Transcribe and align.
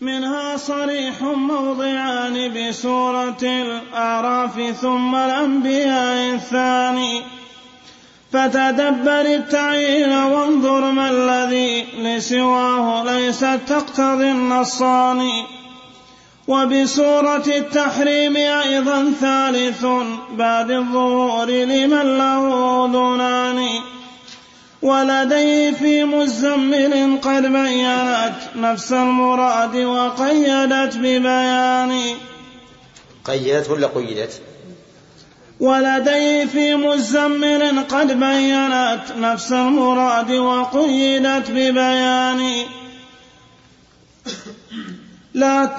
منها 0.00 0.56
صريح 0.56 1.22
موضعان 1.22 2.52
بسورة 2.54 3.42
الأعراف 3.42 4.74
ثم 4.80 5.14
الأنبياء 5.14 6.34
الثاني. 6.34 7.20
فتدبر 8.32 9.20
التعيين 9.20 10.12
وانظر 10.12 10.90
ما 10.90 11.10
الذي 11.10 11.86
لسواه 11.98 13.04
ليست 13.04 13.60
تقتضي 13.66 14.30
النصان. 14.30 15.30
وبسورة 16.48 17.44
التحريم 17.46 18.36
أيضا 18.36 19.12
ثالث 19.20 19.86
بعد 20.30 20.70
الظهور 20.70 21.50
لمن 21.50 22.18
له 22.18 22.84
أذنان. 22.84 23.68
ولديه 24.82 25.70
في 25.70 26.04
مزمل 26.04 27.18
قد 27.22 27.42
بينت 27.42 28.34
نفس 28.56 28.92
المراد 28.92 29.76
وقيدت 29.76 30.96
ببيان. 30.96 32.02
قيدت 33.24 33.70
ولا 33.70 33.86
قيدت؟ 33.86 34.42
ولديه 35.60 36.44
في 36.44 36.74
مزمل 36.74 37.84
قد 37.88 38.06
بينت 38.06 39.02
نفس 39.18 39.52
المراد 39.52 40.30
وقيدت 40.30 41.50
ببيان. 41.50 42.66
لا 45.34 45.76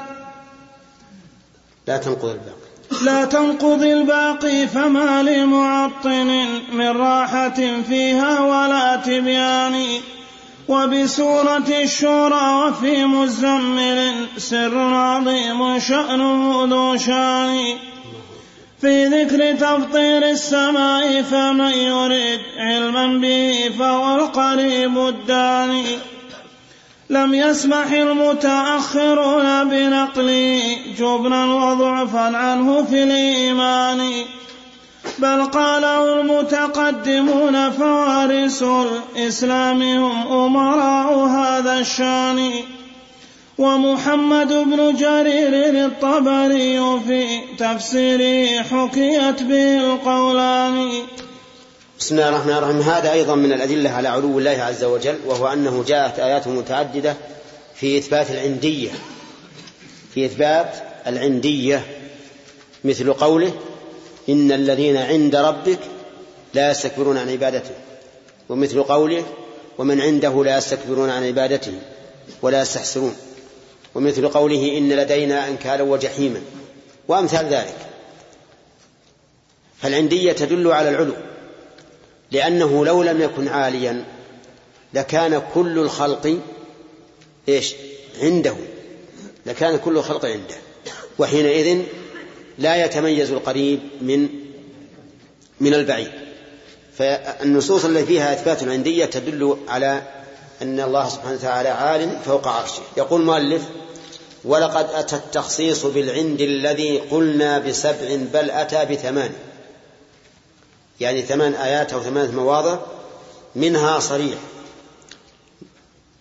لا 1.88 1.98
تنقض 1.98 2.26
الباقي. 2.30 2.67
لا 3.02 3.26
تنقض 3.26 3.84
الباقي 3.84 4.68
فما 4.68 5.24
لمعطل 5.24 6.46
من 6.74 6.88
راحة 6.88 7.82
فيها 7.90 8.40
ولا 8.40 8.96
تبيان. 8.96 9.86
وبسورة 10.68 11.68
الشورى 11.84 12.66
وفي 12.66 13.06
مزمل 13.06 14.28
سر 14.38 14.78
عظيم 14.78 15.80
شأنه 15.80 16.66
ذو 16.70 16.98
شان. 16.98 17.78
في 18.82 19.06
ذكر 19.06 19.56
تفطير 19.56 20.30
السماء 20.30 21.22
فمن 21.22 21.72
يريد 21.72 22.40
علما 22.58 23.08
به 23.08 23.72
فهو 23.80 24.16
القريب 24.16 24.98
الداني. 24.98 26.17
لم 27.10 27.34
يسمح 27.34 27.92
المتأخرون 27.92 29.70
بنقله 29.70 30.78
جبنا 30.98 31.46
وضعفا 31.46 32.38
عنه 32.38 32.84
في 32.84 33.04
الإيمان 33.04 34.12
بل 35.20 35.44
قاله 35.46 36.22
المتقدمون 36.22 37.72
فوارس 37.72 38.64
الإسلام 38.64 39.82
هم 39.82 40.32
أمراء 40.32 41.20
هذا 41.20 41.80
الشأن. 41.80 42.52
ومحمد 43.58 44.54
بن 44.54 44.96
جرير 44.96 45.86
الطبري 45.86 47.00
في 47.08 47.40
تفسيره 47.58 48.64
حكيت 48.64 49.44
به 49.44 49.94
القولان. 49.94 50.90
بسم 52.00 52.16
الله 52.16 52.30
الرحمن 52.30 52.54
الرحيم. 52.54 52.82
هذا 52.82 53.12
أيضا 53.12 53.36
من 53.36 53.54
الأدلة 53.54 53.90
على 53.90 54.08
علو 54.08 54.40
الله 54.40 54.52
عز 54.52 54.84
وجل 54.84 55.20
وهو 55.26 55.48
أنه 55.48 55.84
جاءت 55.88 56.20
آيات 56.20 56.48
متعددة 56.48 57.16
في 57.76 57.98
إثبات 57.98 58.32
العندية. 58.32 58.90
في 60.14 60.26
إثبات 60.26 60.76
العندية. 61.08 61.86
مثل 62.84 63.14
قوله 63.14 63.52
إن 64.30 64.52
الذين 64.52 64.98
عند 64.98 65.36
ربك 65.36 65.80
لا 66.54 66.72
يستكبرون 66.72 67.18
عن 67.18 67.30
عبادته. 67.30 67.76
ومثل 68.50 68.84
قوله 68.84 69.26
ومن 69.78 70.02
عنده 70.02 70.44
لا 70.44 70.58
يستكبرون 70.58 71.10
عن 71.10 71.24
عبادته 71.24 71.74
ولا 72.42 72.62
يستحسرون. 72.62 73.16
ومثل 73.96 74.28
قوله 74.28 74.78
إن 74.78 74.90
لدينا 74.90 75.48
أنكالا 75.48 75.84
وجحيما. 75.84 76.42
وأمثال 77.08 77.46
ذلك. 77.46 77.78
فالعندية 79.82 80.32
تدل 80.32 80.72
على 80.72 80.90
العلو. 80.90 81.14
لأنه 82.32 82.86
لو 82.86 83.04
لم 83.04 83.22
يكن 83.22 83.48
عاليا 83.48 84.06
لكان 84.94 85.42
كل 85.54 85.80
الخلق 85.80 86.40
إيش؟ 87.50 87.74
عنده. 88.22 88.56
لكان 89.46 89.78
كل 89.78 89.98
الخلق 89.98 90.26
عنده. 90.26 90.56
وحينئذ 91.20 91.82
لا 92.58 92.86
يتميز 92.86 93.32
القريب 93.32 93.80
من 94.02 94.30
من 95.60 95.74
البعيد. 95.74 96.12
فالنصوص 96.98 97.86
التي 97.86 98.06
فيها 98.06 98.34
إثبات 98.34 98.64
العندية 98.64 99.06
تدل 99.06 99.58
على 99.68 100.02
أن 100.62 100.80
الله 100.80 101.10
سبحانه 101.10 101.36
وتعالى 101.36 101.70
عال 101.70 102.20
فوق 102.26 102.48
عرشه. 102.48 102.82
يقول 102.98 103.22
مؤلف 103.22 103.62
ولقد 104.46 104.88
أتى 104.94 105.16
التخصيص 105.16 105.86
بالعند 105.86 106.42
الذي 106.42 106.98
قلنا 106.98 107.60
بسبع 107.60 108.16
بل 108.34 108.52
أتى 108.52 108.86
بثمان 108.86 109.30
يعني 111.00 111.22
ثمان 111.22 111.54
آيات 111.54 111.94
أو 111.94 112.02
ثمانية 112.02 112.32
مواضع 112.32 112.78
منها 113.56 114.00
صريح 114.00 114.38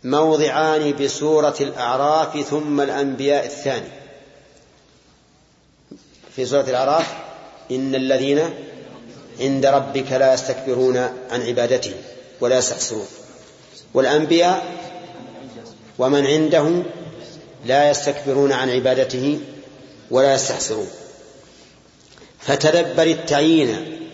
موضعان 0.05 0.97
بسورة 0.97 1.55
الأعراف 1.61 2.41
ثم 2.41 2.81
الأنبياء 2.81 3.47
الثاني. 3.47 3.89
في 6.37 6.47
سورة 6.47 6.63
الأعراف 6.71 7.15
إن 7.71 7.95
الذين 7.95 8.41
عند 9.41 9.67
ربك 9.67 10.13
لا 10.13 10.35
يستكبرون 10.35 10.97
عن 11.31 11.43
عبادته 11.43 11.95
ولا 12.41 12.59
يستحسرون 12.59 13.07
والأنبياء 13.95 14.77
ومن 15.99 16.27
عنده 16.27 16.83
لا 17.67 17.91
يستكبرون 17.91 18.53
عن 18.53 18.71
عبادته 18.71 19.41
ولا 20.11 20.35
يستحسرون 20.35 20.89
فتدبر 22.41 23.03
التعيين 23.03 24.06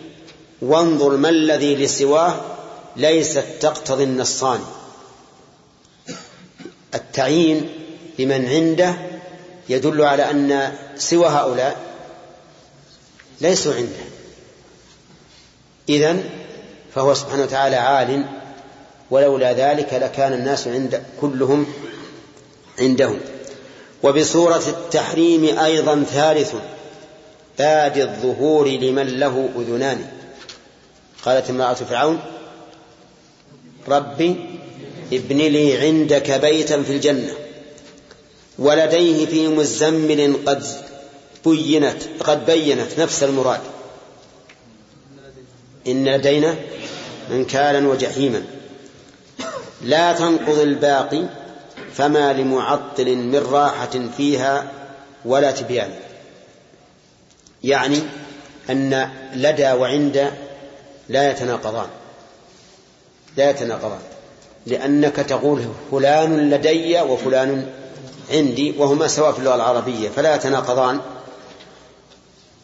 وانظر 0.62 1.16
ما 1.16 1.28
الذي 1.28 1.76
لسواه 1.76 2.40
ليست 2.96 3.44
تقتضي 3.60 4.04
النصان. 4.04 4.60
التعيين 6.94 7.70
لمن 8.18 8.48
عنده 8.48 8.94
يدل 9.68 10.02
على 10.02 10.30
أن 10.30 10.72
سوى 10.96 11.26
هؤلاء 11.26 11.76
ليسوا 13.40 13.74
عنده. 13.74 14.04
إذن 15.88 16.24
فهو 16.94 17.14
سبحانه 17.14 17.42
وتعالى 17.42 17.76
عال 17.76 18.24
ولولا 19.10 19.52
ذلك 19.52 19.94
لكان 19.94 20.32
الناس 20.32 20.68
عند 20.68 21.02
كلهم 21.20 21.66
عندهم. 22.78 23.20
وبصورة 24.02 24.62
التحريم 24.68 25.58
أيضا 25.58 26.02
ثالث 26.02 26.54
باد 27.58 27.98
الظهور 27.98 28.68
لمن 28.68 29.06
له 29.06 29.48
أذنان. 29.56 30.21
قالت 31.24 31.50
امرأة 31.50 31.74
فرعون 31.74 32.20
ربي 33.88 34.36
ابن 35.12 35.36
لي 35.36 35.78
عندك 35.78 36.30
بيتا 36.30 36.82
في 36.82 36.92
الجنة 36.92 37.32
ولديه 38.58 39.26
في 39.26 39.48
مزمل 39.48 40.36
قد 40.46 40.64
بينت 41.44 42.02
قد 42.20 42.46
بينت 42.46 42.98
نفس 42.98 43.22
المراد. 43.22 43.60
إن 45.86 46.08
لدينا 46.08 46.56
انكالا 47.30 47.88
وجحيما. 47.88 48.44
لا 49.82 50.12
تنقض 50.12 50.58
الباقي 50.58 51.24
فما 51.94 52.32
لمعطل 52.32 53.16
من 53.16 53.36
راحة 53.36 54.08
فيها 54.16 54.72
ولا 55.24 55.50
تبيان. 55.50 55.90
يعني 57.64 57.98
أن 58.70 59.10
لدى 59.34 59.72
وعند 59.72 60.32
لا 61.08 61.30
يتناقضان. 61.30 61.88
لا 63.36 63.50
يتناقضان. 63.50 64.00
لأنك 64.66 65.16
تقول 65.16 65.64
فلان 65.90 66.50
لدي 66.50 67.00
وفلان 67.00 67.72
عندي 68.30 68.74
وهما 68.78 69.08
سواء 69.08 69.32
في 69.32 69.38
اللغة 69.38 69.54
العربية 69.54 70.08
فلا 70.08 70.34
يتناقضان. 70.34 71.00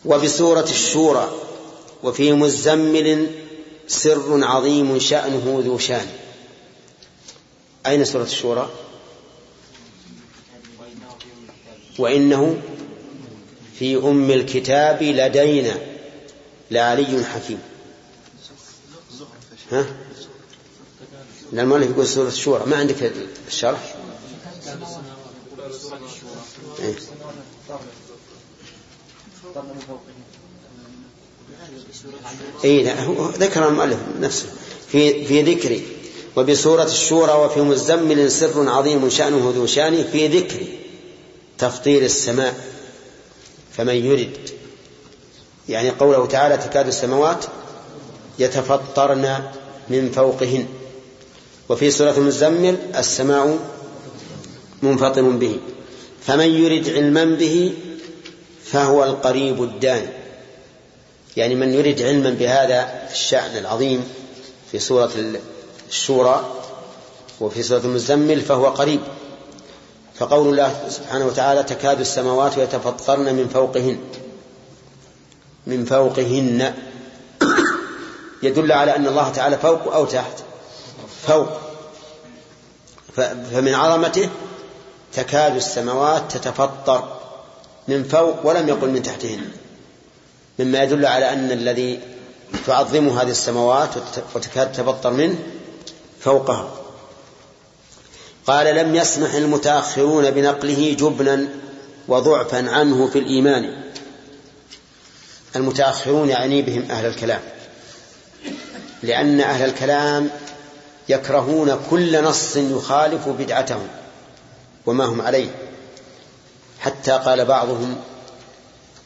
وبسورة 0.05 0.65
الشورى 0.71 1.31
وفي 2.03 2.33
مزمل 2.33 3.27
سر 3.87 4.45
عظيم 4.45 4.99
شأنه 4.99 5.63
ذو 5.65 5.79
شان. 5.79 6.07
أين 7.87 8.05
سورة 8.05 8.23
الشورى؟ 8.23 8.71
وإنه 11.99 12.57
في 13.79 13.97
أم 13.97 14.31
الكتاب 14.31 15.03
لدينا 15.03 15.75
لعلي 16.71 17.25
حكيم. 17.25 17.61
ها؟ 19.73 19.87
لأن 21.53 21.65
المؤلف 21.65 21.91
يقول 21.91 22.07
سورة 22.07 22.29
الشورى 22.29 22.67
ما 22.67 22.77
عندك 22.77 23.13
الشرح 23.49 23.95
إيه؟ 26.79 26.95
إيه 32.65 33.05
هو 33.05 33.31
ذكر 33.31 33.69
المؤلف 33.69 33.99
نفسه 34.21 34.47
في 34.93 35.25
في 35.25 35.43
ذكر 35.43 35.81
وبسورة 36.37 36.85
الشورى 36.85 37.33
وفي 37.33 37.61
مزمل 37.61 38.31
سر 38.31 38.69
عظيم 38.69 39.11
شأنه 39.11 39.53
ذو 39.57 39.67
شأن 39.67 40.05
في 40.05 40.29
ذكر 40.29 40.67
تفطير 41.59 42.03
السماء 42.03 42.55
فمن 43.73 43.95
يرد 43.95 44.51
يعني 45.69 45.91
قوله 45.91 46.27
تعالى 46.27 46.57
تكاد 46.57 46.87
السماوات 46.87 47.45
يتفطرن 48.39 49.43
من 49.91 50.11
فوقهن. 50.11 50.67
وفي 51.69 51.91
سورة 51.91 52.15
المزمل 52.19 52.77
السماء 52.97 53.59
منفطر 54.83 55.23
به. 55.23 55.61
فمن 56.27 56.47
يرد 56.47 56.89
علما 56.89 57.25
به 57.25 57.75
فهو 58.65 59.05
القريب 59.05 59.63
الداني 59.63 60.09
يعني 61.37 61.55
من 61.55 61.75
يريد 61.75 62.03
علما 62.03 62.31
بهذا 62.31 63.09
الشأن 63.13 63.57
العظيم 63.59 64.05
في 64.73 64.79
سورة 64.79 65.11
الشورى 65.89 66.53
وفي 67.41 67.63
سورة 67.63 67.81
المزمل 67.85 68.41
فهو 68.41 68.67
قريب. 68.67 69.01
فقول 70.15 70.49
الله 70.49 70.89
سبحانه 70.89 71.27
وتعالى 71.27 71.63
تكاد 71.63 72.01
السماوات 72.01 72.59
يتفطرن 72.59 73.35
من 73.35 73.49
فوقهن. 73.49 73.99
من 75.67 75.85
فوقهن. 75.85 76.75
يدل 78.43 78.73
على 78.73 78.97
أن 78.97 79.07
الله 79.07 79.29
تعالى 79.29 79.59
فوق 79.59 79.95
أو 79.95 80.05
تحت. 80.05 80.33
فوق. 81.27 81.49
فمن 83.53 83.75
عظمته 83.75 84.29
تكاد 85.13 85.57
السماوات 85.57 86.33
تتفطر 86.33 87.19
من 87.89 88.05
فوق 88.05 88.47
ولم 88.47 88.69
يقل 88.69 88.89
من 88.89 89.03
تحتهن. 89.03 89.51
مما 90.59 90.83
يدل 90.83 91.07
على 91.07 91.33
أن 91.33 91.53
الذي 91.53 92.01
تعظمه 92.67 93.23
هذه 93.23 93.31
السماوات 93.31 93.89
وتكاد 94.35 94.73
تتفطر 94.73 95.11
منه 95.11 95.39
فوقها. 96.21 96.71
قال 98.47 98.77
لم 98.77 98.95
يسمح 98.95 99.35
المتأخرون 99.35 100.31
بنقله 100.31 100.97
جبنا 100.99 101.49
وضعفا 102.09 102.71
عنه 102.71 103.07
في 103.07 103.19
الإيمان. 103.19 103.83
المتأخرون 105.57 106.29
يعني 106.29 106.63
بهم 106.63 106.91
أهل 106.91 107.07
الكلام. 107.07 107.41
لأن 109.03 109.41
أهل 109.41 109.69
الكلام 109.69 110.31
يكرهون 111.09 111.81
كل 111.91 112.23
نص 112.25 112.57
يخالف 112.57 113.29
بدعتهم 113.29 113.89
وما 114.87 115.05
هم 115.05 115.21
عليه. 115.21 115.51
حتى 116.81 117.11
قال 117.13 117.45
بعضهم 117.45 117.97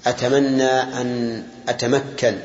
أتمنى 0.06 0.70
أن 0.80 1.42
أتمكن 1.68 2.38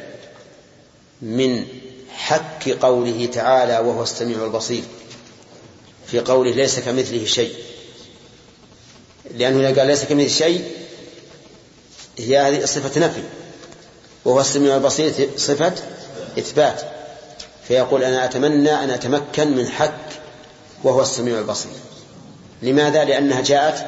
من 1.21 1.65
حك 2.11 2.69
قوله 2.69 3.29
تعالى 3.33 3.79
وهو 3.79 4.03
السميع 4.03 4.45
البصير 4.45 4.83
في 6.07 6.19
قوله 6.19 6.51
ليس 6.51 6.79
كمثله 6.79 7.25
شيء. 7.25 7.53
لأنه 9.35 9.69
إذا 9.69 9.79
قال 9.79 9.87
ليس 9.87 10.03
كمثله 10.03 10.27
شيء 10.27 10.71
هي 12.17 12.37
هذه 12.37 12.65
صفة 12.65 12.99
نفي 13.01 13.23
وهو 14.25 14.41
السميع 14.41 14.75
البصير 14.75 15.29
صفة 15.37 15.73
إثبات. 16.39 16.96
فيقول 17.67 18.03
أنا 18.03 18.25
أتمنى 18.25 18.83
أن 18.83 18.89
أتمكن 18.89 19.55
من 19.55 19.67
حك 19.67 19.99
وهو 20.83 21.01
السميع 21.01 21.39
البصير. 21.39 21.71
لماذا؟ 22.61 23.03
لأنها 23.03 23.41
جاءت 23.41 23.85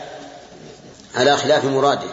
على 1.15 1.37
خلاف 1.37 1.65
مراده. 1.65 2.09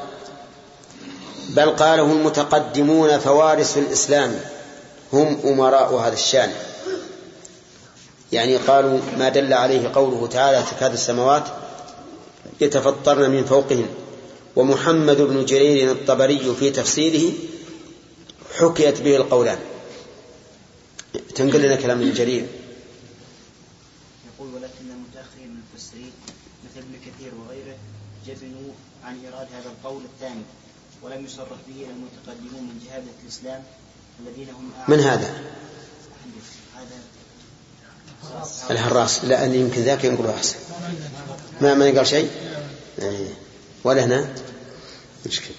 بل 1.49 1.71
قاله 1.71 2.13
المتقدمون 2.13 3.19
فوارس 3.19 3.77
الإسلام 3.77 4.41
هم 5.13 5.39
أمراء 5.45 5.95
هذا 5.95 6.15
الشأن. 6.15 6.53
يعني 8.33 8.57
قالوا 8.57 8.99
ما 9.19 9.29
دل 9.29 9.53
عليه 9.53 9.93
قوله 9.95 10.27
تعالى 10.27 10.63
تكاد 10.71 10.93
السماوات 10.93 11.45
يتفطرن 12.61 13.31
من 13.31 13.45
فوقهن. 13.45 13.87
ومحمد 14.57 15.21
بن 15.21 15.45
جرير 15.45 15.91
الطبري 15.91 16.55
في 16.61 16.71
تفسيره 16.71 17.33
حكيت 18.59 19.01
به 19.01 19.17
القولان. 19.17 19.59
تنقل 21.35 21.63
لنا 21.63 21.77
كلام 21.77 22.01
ابن 22.01 22.13
جرير 22.13 22.47
يقول 24.27 24.55
ولكن 24.55 24.91
المتاخرين 24.91 25.51
من 25.51 25.61
المفسرين 25.73 26.13
مثل 26.65 26.79
ابن 26.87 26.95
كثير 27.07 27.33
وغيره 27.35 27.77
جبنوا 28.27 28.73
عن 29.05 29.19
إيراد 29.25 29.47
هذا 29.53 29.71
القول 29.71 30.03
الثاني 30.05 30.43
ولم 31.03 31.25
يصرح 31.25 31.59
به 31.69 31.87
المتقدمون 31.91 32.63
من 32.63 32.87
جهاده 32.87 33.13
الإسلام 33.25 33.63
الذين 34.21 34.49
هم 34.51 34.71
من 34.89 35.01
هذا؟ 35.01 35.43
الحراس. 38.71 39.25
لا 39.25 39.45
أن 39.45 39.55
يمكن 39.55 39.83
ذاك 39.83 40.05
ينقل 40.05 40.27
أحسن. 40.27 40.57
ما 41.61 41.75
ما 41.75 41.85
قال 41.85 42.07
شيء؟ 42.07 42.31
إيه. 42.99 43.29
ولا 43.85 44.05
هنا؟ 44.05 44.35
مشكلة. 45.27 45.57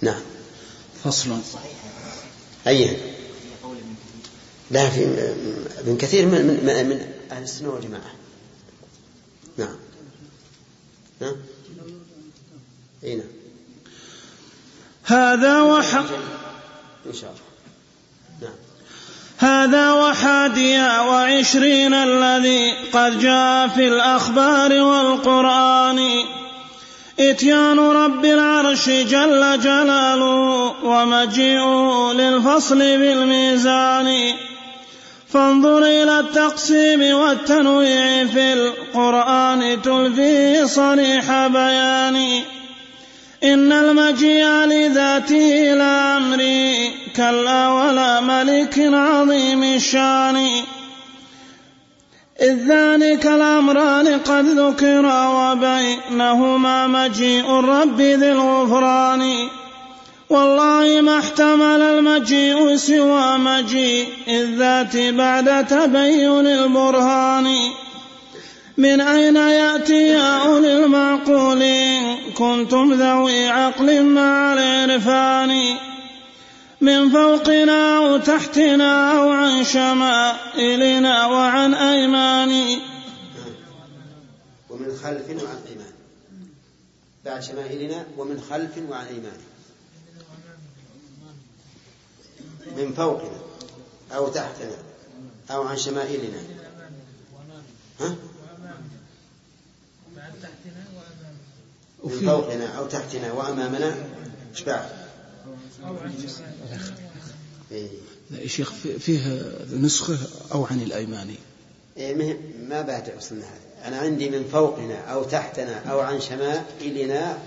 نعم. 0.00 0.20
فصل. 1.04 1.40
أي. 2.66 3.15
لا 4.70 4.90
في 4.90 5.04
ابن 5.78 5.96
كثير 5.96 6.26
من 6.26 6.46
من 6.46 6.88
من 6.88 7.06
أهل 7.32 7.42
السنة 7.42 7.68
والجماعة. 7.68 8.12
نعم. 9.58 9.76
نعم. 11.20 11.36
أي 13.04 13.14
نعم. 13.14 13.26
هذا 15.04 15.62
وحق 15.62 16.06
إن 17.06 17.12
شاء 17.12 17.30
الله. 17.30 17.40
نعم. 18.42 18.56
هذا 19.38 19.92
وحاديا 19.92 21.00
وعشرين 21.00 21.94
الذي 21.94 22.72
قد 22.92 23.18
جاء 23.18 23.68
في 23.68 23.88
الأخبار 23.88 24.72
والقرآن. 24.82 25.98
إتيان 27.20 27.78
رب 27.78 28.24
العرش 28.24 28.88
جل 28.88 29.60
جلاله 29.60 30.84
ومجيئه 30.84 32.12
للفصل 32.12 32.78
بالميزان. 32.78 34.34
فانظر 35.36 35.78
إلى 35.78 36.20
التقسيم 36.20 37.16
والتنويع 37.16 38.26
في 38.26 38.52
القرآن 38.52 39.82
تلفي 39.82 40.66
صريح 40.66 41.46
بيان 41.46 42.16
إن 43.44 43.72
المجيء 43.72 44.46
لذاته 44.46 45.74
لا 45.74 46.16
أمري 46.16 46.90
كلا 47.16 47.68
ولا 47.68 48.20
ملك 48.20 48.78
عظيم 48.78 49.64
الشان. 49.64 50.36
إذ 52.40 52.56
ذلك 52.68 53.26
الأمران 53.26 54.08
قد 54.18 54.44
ذكرا 54.44 55.20
وبينهما 55.28 56.86
مجيء 56.86 57.58
الرب 57.58 58.00
ذي 58.00 58.32
الغفران. 58.32 59.48
والله 60.30 61.00
ما 61.00 61.18
احتمل 61.18 61.82
المجيء 61.82 62.76
سوى 62.76 63.38
مجيء 63.38 64.08
الذات 64.28 64.96
بعد 64.96 65.66
تبين 65.66 66.46
البرهان. 66.46 67.46
من 68.78 69.00
أين 69.00 69.36
يأتي 69.36 70.08
يا 70.08 70.46
أولي 70.46 70.84
المعقول؟ 70.84 71.64
كنتم 72.34 72.92
ذوي 72.92 73.48
عقل 73.48 74.02
مع 74.02 74.52
العرفان. 74.52 75.76
من 76.80 77.10
فوقنا 77.10 77.98
أو 77.98 78.16
تحتنا 78.16 79.18
أو 79.18 79.30
عن 79.30 79.64
شمائلنا 79.64 81.26
وعن 81.26 81.74
أيمان. 81.74 82.78
ومن 84.70 84.90
خلف 85.02 85.28
وعن 85.28 85.58
أيمان. 85.68 85.92
بعد 87.24 87.42
شمائلنا 87.42 88.06
ومن 88.18 88.40
خلف 88.50 88.90
وعن 88.90 89.06
أيمان. 89.06 89.55
من 92.76 92.92
فوقنا 92.96 93.38
أو 94.12 94.28
تحتنا 94.28 94.76
أو 95.50 95.62
عن 95.62 95.76
شمائلنا. 95.76 96.38
ها؟ 98.00 98.16
من 102.04 102.20
فوقنا 102.26 102.66
أو 102.66 102.86
تحتنا 102.86 103.32
وأمامنا. 103.32 103.94
إيش 104.52 104.62
بعد؟ 104.62 104.88
إيه. 107.72 107.88
شيخ 108.46 108.72
فيه 108.72 109.52
نسخة 109.72 110.18
أو 110.52 110.66
عن 110.66 110.82
الأيماني. 110.82 111.36
إيه 111.96 112.38
ما 112.68 112.82
بعد 112.82 113.12
وصلنا 113.16 113.44
هذا. 113.44 113.88
أنا 113.88 113.98
عندي 113.98 114.30
من 114.30 114.44
فوقنا 114.52 114.98
أو 114.98 115.24
تحتنا 115.24 115.90
أو 115.90 116.00
عن 116.00 116.20
شمائلنا 116.20 117.38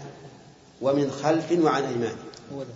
ومن 0.82 1.12
خلف 1.12 1.52
وعن 1.52 1.84
أيمان 1.84 2.16
هو 2.54 2.64
ده. 2.64 2.70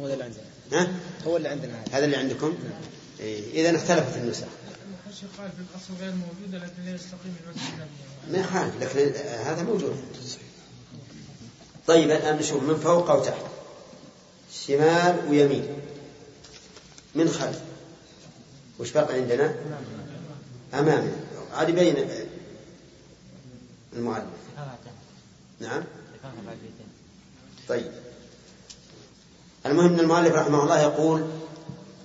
هو 0.00 0.06
ده 0.06 0.12
اللي 0.12 0.24
عندنا. 0.24 0.51
ها؟ 0.72 0.92
هو 1.26 1.36
اللي 1.36 1.48
عندنا 1.48 1.72
هذا. 1.80 1.98
هذا 1.98 2.04
اللي 2.04 2.16
عندكم؟ 2.16 2.46
نعم. 2.48 2.80
إيه 3.20 3.60
إذا 3.60 3.76
اختلفت 3.76 4.16
النسخ. 4.16 4.46
الشيخ 5.10 5.28
قال 5.38 5.50
في 5.50 5.58
الأصل 5.58 6.04
غير 6.04 6.12
موجودة 6.14 6.58
لكن 6.58 6.84
لا 6.84 6.94
يستقيم 6.94 7.36
المسجد 7.46 7.86
ما 8.30 8.38
يخالف 8.38 8.96
لكن 8.96 9.12
هذا 9.28 9.62
موجود. 9.62 9.96
طيب 11.86 12.10
الآن 12.10 12.36
نشوف 12.36 12.62
من 12.62 12.76
فوق 12.76 13.10
أو 13.10 13.24
تحت. 13.24 13.42
شمال 14.66 15.28
ويمين. 15.28 15.66
من 17.14 17.28
خلف. 17.28 17.60
وش 18.78 18.90
بقى 18.90 19.14
عندنا؟ 19.14 19.54
أمامنا 20.74 21.12
هذه 21.56 21.70
بين 21.72 22.08
المعلم. 23.96 24.30
نعم. 25.60 25.82
طيب. 27.68 27.92
المهم 29.66 29.92
إن 29.92 30.00
المؤلف 30.00 30.34
رحمه 30.34 30.62
الله 30.62 30.80
يقول 30.80 31.24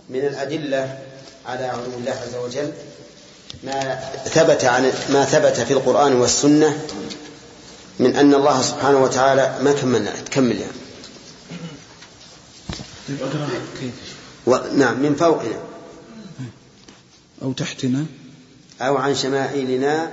من 0.09 0.19
الأدلة 0.19 0.99
على 1.45 1.65
علو 1.65 1.97
الله 1.97 2.11
عز 2.11 2.35
وجل 2.35 2.73
ما 3.63 3.95
ثبت 4.25 4.65
عن 4.65 4.83
ما 5.09 5.25
ثبت 5.25 5.59
في 5.59 5.73
القرآن 5.73 6.13
والسنة 6.13 6.85
من 7.99 8.15
أن 8.15 8.33
الله 8.33 8.61
سبحانه 8.61 8.97
وتعالى 8.97 9.59
ما 9.63 9.71
كملنا 9.71 10.21
تكمل 10.21 10.57
يعني. 10.57 10.77
طيب 13.07 13.17
كيف 13.79 13.93
و... 14.47 14.55
نعم 14.75 14.99
من 14.99 15.15
فوقنا 15.15 15.59
أو 17.41 17.53
تحتنا. 17.53 18.05
أو 18.81 18.97
عن 18.97 19.15
شمائلنا 19.15 20.11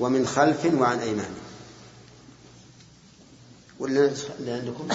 ومن 0.00 0.26
خلف 0.26 0.66
وعن 0.74 0.98
ايمان 0.98 1.34
ولا 3.78 4.10
لا 4.40 4.54
عندكم 4.54 4.88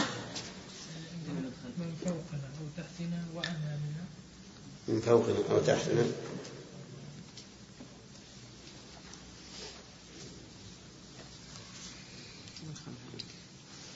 من 1.78 1.96
فوقنا 2.06 2.48
أو 2.60 2.66
تحتنا 2.78 3.24
وأمامنا 3.36 4.06
من 4.88 5.02
فوقنا 5.02 5.36
أو 5.52 5.60
تحتنا 5.60 6.06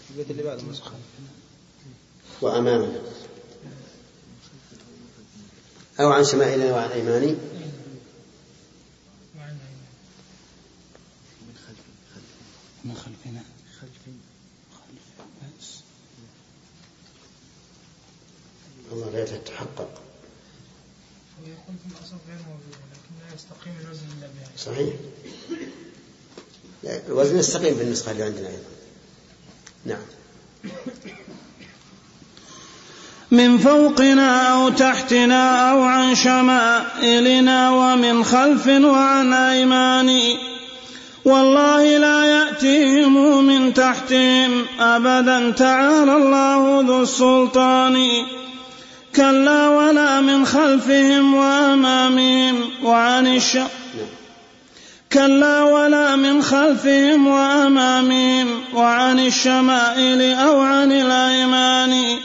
البيت 0.09 0.31
اللي 0.31 0.43
بعده 0.43 0.63
مسخ 0.63 0.91
وامامنا 2.41 3.01
أو 5.99 6.11
عن 6.11 6.23
شمائلنا 6.23 6.73
وعن 6.73 6.89
أيماننا 6.89 7.35
من 12.85 12.95
خلفنا. 12.95 13.43
الله 18.91 19.09
لا 19.09 19.35
يتحقق. 19.35 20.08
ويقول 21.43 21.75
في 21.83 21.87
الأصل 21.91 22.15
غير 22.27 22.39
موجودة 22.47 22.83
لكن 22.93 23.13
لا 23.19 23.35
يستقيم 23.35 23.73
الوزن 23.83 24.05
إلا 24.17 24.27
بها 24.27 24.49
صحيح. 24.57 24.93
الوزن 27.07 27.37
يستقيم 27.39 27.75
في 27.75 27.83
النسخة 27.83 28.11
اللي 28.11 28.23
عندنا 28.23 28.47
أيضا. 28.47 28.69
نعم. 29.85 30.05
من 33.31 33.57
فوقنا 33.57 34.53
أو 34.53 34.69
تحتنا 34.69 35.71
أو 35.71 35.83
عن 35.83 36.15
شمائلنا 36.15 37.71
ومن 37.71 38.23
خلف 38.23 38.67
وعن 38.67 39.33
أيمان. 39.33 40.19
والله 41.25 41.97
لا 41.97 42.25
يأتيهم 42.25 43.45
من 43.45 43.73
تحتهم 43.73 44.65
أبدا 44.79 45.51
تعالى 45.51 46.15
الله 46.15 46.81
ذو 46.87 47.01
السلطان. 47.01 47.97
كلا 49.19 49.69
ولا 49.69 50.21
من 50.21 50.45
خلفهم 50.45 51.35
وأمامهم 51.35 52.69
وعن 52.83 53.27
الش 53.27 53.57
كلا 55.11 55.63
ولا 55.63 56.15
من 56.15 56.41
خلفهم 56.41 57.27
وأمامهم 57.27 58.61
وعن 58.73 59.19
الشمائل 59.19 60.33
أو 60.33 60.59
عن 60.59 60.91
الأيمان. 60.91 62.19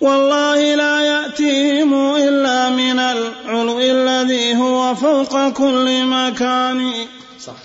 والله 0.00 0.74
لا 0.74 1.00
يأتيهم 1.00 2.16
إلا 2.16 2.68
من 2.70 2.98
العلو 2.98 3.80
الذي 3.80 4.56
هو 4.56 4.94
فوق 4.94 5.48
كل 5.48 6.04
مكان. 6.06 6.92
صح. 7.46 7.60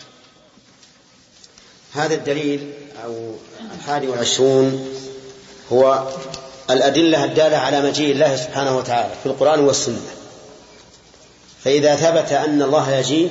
هذا 1.93 2.13
الدليل 2.13 2.73
أو 3.05 3.35
الحادي 3.75 4.07
والعشرون 4.07 4.89
هو 5.71 6.07
الأدلة 6.69 7.23
الدالة 7.23 7.57
على 7.57 7.81
مجيء 7.81 8.11
الله 8.11 8.35
سبحانه 8.35 8.77
وتعالى 8.77 9.13
في 9.23 9.25
القرآن 9.25 9.59
والسنة. 9.59 10.01
فإذا 11.63 11.95
ثبت 11.95 12.31
أن 12.31 12.61
الله 12.61 12.95
يجيء 12.95 13.29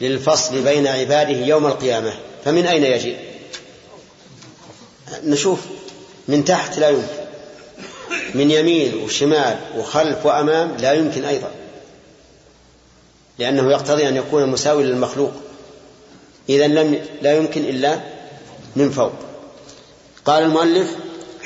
للفصل 0.00 0.62
بين 0.62 0.86
عباده 0.86 1.46
يوم 1.46 1.66
القيامة 1.66 2.14
فمن 2.44 2.66
أين 2.66 2.84
يجيء؟ 2.84 3.18
نشوف 5.24 5.58
من 6.28 6.44
تحت 6.44 6.78
لا 6.78 6.88
يمكن. 6.88 7.20
من 8.34 8.50
يمين 8.50 8.94
وشمال 8.94 9.58
وخلف 9.76 10.26
وأمام 10.26 10.76
لا 10.76 10.92
يمكن 10.92 11.24
أيضا. 11.24 11.50
لأنه 13.38 13.70
يقتضي 13.70 14.08
أن 14.08 14.16
يكون 14.16 14.46
مساوي 14.46 14.84
للمخلوق. 14.84 15.32
إذا 16.48 16.66
لم 16.66 17.04
لا 17.22 17.36
يمكن 17.36 17.64
إلا 17.64 18.00
من 18.76 18.90
فوق. 18.90 19.12
قال 20.24 20.42
المؤلف 20.42 20.96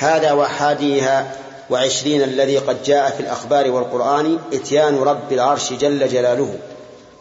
هذا 0.04 0.32
وحاديها 0.32 1.36
وعشرين 1.70 2.22
الذي 2.22 2.58
قد 2.58 2.82
جاء 2.82 3.10
في 3.10 3.20
الأخبار 3.20 3.70
والقرآن 3.70 4.38
إتيان 4.52 4.96
رب 4.98 5.32
العرش 5.32 5.72
جل 5.72 6.08
جلاله 6.08 6.58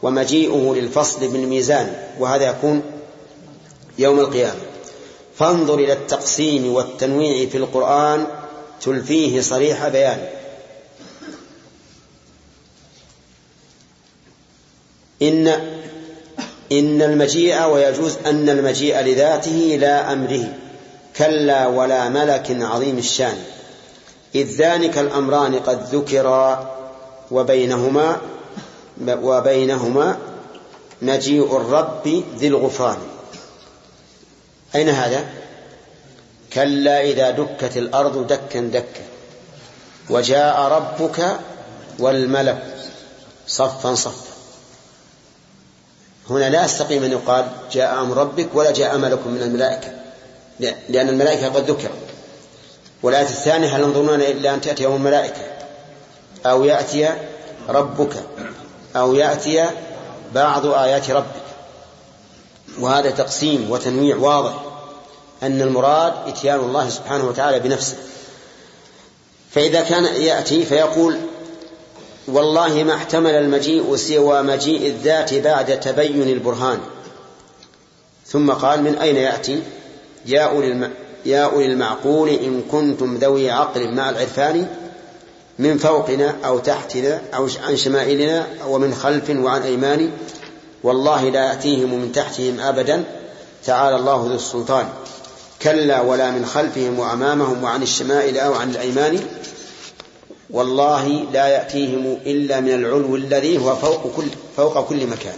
ومجيئه 0.02 0.74
للفصل 0.76 1.28
بالميزان 1.28 1.96
وهذا 2.20 2.50
يكون 2.50 2.82
يوم 3.98 4.20
القيامة. 4.20 4.60
فانظر 5.36 5.74
إلى 5.74 5.94
التقسيم 5.94 6.74
والتنويع 6.74 7.50
في 7.50 7.58
القرآن 7.58 8.26
تلفيه 8.82 9.42
صريح 9.42 9.88
بيان. 9.88 10.28
إن 15.22 15.48
إن 16.72 17.02
المجيء 17.02 17.64
ويجوز 17.64 18.18
أن 18.26 18.50
المجيء 18.50 19.00
لذاته 19.00 19.78
لا 19.80 20.14
أمره. 20.14 20.54
كلا 21.18 21.68
ولا 21.68 22.10
ملك 22.10 22.58
عظيم 22.62 22.98
الشان. 22.98 23.44
إذ 24.36 24.48
ذلك 24.58 24.98
الأمران 24.98 25.60
قد 25.60 25.96
ذكرا 25.96 26.72
وبينهما 27.32 28.22
وبينهما 29.08 30.18
مجيء 31.02 31.58
الرب 31.58 32.24
ذي 32.38 32.48
الغفران. 32.48 32.98
أين 34.76 34.90
هذا؟ 34.90 35.26
كلا 36.54 37.02
إذا 37.02 37.32
دكت 37.32 37.78
الأرض 37.78 38.28
دكا 38.28 38.60
دكا. 38.60 39.04
وجاء 40.10 40.60
ربك 40.60 41.40
والملك 42.00 42.76
صفا 43.48 43.96
صفا. 43.96 44.34
هنا 46.30 46.50
لا 46.50 46.66
يستقيم 46.66 47.04
أن 47.04 47.12
يقال 47.12 47.46
جاء 47.72 48.02
أمر 48.02 48.18
ربك 48.18 48.48
ولا 48.54 48.72
جاء 48.72 48.98
ملك 48.98 49.28
من 49.28 49.42
الملائكة. 49.42 50.03
لأن 50.60 51.10
الملائكة 51.10 51.50
قد 51.50 51.72
ذكر 51.72 51.90
والآية 53.04 53.24
الثانية 53.24 53.76
هل 53.78 53.82
ينظرون 53.82 54.22
إلا 54.22 54.54
أن 54.54 54.62
تأتي 54.62 54.84
يوم 54.84 54.96
الملائكة؟ 54.96 55.42
أو 56.46 56.64
يأتي 56.64 57.10
ربك. 57.70 58.14
أو 58.96 59.14
يأتي 59.14 59.70
بعض 60.36 60.66
آيات 60.66 61.10
ربك. 61.12 61.44
وهذا 62.80 63.12
تقسيم 63.12 63.72
وتنويع 63.72 64.18
واضح 64.18 64.54
أن 65.44 65.62
المراد 65.62 66.14
إتيان 66.28 66.60
الله 66.60 66.90
سبحانه 66.90 67.28
وتعالى 67.28 67.60
بنفسه. 67.60 67.98
فإذا 69.52 69.82
كان 69.82 70.06
يأتي 70.06 70.66
فيقول 70.66 71.18
والله 72.28 72.84
ما 72.84 72.96
احتمل 72.96 73.32
المجيء 73.32 73.96
سوى 73.96 74.42
مجيء 74.42 74.88
الذات 74.88 75.34
بعد 75.34 75.80
تبين 75.80 76.30
البرهان. 76.30 76.80
ثم 78.28 78.52
قال 78.52 78.84
من 78.84 78.96
أين 78.98 79.16
يأتي؟ 79.16 79.64
يا 80.26 80.42
أولي, 80.42 81.72
المعقول 81.72 82.30
إن 82.30 82.62
كنتم 82.72 83.18
ذوي 83.18 83.52
عقل 83.52 83.94
مع 83.94 84.10
العرفان 84.10 84.68
من 85.60 85.78
فوقنا 85.78 86.36
أو 86.46 86.60
تحتنا 86.60 87.22
أو 87.34 87.48
عن 87.68 87.78
شمائلنا 87.78 88.48
ومن 88.68 88.96
خلف 88.96 89.30
وعن 89.30 89.62
أيمان 89.62 90.12
والله 90.84 91.30
لا 91.30 91.50
يأتيهم 91.50 91.94
من 91.94 92.12
تحتهم 92.12 92.60
أبدا 92.60 93.04
تعالى 93.66 93.96
الله 93.96 94.28
ذو 94.28 94.36
السلطان. 94.36 94.90
كلا 95.62 96.02
ولا 96.02 96.32
من 96.32 96.46
خلفهم 96.46 97.00
وأمامهم 97.00 97.64
وعن 97.64 97.84
الشمائل 97.84 98.38
أو 98.38 98.54
عن 98.54 98.70
الأيمان 98.70 99.20
والله 100.50 101.08
لا 101.34 101.48
يأتيهم 101.48 102.18
إلا 102.26 102.60
من 102.60 102.74
العلو 102.74 103.16
الذي 103.16 103.58
هو 103.58 103.76
فوق 103.76 104.16
كل 104.16 104.26
فوق 104.58 104.88
كل 104.90 105.08
مكان. 105.08 105.38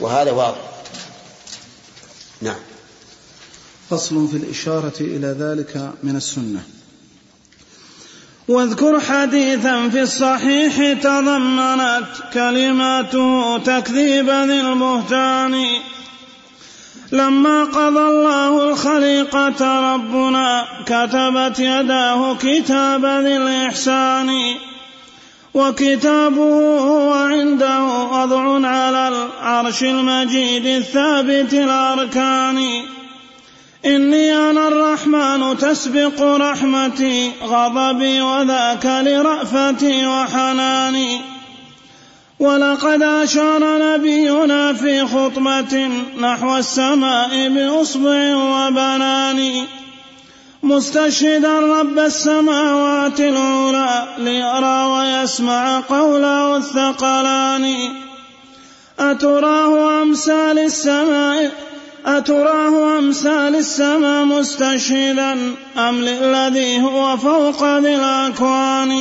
وهذا 0.00 0.30
واضح. 0.30 0.70
نعم. 2.40 2.69
فصل 3.90 4.28
في 4.28 4.36
الإشارة 4.36 4.92
إلى 5.00 5.36
ذلك 5.40 5.90
من 6.02 6.16
السنة. 6.16 6.62
واذكر 8.48 9.00
حديثا 9.00 9.88
في 9.88 10.02
الصحيح 10.02 10.92
تضمنت 10.92 12.06
كلماته 12.34 13.58
تكذيب 13.58 14.30
ذي 14.30 14.60
البهتان. 14.60 15.64
لما 17.12 17.64
قضى 17.64 18.00
الله 18.00 18.70
الخليقة 18.70 19.94
ربنا 19.94 20.64
كتبت 20.86 21.58
يداه 21.58 22.36
كتاب 22.36 23.04
ذي 23.04 23.36
الإحسان. 23.36 24.30
وكتابه 25.54 26.78
هو 26.78 27.12
عنده 27.12 27.84
وضع 27.84 28.68
على 28.68 29.08
العرش 29.08 29.82
المجيد 29.82 30.66
الثابت 30.66 31.54
الأركان. 31.54 32.60
إني 33.86 34.50
أنا 34.50 34.68
الرحمن 34.68 35.58
تسبق 35.58 36.22
رحمتي 36.22 37.32
غضبي 37.42 38.20
وذاك 38.20 38.86
لرأفتي 38.86 40.06
وحناني. 40.06 41.20
ولقد 42.40 43.02
أشار 43.02 43.78
نبينا 43.78 44.72
في 44.72 45.06
خطبة 45.06 45.90
نحو 46.20 46.56
السماء 46.56 47.48
بإصبع 47.48 48.36
وبنان. 48.36 49.66
مستشهدا 50.62 51.60
رب 51.60 51.98
السماوات 51.98 53.20
العلى 53.20 54.04
ليرى 54.18 54.84
ويسمع 54.84 55.80
قوله 55.80 56.56
الثقلان. 56.56 57.74
أتراه 58.98 60.02
أمثال 60.02 60.58
السماء 60.58 61.69
أتراه 62.06 62.98
أمثال 62.98 63.56
السماء 63.56 64.24
مستشهدا 64.24 65.32
أم 65.78 66.00
للذي 66.00 66.82
هو 66.82 67.16
فوق 67.16 67.78
ذي 67.78 67.94
الأكوان؟ 67.94 69.00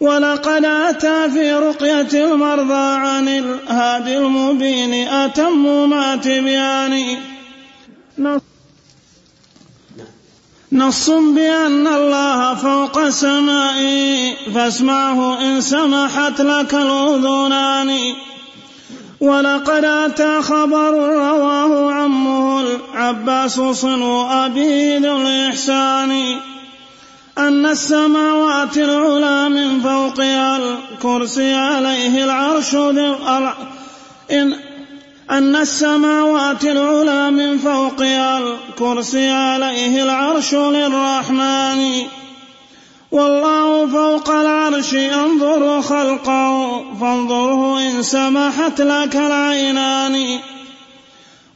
ولقد 0.00 0.64
أتى 0.64 1.30
في 1.30 1.52
رقية 1.52 2.24
المرضى 2.24 2.96
عن 3.06 3.28
الهادي 3.28 4.18
المبين 4.18 5.08
أتم 5.08 5.90
ما 5.90 6.16
تبيان. 6.16 7.18
نص 10.72 11.10
بأن 11.10 11.86
الله 11.86 12.54
فوق 12.54 13.08
سمائي 13.08 14.36
فاسمعه 14.54 15.40
إن 15.40 15.60
سمحت 15.60 16.40
لك 16.40 16.74
الأذنان. 16.74 17.90
ولقد 19.20 19.84
أتى 19.84 20.42
خبر 20.42 20.90
رواه 20.94 21.92
عمه 21.92 22.60
العباس 22.60 23.60
صنو 23.60 24.30
أبي 24.30 24.98
ذو 24.98 25.16
الإحسان 25.16 26.40
أن 27.38 27.66
السماوات 27.66 28.76
العلى 28.76 29.48
من 29.48 29.80
فوقها 29.80 30.56
الكرسي 30.56 31.54
عليه 31.54 32.24
العرش 32.24 32.74
إن 34.30 34.56
أن 35.30 35.56
السماوات 35.56 36.64
العلى 36.64 37.30
من 37.30 37.58
فوقها 37.58 38.38
الكرسي 38.38 39.30
عليه 39.30 40.02
العرش 40.02 40.54
للرحمن 40.54 42.02
والله 43.12 43.86
فوق 43.86 44.30
العرش 44.30 44.92
ينظر 44.92 45.82
خلقه 45.82 46.84
فانظره 47.00 47.78
إن 47.78 48.02
سمحت 48.02 48.80
لك 48.80 49.16
العينان 49.16 50.38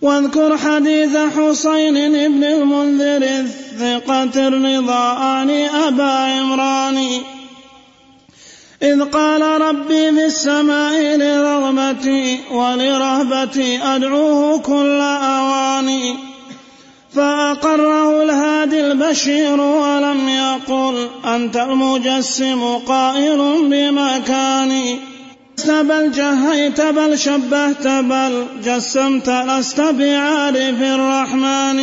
واذكر 0.03 0.57
حديث 0.57 1.17
حسين 1.17 1.95
بن 2.33 2.45
المنذر 2.45 3.23
الثقة 3.23 4.49
الرضا 4.49 4.95
عن 4.95 5.51
أبا 5.51 6.11
عمران. 6.11 6.99
إذ 8.83 9.05
قال 9.05 9.43
ربي 9.43 10.13
في 10.13 10.25
السماء 10.25 11.17
لرغبتي 11.17 12.41
ولرهبتي 12.51 13.83
أدعوه 13.83 14.59
كل 14.59 15.01
أواني 15.01 16.34
فأقره 17.17 18.23
الهادي 18.23 18.81
البشير 18.87 19.61
ولم 19.61 20.29
يقل 20.29 21.09
أنت 21.25 21.57
المجسم 21.57 22.65
قائل 22.87 23.39
بمكاني. 23.71 24.99
لست 25.59 25.71
بل 25.71 26.13
جهيت 26.13 26.81
بل 26.81 27.19
شبهت 27.19 27.87
بل 27.87 28.47
جسمت 28.65 29.29
لست 29.29 29.81
بعارف 29.81 30.83
الرحمن. 30.83 31.81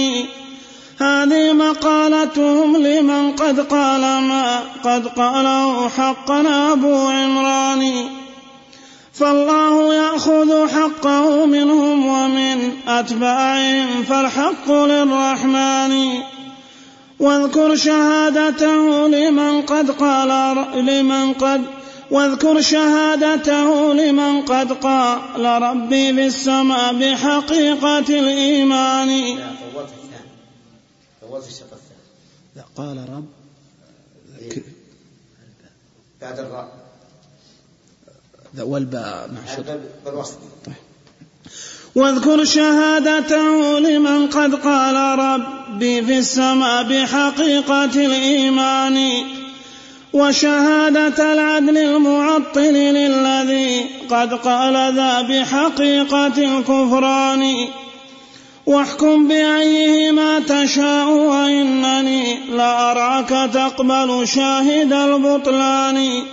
هذه 1.00 1.54
مقالتهم 1.54 2.78
لمن 2.78 3.32
قد 3.32 3.60
قال 3.60 4.02
ما 4.02 4.60
قد 4.84 5.08
قاله 5.08 5.90
حقا 5.90 6.72
أبو 6.74 6.96
عمران. 6.96 8.21
فالله 9.14 9.94
يأخذ 9.94 10.68
حقه 10.68 11.46
منهم 11.46 12.06
ومن 12.06 12.72
أتباعهم 12.88 14.04
فالحق 14.04 14.72
للرحمن. 14.72 16.24
واذكر 17.20 17.76
شهادته 17.76 19.08
لمن 19.08 19.62
قد 19.62 19.92
قال 19.92 20.58
لمن 20.86 21.34
قد 21.34 21.62
واذكر 22.12 22.62
شهادته 22.62 23.94
لمن 23.94 24.42
قد 24.42 24.72
قال 24.72 25.62
ربي 25.62 26.14
في 26.14 26.26
السماء 26.28 26.94
بحقيقة 26.94 28.00
الإيمان. 28.00 29.10
لا 29.38 29.52
طولت 29.74 29.90
الثاني. 29.90 30.30
طولت 31.22 31.48
الشق 31.48 31.74
الثاني. 31.74 32.02
لا 32.56 32.64
قال 32.78 32.98
رب. 32.98 33.26
بعد 36.22 36.40
الراء. 36.40 36.81
والباء 38.60 39.30
مع 39.32 39.76
بالوصل 40.06 40.36
واذكر 41.96 42.44
شهادته 42.44 43.80
لمن 43.80 44.28
قد 44.28 44.56
قال 44.56 45.20
ربي 45.20 46.02
في 46.02 46.18
السماء 46.18 46.84
بحقيقة 46.84 47.84
الإيمان 47.84 49.24
وشهادة 50.14 51.34
العدل 51.34 51.78
المعطل 51.78 52.74
للذي 52.74 53.86
قد 54.10 54.34
قال 54.34 54.96
ذا 54.96 55.22
بحقيقة 55.22 56.28
الكفران. 56.28 57.68
واحكم 58.66 59.28
بأيهما 59.28 60.40
تشاء 60.40 61.10
وإنني 61.10 62.50
لأراك 62.50 63.30
تقبل 63.54 64.28
شاهد 64.28 64.94
البطلان. 64.94 66.24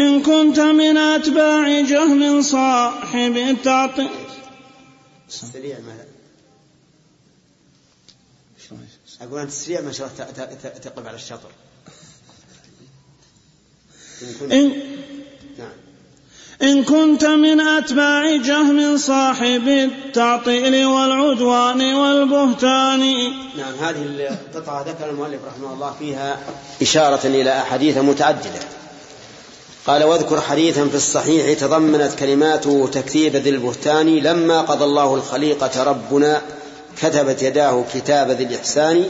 إن 0.00 0.22
كنت 0.22 0.60
من 0.60 0.96
أتباع 0.96 1.80
جهم 1.80 2.42
صاحب 2.42 3.36
التعطيل. 3.36 4.08
سريع 5.28 5.78
ما 5.78 5.96
شلون؟ 8.68 8.88
أقول 9.20 9.40
أنت 9.40 9.50
سريع 9.50 9.80
ما 9.80 9.92
شاء 9.92 10.10
الله 10.16 10.44
تقف 10.84 11.06
على 11.06 11.16
الشطر. 11.16 11.50
إن 14.22 14.34
كنت 14.40 14.52
نعم. 15.58 15.72
إن 16.62 16.84
كنت 16.84 17.24
من 17.24 17.60
أتباع 17.60 18.36
جهم 18.36 18.96
صاحب 18.96 19.68
التعطيل 19.68 20.84
والعدوان 20.84 21.94
والبهتان. 21.94 23.00
نعم 23.56 23.74
هذه 23.74 24.02
القطعة 24.54 24.82
ذكر 24.82 25.10
المؤلف 25.10 25.40
رحمه 25.44 25.72
الله 25.72 25.94
فيها 25.98 26.38
إشارة 26.82 27.26
إلى 27.26 27.58
أحاديث 27.58 27.98
متعددة. 27.98 28.60
قال 29.86 30.04
واذكر 30.04 30.40
حديثا 30.40 30.88
في 30.88 30.94
الصحيح 30.94 31.58
تضمنت 31.58 32.14
كلماته 32.18 32.88
تكذيب 32.92 33.36
ذي 33.36 33.50
البهتان 33.50 34.06
لما 34.06 34.60
قضى 34.60 34.84
الله 34.84 35.14
الخليقة 35.14 35.82
ربنا 35.82 36.42
كتبت 37.02 37.42
يداه 37.42 37.84
كتاب 37.94 38.30
ذي 38.30 38.44
الإحسان 38.44 39.04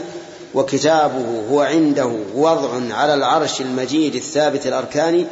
وكتابه 0.53 1.43
هو 1.51 1.61
عنده 1.61 2.11
وضع 2.35 2.95
على 2.95 3.13
العرش 3.13 3.61
المجيد 3.61 4.15
الثابت 4.15 4.67
الأركان 4.67 5.27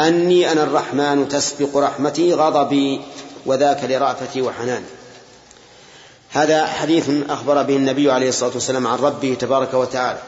أني 0.00 0.52
أنا 0.52 0.62
الرحمن 0.62 1.28
تسبق 1.28 1.76
رحمتي 1.76 2.34
غضبي 2.34 3.00
وذاك 3.46 3.84
لرأفتي 3.84 4.42
وحناني. 4.42 4.86
هذا 6.30 6.66
حديث 6.66 7.10
أخبر 7.28 7.62
به 7.62 7.76
النبي 7.76 8.10
عليه 8.10 8.28
الصلاة 8.28 8.50
والسلام 8.54 8.86
عن 8.86 8.98
ربه 8.98 9.36
تبارك 9.40 9.74
وتعالى 9.74 10.18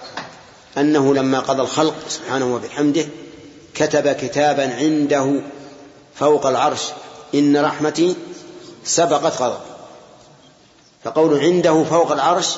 أنه 0.79 1.15
لما 1.15 1.41
قضى 1.41 1.63
الخلق 1.63 1.95
سبحانه 2.09 2.55
وبحمده 2.55 3.07
كتب 3.75 4.13
كتابا 4.13 4.75
عنده 4.75 5.41
فوق 6.15 6.47
العرش 6.47 6.83
إن 7.35 7.57
رحمتي 7.57 8.17
سبقت 8.85 9.43
غضب. 9.43 9.61
فقول 11.05 11.39
عنده 11.39 11.85
فوق 11.85 12.13
العرش 12.13 12.49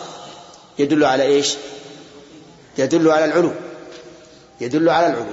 يدل 0.78 1.04
على 1.04 1.22
إيش؟ 1.22 1.54
يدل 2.78 3.10
على 3.10 3.24
العلو. 3.24 3.50
يدل 4.60 4.88
على 4.88 5.06
العلو. 5.06 5.32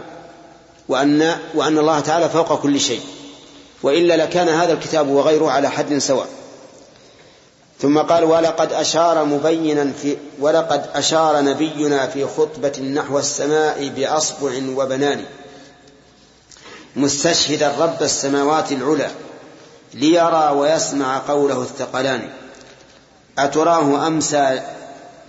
وأن 0.87 1.37
وأن 1.55 1.77
الله 1.77 1.99
تعالى 1.99 2.29
فوق 2.29 2.61
كل 2.61 2.79
شيء. 2.79 3.01
وإلا 3.83 4.17
لكان 4.17 4.49
هذا 4.49 4.73
الكتاب 4.73 5.09
وغيره 5.09 5.51
على 5.51 5.69
حد 5.69 5.97
سواء. 5.97 6.27
ثم 7.79 7.99
قال 7.99 8.23
ولقد 8.23 8.73
أشار 8.73 9.25
مبينا 9.25 9.91
في 10.01 10.17
ولقد 10.39 10.89
أشار 10.93 11.41
نبينا 11.41 12.07
في 12.07 12.25
خطبة 12.25 12.79
نحو 12.79 13.19
السماء 13.19 13.87
بأصبع 13.87 14.51
وبنان 14.75 15.25
مستشهدا 16.95 17.75
رب 17.79 18.03
السماوات 18.03 18.71
العلى 18.71 19.11
ليرى 19.93 20.51
ويسمع 20.55 21.17
قوله 21.17 21.61
الثقلان. 21.61 22.29
أتراه 23.37 24.07
أمسى 24.07 24.61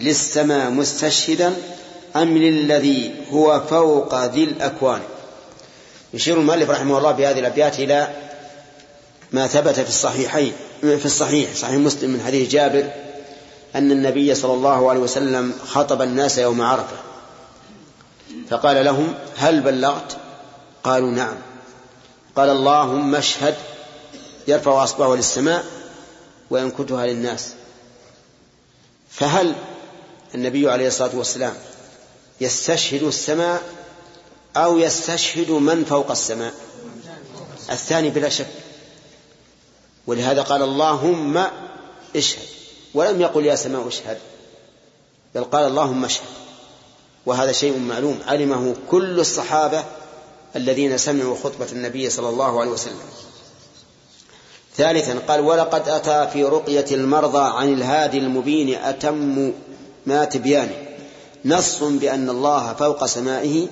للسماء 0.01 0.71
مستشهدا 0.71 1.55
أم 2.17 2.39
للذي 2.39 3.15
هو 3.33 3.61
فوق 3.71 4.25
ذي 4.25 4.45
الأكوان؟ 4.45 5.01
يشير 6.15 6.37
المؤلف 6.41 6.71
رحمه 6.71 6.99
الله 6.99 7.13
بهذه 7.13 7.39
الأبيات 7.39 7.79
إلى 7.79 8.09
ما 9.33 9.47
ثبت 9.47 9.81
في 9.81 9.89
الصحيحين 9.89 10.53
في 10.81 11.05
الصحيح 11.05 11.55
صحيح 11.55 11.75
مسلم 11.75 12.11
من 12.11 12.23
حديث 12.27 12.51
جابر 12.51 12.91
أن 13.75 13.93
النبي 13.93 14.35
صلى 14.35 14.55
الله 14.55 14.91
عليه 14.91 15.01
وسلم 15.01 15.53
خطب 15.67 16.03
الناس 16.03 16.39
يوم 16.39 16.61
عرفة. 16.63 16.97
فقال 18.51 18.85
لهم 18.85 19.15
هل 19.37 19.61
بلغت؟ 19.61 20.17
قالوا 20.85 21.11
نعم. 21.11 21.35
قال 22.37 22.51
اللهم 22.51 23.15
اشهد 23.15 23.55
يرفع 24.49 24.85
أصبعه 24.85 25.15
للسماء 25.15 25.65
وينكتها 26.51 27.07
للناس. 27.07 27.53
فهل 29.11 29.55
النبي 30.35 30.71
عليه 30.71 30.89
الصلاة 30.89 31.17
والسلام 31.17 31.55
يستشهد 32.41 33.03
السماء 33.03 33.63
أو 34.57 34.79
يستشهد 34.79 35.51
من 35.51 35.85
فوق 35.85 36.11
السماء؟ 36.11 36.55
الثاني 37.71 38.11
بلا 38.11 38.29
شك. 38.29 38.47
ولهذا 40.07 40.43
قال 40.43 40.63
اللهم 40.63 41.45
اشهد. 42.17 42.47
ولم 42.95 43.21
يقل 43.21 43.47
يا 43.47 43.55
سماء 43.55 43.89
اشهد 43.89 44.19
بل 45.35 45.45
قال 45.45 45.65
اللهم 45.65 46.05
اشهد. 46.05 46.27
وهذا 47.27 47.53
شيء 47.53 47.79
معلوم 47.79 48.21
علمه 48.27 48.77
كل 48.91 49.21
الصحابة 49.21 49.85
الذين 50.57 50.99
سمعوا 50.99 51.37
خطبة 51.37 51.67
النبي 51.73 52.11
صلى 52.11 52.29
الله 52.29 52.61
عليه 52.61 52.71
وسلم. 52.71 53.01
ثالثا 54.77 55.19
قال 55.29 55.41
ولقد 55.41 55.89
أتى 55.89 56.31
في 56.33 56.45
رقية 56.45 56.87
المرضى 56.91 57.43
عن 57.59 57.73
الهادي 57.73 58.19
المبين 58.19 58.75
أتم 58.75 59.53
ما 60.07 60.25
تبيان. 60.25 60.71
نص 61.45 61.83
بأن 61.83 62.31
الله 62.31 62.75
فوق 62.75 63.07
سمائه 63.07 63.69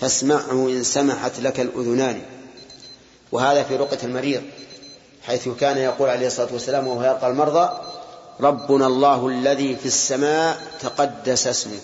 فاسمعه 0.00 0.52
إن 0.52 0.84
سمحت 0.84 1.40
لك 1.40 1.60
الأذنان. 1.60 2.22
وهذا 3.32 3.62
في 3.62 3.76
رقية 3.76 3.98
المريض 4.02 4.42
حيث 5.22 5.48
كان 5.60 5.78
يقول 5.78 6.08
عليه 6.08 6.26
الصلاة 6.26 6.52
والسلام 6.52 6.86
وهو 6.86 7.02
يلقى 7.02 7.28
المرضى 7.30 7.80
ربنا 8.40 8.86
الله 8.86 9.28
الذي 9.28 9.76
في 9.76 9.86
السماء 9.86 10.62
تقدس 10.80 11.46
اسمك 11.46 11.82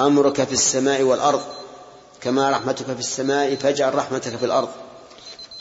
أمرك 0.00 0.44
في 0.44 0.52
السماء 0.52 1.02
والأرض 1.02 1.42
كما 2.20 2.50
رحمتك 2.50 2.84
في 2.84 3.00
السماء 3.00 3.54
فاجعل 3.54 3.94
رحمتك 3.94 4.36
في 4.36 4.44
الأرض. 4.44 4.68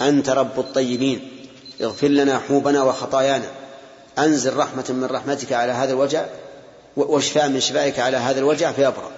أنت 0.02 0.30
رب 0.30 0.60
الطيبين. 0.60 1.48
اغفر 1.82 2.08
لنا 2.08 2.40
حوبنا 2.40 2.84
وخطايانا. 2.84 3.52
أنزل 4.18 4.58
رحمة 4.58 4.86
من 4.90 5.06
رحمتك 5.06 5.54
على 5.54 5.72
هذا 5.72 5.94
الوجع 5.94 6.26
وشفاء 6.98 7.50
من 7.50 7.60
شفائك 7.60 8.00
على 8.00 8.18
هذا 8.18 8.40
الوجع 8.40 8.72
فيبرأ 8.72 9.12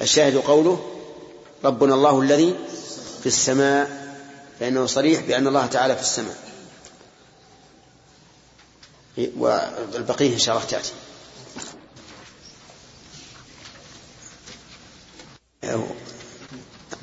الشاهد 0.00 0.36
قوله 0.36 1.00
ربنا 1.64 1.94
الله 1.94 2.20
الذي 2.20 2.54
في 3.20 3.26
السماء 3.26 4.14
فإنه 4.60 4.86
صريح 4.86 5.20
بأن 5.20 5.46
الله 5.46 5.66
تعالى 5.66 5.96
في 5.96 6.02
السماء. 6.02 6.36
والبقية 9.36 10.34
إن 10.34 10.38
شاء 10.38 10.56
الله 10.56 10.66
تأتي. 10.68 10.92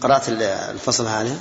قرأت 0.02 0.30
الفصل 0.30 1.08
هذا 1.08 1.38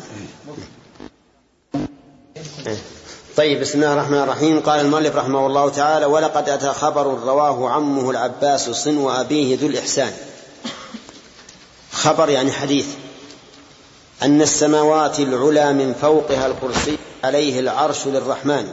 طيب 3.36 3.60
بسم 3.60 3.78
الله 3.78 3.92
الرحمن 3.92 4.18
الرحيم. 4.18 4.60
قال 4.60 4.80
المؤلف 4.80 5.16
رحمه 5.16 5.46
الله 5.46 5.68
تعالى 5.68 6.06
ولقد 6.06 6.48
أتى 6.48 6.68
خبر 6.68 7.06
رواه 7.06 7.70
عمه 7.70 8.10
العباس 8.10 8.70
صنو 8.70 9.10
أبيه 9.10 9.58
ذو 9.58 9.66
الإحسان. 9.66 10.12
خبر 11.92 12.28
يعني 12.28 12.52
حديث. 12.52 12.86
أن 14.22 14.42
السماوات 14.42 15.20
العلى 15.20 15.72
من 15.72 15.94
فوقها 16.00 16.46
الكرسي 16.46 16.98
عليه 17.24 17.60
العرش 17.60 18.06
للرحمن. 18.06 18.70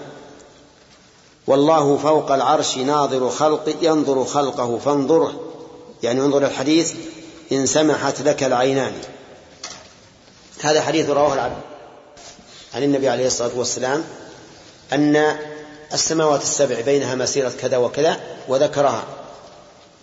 والله 1.47 1.97
فوق 1.97 2.31
العرش 2.31 2.77
ناظر 2.77 3.29
خلق 3.29 3.75
ينظر 3.81 4.25
خلقه 4.25 4.79
فانظره 4.85 5.39
يعني 6.03 6.21
انظر 6.21 6.45
الحديث 6.45 6.93
إن 7.51 7.65
سمحت 7.65 8.21
لك 8.21 8.43
العينان. 8.43 8.93
هذا 10.63 10.81
حديث 10.81 11.09
رواه 11.09 11.33
العبد 11.33 11.61
عن 12.73 12.83
النبي 12.83 13.09
عليه 13.09 13.27
الصلاة 13.27 13.51
والسلام 13.55 14.03
أن 14.93 15.37
السماوات 15.93 16.41
السبع 16.41 16.81
بينها 16.81 17.15
مسيرة 17.15 17.51
كذا 17.61 17.77
وكذا 17.77 18.19
وذكرها 18.47 19.03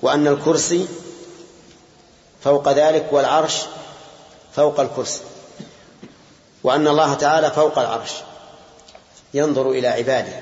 وأن 0.03 0.27
الكرسي 0.27 0.87
فوق 2.45 2.73
ذلك 2.73 3.07
والعرش 3.13 3.55
فوق 4.57 4.81
الكرسي 4.81 5.21
وأن 6.65 6.89
الله 6.89 7.15
تعالى 7.15 7.51
فوق 7.51 7.79
العرش 7.79 8.11
ينظر 9.35 9.71
إلى 9.71 9.89
عباده. 9.89 10.41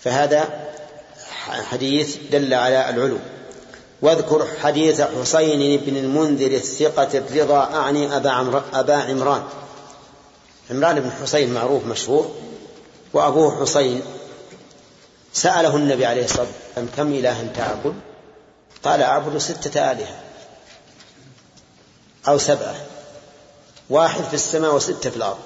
فهذا 0.00 0.48
حديث 1.70 2.16
دل 2.30 2.54
على 2.54 2.90
العلو. 2.90 3.18
واذكر 4.02 4.46
حديث 4.62 5.00
حسين 5.00 5.80
بن 5.80 5.96
المنذر 5.96 6.50
الثقة 6.50 7.18
الرضا 7.18 7.74
أعني 7.74 8.16
أبا, 8.16 8.30
عمر 8.30 8.62
أبا 8.74 8.96
عمران. 8.96 9.42
عمران 10.70 11.00
بن 11.00 11.10
حسين 11.22 11.54
معروف 11.54 11.86
مشهور 11.86 12.34
وأبوه 13.12 13.60
حسين 13.60 14.02
سأله 15.32 15.76
النبي 15.76 16.06
عليه 16.06 16.24
الصلاة 16.24 16.46
والسلام 16.46 16.88
كم 16.96 17.12
إلها 17.12 17.52
تعبد 17.56 17.94
قال 18.84 19.02
أعبد 19.02 19.38
ستة 19.38 19.92
آلهة 19.92 20.20
أو 22.28 22.38
سبعة 22.38 22.74
واحد 23.90 24.24
في 24.24 24.34
السماء 24.34 24.74
وستة 24.74 25.10
في 25.10 25.16
الأرض. 25.16 25.38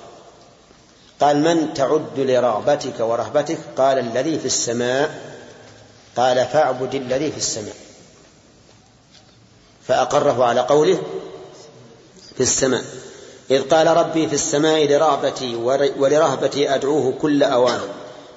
قال 1.20 1.36
من 1.42 1.74
تعد 1.74 2.18
لرغبتك 2.20 3.00
ورهبتك؟ 3.00 3.58
قال 3.76 3.98
الذي 3.98 4.38
في 4.38 4.46
السماء. 4.46 5.34
قال 6.16 6.46
فاعبد 6.46 6.94
الذي 6.94 7.30
في 7.32 7.36
السماء. 7.36 7.74
فأقره 9.90 10.44
على 10.44 10.60
قوله 10.60 10.98
في 12.34 12.40
السماء. 12.40 12.84
إذ 13.50 13.62
قال 13.62 13.86
ربي 13.86 14.28
في 14.28 14.34
السماء 14.34 14.86
لرغبتي 14.86 15.54
ولرهبتي 15.98 16.74
أدعوه 16.74 17.14
كل 17.22 17.42
أوان. 17.42 17.80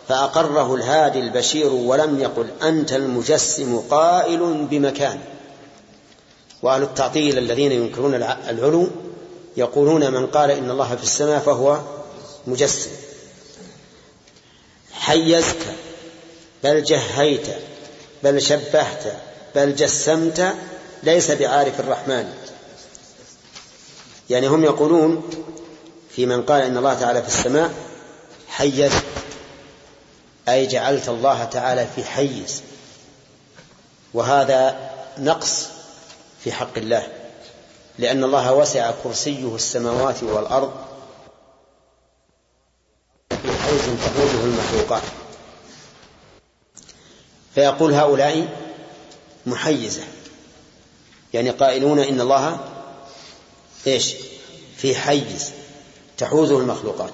فأقره 0.08 0.76
الهادي 0.76 1.20
البشير 1.20 1.74
ولم 1.74 2.20
يقل 2.20 2.48
أنت 2.63 2.94
المجسم 2.94 3.80
قائل 3.80 4.68
بمكان. 4.72 5.20
وأهل 6.63 6.84
التعطيل 6.84 7.38
الذين 7.38 7.72
ينكرون 7.72 8.16
العلو 8.50 8.88
يقولون 9.58 10.12
من 10.12 10.28
قال 10.28 10.52
إن 10.52 10.72
الله 10.72 10.96
في 10.96 11.04
السماء 11.04 11.39
فهو 11.39 11.80
مجسم. 12.48 12.92
حيزت 14.94 15.58
بل 16.63 16.84
جهيت 16.84 17.48
بل 18.24 18.42
شبهت 18.42 19.04
بل 19.56 19.76
جسمت 19.76 20.54
ليس 21.04 21.32
بعارف 21.32 21.80
الرحمن. 21.80 22.34
يعني 24.30 24.48
هم 24.48 24.63
يقولون 24.63 25.30
في 26.16 26.26
من 26.26 26.44
قال 26.44 26.62
إن 26.62 26.78
الله 26.78 26.94
تعالى 26.94 27.22
في 27.22 27.28
السماء 27.28 27.74
حيز. 28.48 28.92
أي 30.50 30.68
جعلت 30.68 31.10
الله 31.10 31.44
تعالى 31.44 31.88
في 31.96 32.04
حيز. 32.04 32.62
وهذا 34.13 34.89
نقص 35.18 35.68
في 36.44 36.52
حق 36.52 36.78
الله. 36.78 37.08
لأن 38.00 38.24
الله 38.24 38.54
وسع 38.54 38.92
كرسيه 39.04 39.56
السماوات 39.56 40.24
والأرض 40.24 40.74
في 43.30 43.52
حيز 43.63 43.82
تحوزه 43.82 44.44
المخلوقات. 44.44 45.04
فيقول 47.56 47.94
هؤلاء 47.94 48.48
محيزة. 49.46 50.02
يعني 51.34 51.50
قائلون 51.50 52.00
إن 52.00 52.22
الله 52.22 52.60
إيش؟ 53.88 54.13
في 54.78 54.96
حيز 54.96 55.52
تحوزه 56.17 56.60
المخلوقات. 56.60 57.12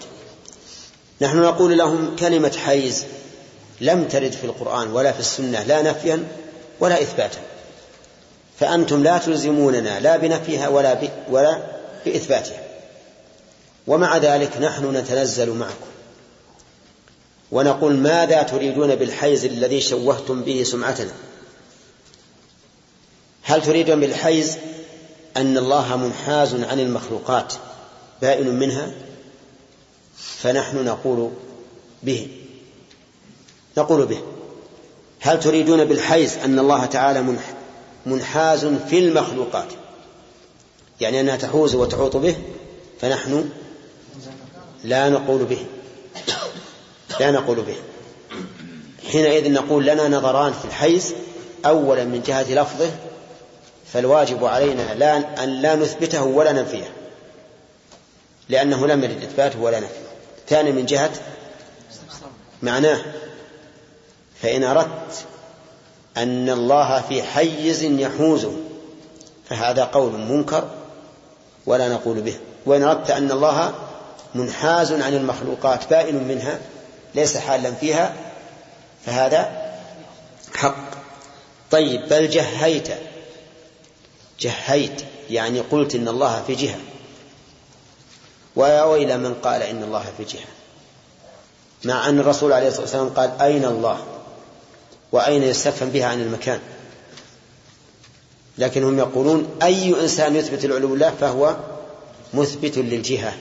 نحن 1.22 1.42
نقول 1.42 1.78
لهم 1.78 2.16
كلمة 2.16 2.52
حيز 2.66 3.06
لم 3.82 4.08
ترد 4.08 4.32
في 4.32 4.44
القرآن 4.44 4.92
ولا 4.92 5.12
في 5.12 5.20
السنة 5.20 5.64
لا 5.64 5.82
نفيا 5.82 6.28
ولا 6.80 7.02
إثباتا. 7.02 7.40
فأنتم 8.60 9.04
لا 9.04 9.18
تلزموننا 9.18 10.00
لا 10.00 10.18
بنفيها 10.18 10.68
ولا 10.68 10.94
ب... 10.94 11.10
ولا 11.30 11.64
بإثباتها. 12.06 12.64
ومع 13.88 14.18
ذلك 14.18 14.58
نحن 14.58 14.96
نتنزل 14.96 15.50
معكم. 15.50 15.90
ونقول 17.52 17.96
ماذا 17.96 18.44
تريدون 18.44 18.96
بالحيز 18.96 19.46
الذي 19.46 19.82
شوهتم 19.82 20.44
به 20.44 20.64
سمعتنا؟ 20.64 21.12
هل 23.50 23.62
تريدون 23.62 24.00
بالحيز 24.00 24.58
أن 25.38 25.58
الله 25.58 25.98
منحاز 25.98 26.56
عن 26.56 26.80
المخلوقات 26.80 27.54
بائن 28.22 28.60
منها؟ 28.60 28.92
فنحن 30.18 30.86
نقول 30.86 31.32
به. 32.04 32.28
نقول 33.78 34.06
به. 34.06 34.20
هل 35.20 35.40
تريدون 35.40 35.86
بالحيز 35.86 36.38
أن 36.38 36.60
الله 36.60 36.86
تعالى 36.86 37.36
منحاز 38.06 38.66
في 38.66 39.00
المخلوقات؟ 39.00 39.68
يعني 41.02 41.22
أنها 41.22 41.36
تحوز 41.36 41.76
وتحوط 41.76 42.18
به 42.18 42.36
فنحن 43.02 43.50
لا 44.84 45.10
نقول 45.10 45.46
به. 45.46 45.66
لا 47.20 47.32
نقول 47.32 47.62
به. 47.62 47.76
حينئذ 49.12 49.52
نقول 49.52 49.86
لنا 49.86 50.08
نظران 50.08 50.54
في 50.54 50.66
الحيز. 50.66 51.14
أولا 51.66 52.04
من 52.04 52.22
جهة 52.22 52.54
لفظه 52.54 53.09
فالواجب 53.94 54.46
علينا 54.46 54.94
لا 54.94 55.44
أن 55.44 55.50
لا 55.50 55.76
نثبته 55.76 56.24
ولا 56.24 56.52
ننفيه. 56.52 56.92
لأنه 58.50 58.88
لم 58.88 59.04
يرد 59.04 59.24
إثباته 59.24 59.60
ولا 59.62 59.80
نفيه. 59.80 60.10
ثاني 60.48 60.72
من 60.72 60.86
جهة 60.86 61.12
معناه. 62.62 63.02
فإن 64.42 64.64
أردت 64.64 65.26
أن 66.18 66.50
الله 66.50 67.02
في 67.02 67.24
حيز 67.24 67.84
يحوزه 67.84 68.54
فهذا 69.50 69.84
قول 69.84 70.12
منكر 70.12 70.70
ولا 71.66 71.90
نقول 71.90 72.22
به. 72.22 72.38
وإن 72.66 72.84
أردت 72.84 73.12
أن 73.12 73.32
الله 73.32 73.74
منحاز 74.36 74.92
عن 74.92 75.14
المخلوقات 75.14 75.90
بائن 75.90 76.28
منها 76.28 76.60
ليس 77.16 77.38
حالا 77.38 77.72
فيها 77.72 78.14
فهذا 79.06 79.72
حق. 80.56 80.90
طيب 81.72 82.10
بل 82.10 82.30
جهيت 82.30 82.90
جهيت 84.40 85.02
يعني 85.30 85.60
قلت 85.60 85.96
إن 85.96 86.08
الله 86.08 86.44
في 86.48 86.56
جهة. 86.56 86.80
ويا 88.56 88.84
ويل 88.84 89.18
من 89.18 89.34
قال 89.34 89.62
إن 89.62 89.84
الله 89.84 90.06
في 90.18 90.24
جهة. 90.24 90.48
مع 91.86 92.10
أن 92.10 92.20
الرسول 92.20 92.54
عليه 92.54 92.68
الصلاة 92.68 92.82
والسلام 92.82 93.10
قال 93.10 93.42
أين 93.42 93.66
الله؟ 93.66 94.06
وأين 95.12 95.44
يستفهم 95.44 95.90
بها 95.90 96.06
عن 96.06 96.22
المكان؟ 96.22 96.60
لكن 98.58 98.84
هم 98.84 99.00
يقولون 99.00 99.48
أي 99.64 100.02
إنسان 100.02 100.36
يثبت 100.36 100.66
العلو 100.66 100.94
الله 100.94 101.14
فهو 101.22 101.56
مثبت 102.34 102.78
للجهة. 102.78 103.34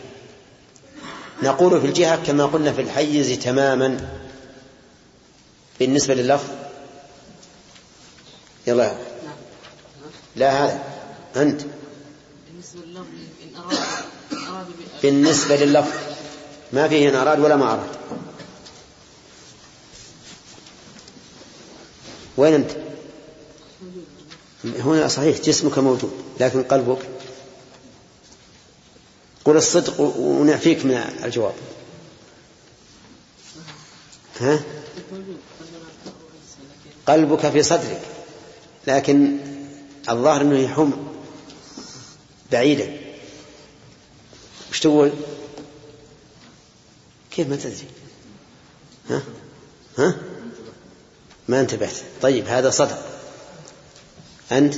نقول 1.43 1.81
في 1.81 1.87
الجهة 1.87 2.17
كما 2.17 2.47
قلنا 2.47 2.73
في 2.73 2.81
الحيز 2.81 3.39
تماما. 3.39 4.09
بالنسبة 5.81 6.15
لللفظ 6.15 6.49
يلا. 8.67 8.97
لا 10.37 10.65
هذا 10.65 10.83
أنت. 11.37 11.63
بالنسبة 15.03 15.57
لللفظ 15.57 15.93
ما 16.73 16.89
فيه 16.89 17.09
إن 17.09 17.15
أراد 17.15 17.41
ولا 17.41 17.57
ما 17.57 17.73
أراد. 17.73 17.89
وين 22.37 22.55
أنت؟ 22.55 22.71
هنا 24.65 25.09
صحيح 25.09 25.41
جسمك 25.41 25.79
موجود 25.79 26.13
لكن 26.41 26.63
قلبك. 26.63 26.99
قل 29.45 29.57
الصدق 29.57 30.01
ونعفيك 30.01 30.85
من 30.85 30.97
الجواب. 31.25 31.55
ها؟ 34.41 34.61
قلبك 37.07 37.51
في 37.51 37.63
صدرك 37.63 38.03
لكن 38.87 39.39
الظاهر 40.11 40.41
إنه 40.41 40.59
يحوم 40.59 41.15
بعيدا. 42.53 42.97
وش 44.71 44.81
تقول؟ 44.81 45.13
كيف 47.31 47.49
ما 47.49 47.57
تدري؟ 47.57 47.89
ها؟ 49.11 49.23
ها؟ 49.99 50.15
ما 51.49 51.61
انتبهت. 51.61 51.97
طيب 52.23 52.49
هذا 52.49 52.71
صدق. 52.71 52.99
أنت؟ 54.53 54.75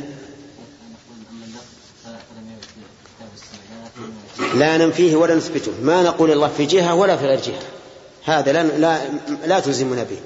لا 4.54 4.76
ننفيه 4.76 5.16
ولا 5.16 5.34
نثبته. 5.34 5.72
ما 5.82 6.02
نقول 6.02 6.30
الله 6.32 6.48
في 6.48 6.66
جهة 6.66 6.94
ولا 6.94 7.16
في 7.16 7.26
غير 7.26 7.40
جهة. 7.40 7.62
هذا 8.24 8.52
لا 8.52 8.62
لا, 8.62 9.00
لا 9.46 9.60
تلزمنا 9.60 10.02
به. 10.02 10.18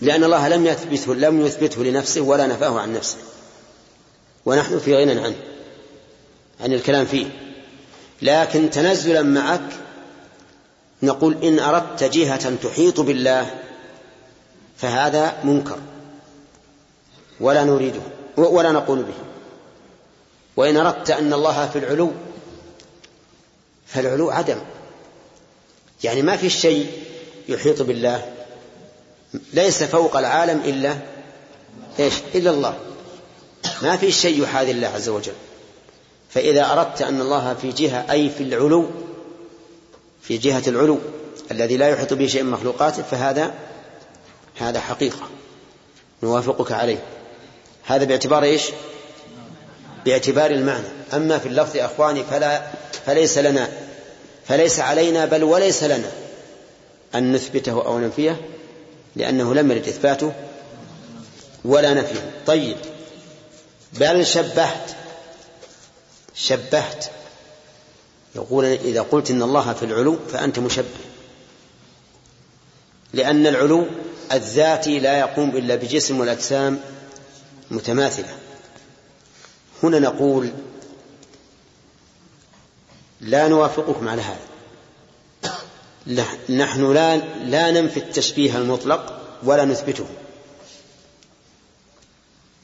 لأن 0.00 0.24
الله 0.24 0.48
لم 0.48 0.66
يثبته 0.66 1.14
لم 1.14 1.46
يثبته 1.46 1.84
لنفسه 1.84 2.20
ولا 2.20 2.46
نفاه 2.46 2.80
عن 2.80 2.92
نفسه. 2.92 3.18
ونحن 4.46 4.78
في 4.78 4.96
غنى 4.96 5.20
عنه 5.20 5.36
عن 6.60 6.72
الكلام 6.72 7.06
فيه. 7.06 7.26
لكن 8.22 8.70
تنزلا 8.70 9.22
معك 9.22 9.60
نقول 11.02 11.44
إن 11.44 11.58
أردت 11.58 12.04
جهة 12.04 12.56
تحيط 12.56 13.00
بالله 13.00 13.50
فهذا 14.76 15.38
منكر 15.44 15.78
ولا 17.40 17.64
نريده 17.64 18.00
ولا 18.36 18.72
نقول 18.72 19.02
به. 19.02 19.14
وإن 20.56 20.76
أردت 20.76 21.10
أن 21.10 21.32
الله 21.32 21.68
في 21.68 21.78
العلو 21.78 22.10
فالعلو 23.86 24.30
عدم. 24.30 24.58
يعني 26.04 26.22
ما 26.22 26.36
في 26.36 26.50
شيء 26.50 26.90
يحيط 27.48 27.82
بالله 27.82 28.32
ليس 29.52 29.82
فوق 29.82 30.16
العالم 30.16 30.60
إلا 30.64 30.96
إيش؟ 31.98 32.14
إلا 32.34 32.50
الله. 32.50 32.91
ما 33.82 33.96
في 33.96 34.12
شيء 34.12 34.42
يحاذي 34.42 34.70
الله 34.70 34.88
عز 34.88 35.08
وجل. 35.08 35.32
فإذا 36.30 36.72
أردت 36.72 37.02
أن 37.02 37.20
الله 37.20 37.54
في 37.54 37.72
جهة 37.72 38.06
أي 38.10 38.30
في 38.30 38.42
العلو 38.42 38.90
في 40.22 40.38
جهة 40.38 40.62
العلو 40.66 40.98
الذي 41.50 41.76
لا 41.76 41.88
يحيط 41.88 42.12
به 42.12 42.26
شيء 42.26 42.42
من 42.42 42.50
مخلوقاته 42.50 43.02
فهذا 43.02 43.54
هذا 44.58 44.80
حقيقة. 44.80 45.28
نوافقك 46.22 46.72
عليه. 46.72 46.98
هذا 47.86 48.04
باعتبار 48.04 48.42
إيش؟ 48.42 48.62
باعتبار 50.04 50.50
المعنى. 50.50 50.86
أما 51.14 51.38
في 51.38 51.48
اللفظ 51.48 51.76
يا 51.76 51.84
أخواني 51.84 52.24
فلا 52.24 52.62
فليس 53.06 53.38
لنا 53.38 53.68
فليس 54.46 54.80
علينا 54.80 55.24
بل 55.24 55.44
وليس 55.44 55.84
لنا 55.84 56.10
أن 57.14 57.32
نثبته 57.32 57.86
أو 57.86 57.98
ننفيه 57.98 58.40
لأنه 59.16 59.54
لم 59.54 59.70
يرد 59.70 59.88
إثباته 59.88 60.32
ولا 61.64 61.94
نفيه. 61.94 62.30
طيب. 62.46 62.76
بل 63.92 64.26
شبهت. 64.26 64.90
شبهت. 66.34 67.04
يقول 68.34 68.64
إذا 68.64 69.02
قلت 69.02 69.30
إن 69.30 69.42
الله 69.42 69.72
في 69.72 69.84
العلو 69.84 70.18
فأنت 70.32 70.58
مشبه. 70.58 70.86
لأن 73.12 73.46
العلو 73.46 73.86
الذاتي 74.32 74.98
لا 74.98 75.18
يقوم 75.18 75.56
إلا 75.56 75.74
بجسم 75.74 76.20
والأجسام 76.20 76.80
متماثلة. 77.70 78.36
هنا 79.82 79.98
نقول 79.98 80.52
لا 83.20 83.48
نوافقكم 83.48 84.08
على 84.08 84.22
هذا. 84.22 84.52
نحن 86.48 86.92
لا 86.92 87.16
لا 87.44 87.70
ننفي 87.70 87.96
التشبيه 87.96 88.56
المطلق 88.56 89.20
ولا 89.42 89.64
نثبته. 89.64 90.06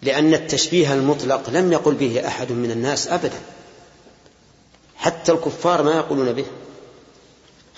لأن 0.03 0.35
التشبيه 0.35 0.95
المطلق 0.95 1.51
لم 1.51 1.73
يقل 1.73 1.95
به 1.95 2.27
أحد 2.27 2.53
من 2.53 2.71
الناس 2.71 3.09
أبدا. 3.09 3.41
حتى 4.97 5.33
الكفار 5.33 5.83
ما 5.83 5.95
يقولون 5.95 6.33
به. 6.33 6.45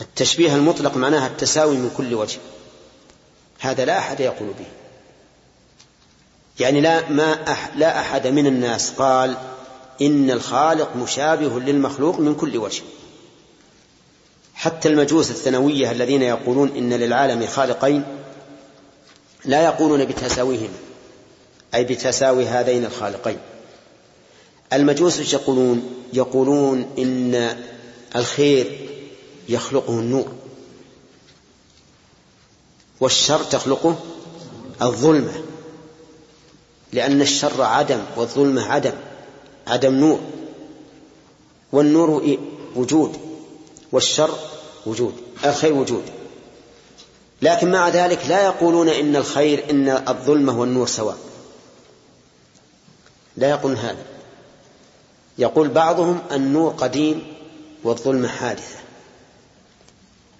التشبيه 0.00 0.54
المطلق 0.54 0.96
معناها 0.96 1.26
التساوي 1.26 1.76
من 1.76 1.90
كل 1.96 2.14
وجه. 2.14 2.38
هذا 3.60 3.84
لا 3.84 3.98
أحد 3.98 4.20
يقول 4.20 4.48
به. 4.48 4.66
يعني 6.60 6.80
لا 6.80 7.08
ما 7.08 7.52
أح 7.52 7.70
لا 7.76 8.00
أحد 8.00 8.26
من 8.26 8.46
الناس 8.46 8.90
قال 8.90 9.36
إن 10.02 10.30
الخالق 10.30 10.96
مشابه 10.96 11.60
للمخلوق 11.60 12.20
من 12.20 12.34
كل 12.34 12.56
وجه. 12.56 12.82
حتى 14.54 14.88
المجوس 14.88 15.30
الثانوية 15.30 15.90
الذين 15.90 16.22
يقولون 16.22 16.76
إن 16.76 16.92
للعالم 16.92 17.46
خالقين 17.46 18.04
لا 19.44 19.64
يقولون 19.64 20.04
بتساويهما. 20.04 20.89
أي 21.74 21.84
بتساوي 21.84 22.46
هذين 22.46 22.84
الخالقين. 22.84 23.38
المجوس 24.72 25.32
يقولون 25.34 25.94
يقولون 26.12 26.90
إن 26.98 27.56
الخير 28.16 28.88
يخلقه 29.48 29.92
النور. 29.92 30.32
والشر 33.00 33.42
تخلقه 33.42 33.98
الظلمة. 34.82 35.42
لأن 36.92 37.22
الشر 37.22 37.62
عدم 37.62 38.00
والظلمة 38.16 38.72
عدم 38.72 38.92
عدم 39.66 39.94
نور. 39.94 40.20
والنور 41.72 42.38
وجود. 42.76 43.16
والشر 43.92 44.38
وجود. 44.86 45.14
الخير 45.44 45.72
وجود. 45.72 46.02
لكن 47.42 47.70
مع 47.70 47.88
ذلك 47.88 48.26
لا 48.28 48.44
يقولون 48.44 48.88
إن 48.88 49.16
الخير 49.16 49.70
إن 49.70 49.88
الظلمة 49.88 50.60
والنور 50.60 50.86
سواء. 50.86 51.29
لا 53.40 53.50
يقولون 53.50 53.76
هذا. 53.76 54.04
يقول 55.38 55.68
بعضهم 55.68 56.22
النور 56.32 56.70
قديم 56.70 57.22
والظلمة 57.84 58.28
حادثة. 58.28 58.76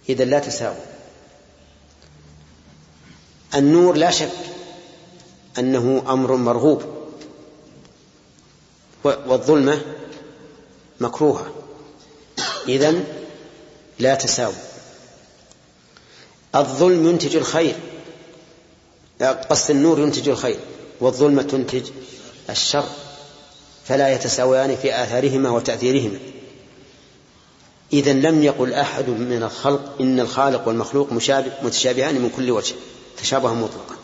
إذا 0.09 0.25
لا 0.25 0.39
تساوي. 0.39 0.77
النور 3.55 3.97
لا 3.97 4.11
شك 4.11 4.33
أنه 5.59 6.03
أمر 6.09 6.37
مرغوب. 6.37 6.83
والظلمة 9.05 9.81
مكروهة. 11.01 11.55
إذن 12.69 13.05
لا 13.99 14.15
تساوي. 14.15 14.55
الظلم 16.55 17.09
ينتج 17.09 17.37
الخير. 17.37 17.75
قص 19.21 19.71
النور 19.71 20.01
ينتج 20.01 20.29
الخير. 20.29 20.61
والظلمة 21.01 21.43
تنتج 21.43 21.91
الشر 22.51 22.89
فلا 23.85 24.09
يتساويان 24.09 24.77
في 24.77 25.03
آثارهما 25.03 25.51
وتأثيرهما. 25.51 26.19
إذا 27.93 28.13
لم 28.13 28.43
يقل 28.43 28.75
أحد 28.75 29.09
من 29.09 29.43
الخلق 29.43 30.01
إن 30.01 30.21
الخالق 30.21 30.69
والمخلوق 30.69 31.13
متشابهان 31.63 32.15
من 32.15 32.31
كل 32.37 32.51
وجه. 32.51 32.75
تشابها 33.23 33.55
مطلقا. 33.55 33.97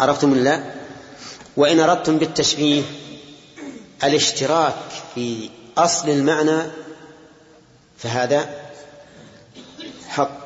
عرفتم 0.00 0.32
الله 0.32 0.74
وإن 1.56 1.80
أردتم 1.80 2.18
بالتشبيه 2.18 2.82
الاشتراك 4.04 4.74
في 5.14 5.50
أصل 5.78 6.08
المعنى 6.08 6.62
فهذا 7.98 8.70
حق. 10.08 10.40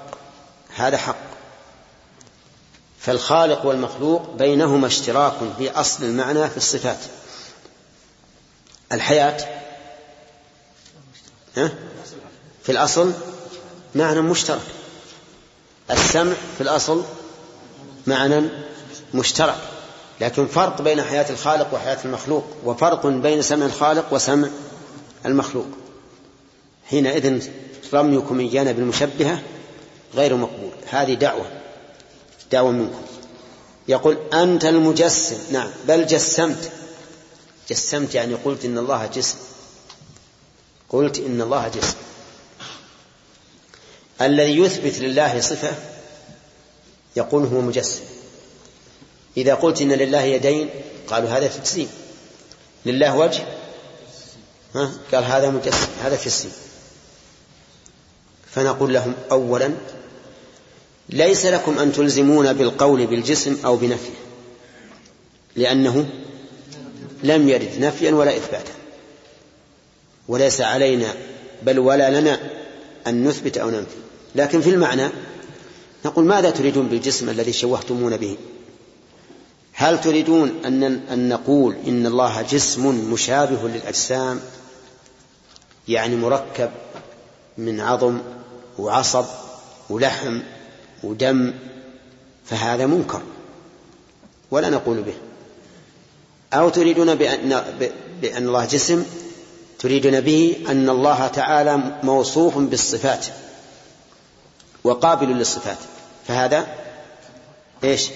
هذا 0.74 0.96
حق. 0.96 1.27
فالخالق 3.00 3.66
والمخلوق 3.66 4.30
بينهما 4.34 4.86
اشتراك 4.86 5.32
في 5.58 5.70
أصل 5.70 6.04
المعنى 6.04 6.50
في 6.50 6.56
الصفات. 6.56 6.98
الحياة 8.92 9.36
في 12.62 12.68
الأصل 12.72 13.12
معنى 13.94 14.20
مشترك. 14.20 14.60
السمع 15.90 16.32
في 16.56 16.60
الأصل 16.60 17.04
معنى 18.06 18.48
مشترك. 19.14 19.58
لكن 20.20 20.46
فرق 20.46 20.82
بين 20.82 21.02
حياة 21.02 21.30
الخالق 21.30 21.74
وحياة 21.74 21.98
المخلوق 22.04 22.44
وفرق 22.64 23.06
بين 23.06 23.42
سمع 23.42 23.66
الخالق 23.66 24.14
وسمع 24.14 24.48
المخلوق. 25.26 25.66
حينئذ 26.90 27.48
رميكم 27.94 28.40
إيانا 28.40 28.72
بالمشبهة 28.72 29.42
غير 30.14 30.36
مقبول. 30.36 30.70
هذه 30.90 31.14
دعوة. 31.14 31.46
دعوة 32.52 32.70
منكم. 32.70 33.02
يقول 33.88 34.18
أنت 34.32 34.64
المجسم. 34.64 35.36
نعم 35.52 35.70
بل 35.88 36.06
جسمت. 36.06 36.72
جسمت 37.68 38.14
يعني 38.14 38.34
قلت 38.34 38.64
إن 38.64 38.78
الله 38.78 39.06
جسم. 39.06 39.36
قلت 40.88 41.18
إن 41.18 41.40
الله 41.40 41.68
جسم. 41.68 41.96
الذي 44.20 44.58
يثبت 44.58 44.98
لله 44.98 45.40
صفة 45.40 45.74
يقول 47.16 47.46
هو 47.46 47.60
مجسم. 47.60 48.00
إذا 49.36 49.54
قلت 49.54 49.82
إن 49.82 49.92
لله 49.92 50.22
يدين 50.22 50.70
قالوا 51.08 51.28
هذا 51.28 51.48
تجسيم 51.48 51.90
لله 52.86 53.16
وجه. 53.16 53.46
ها؟ 54.74 54.92
قال 55.12 55.24
هذا 55.24 55.50
مجسم 55.50 55.88
هذا 56.02 56.16
تجسيم 56.16 56.52
فنقول 58.54 58.94
لهم 58.94 59.14
أولا 59.30 59.74
ليس 61.08 61.46
لكم 61.46 61.78
أن 61.78 61.92
تلزمون 61.92 62.52
بالقول 62.52 63.06
بالجسم 63.06 63.56
أو 63.64 63.76
بنفيه 63.76 64.18
لأنه 65.56 66.08
لم 67.22 67.48
يرد 67.48 67.70
نفيا 67.80 68.12
ولا 68.12 68.36
إثباتا. 68.36 68.72
وليس 70.28 70.60
علينا 70.60 71.14
بل 71.62 71.78
ولا 71.78 72.20
لنا 72.20 72.40
أن 73.06 73.24
نثبت 73.24 73.58
أو 73.58 73.70
ننفي. 73.70 73.96
لكن 74.34 74.60
في 74.60 74.70
المعنى 74.70 75.08
نقول 76.04 76.24
ماذا 76.24 76.50
تريدون 76.50 76.88
بالجسم 76.88 77.28
الذي 77.28 77.52
شوهتمون 77.52 78.16
به؟ 78.16 78.36
هل 79.72 80.00
تريدون 80.00 80.52
أن 80.64 80.84
أن 80.84 81.28
نقول 81.28 81.76
إن 81.86 82.06
الله 82.06 82.42
جسم 82.42 83.12
مشابه 83.12 83.68
للأجسام 83.68 84.40
يعني 85.88 86.16
مركب 86.16 86.70
من 87.58 87.80
عظم 87.80 88.18
وعصب 88.78 89.24
ولحم 89.90 90.40
ودم 91.02 91.54
فهذا 92.44 92.86
منكر 92.86 93.22
ولا 94.50 94.70
نقول 94.70 95.02
به. 95.02 95.14
أو 96.52 96.68
تريدون 96.68 97.14
بأن, 97.14 97.64
بأن 98.20 98.46
الله 98.46 98.64
جسم 98.64 99.04
تريدون 99.78 100.20
به 100.20 100.56
أن 100.68 100.88
الله 100.88 101.26
تعالى 101.26 101.76
موصوف 102.02 102.58
بالصفات 102.58 103.26
وقابل 104.84 105.26
للصفات. 105.26 105.78
فهذا 106.28 106.66
إيش؟ 107.84 108.08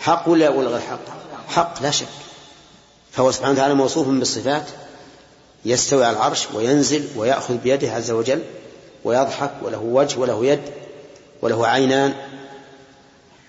حق 0.00 0.28
ولا 0.28 0.48
غير 0.48 0.80
حق؟ 0.80 1.00
حق 1.48 1.82
لا 1.82 1.90
شك. 1.90 2.06
فهو 3.12 3.30
سبحانه 3.30 3.54
وتعالى 3.54 3.74
موصوف 3.74 4.08
بالصفات 4.08 4.64
يستوي 5.64 6.04
على 6.04 6.16
العرش 6.16 6.46
وينزل 6.54 7.08
ويأخذ 7.16 7.56
بيده 7.56 7.92
عز 7.92 8.10
وجل 8.10 8.42
ويضحك 9.04 9.52
وله 9.62 9.78
وجه 9.78 10.18
وله 10.18 10.46
يد. 10.46 10.60
وله 11.42 11.66
عينان 11.66 12.14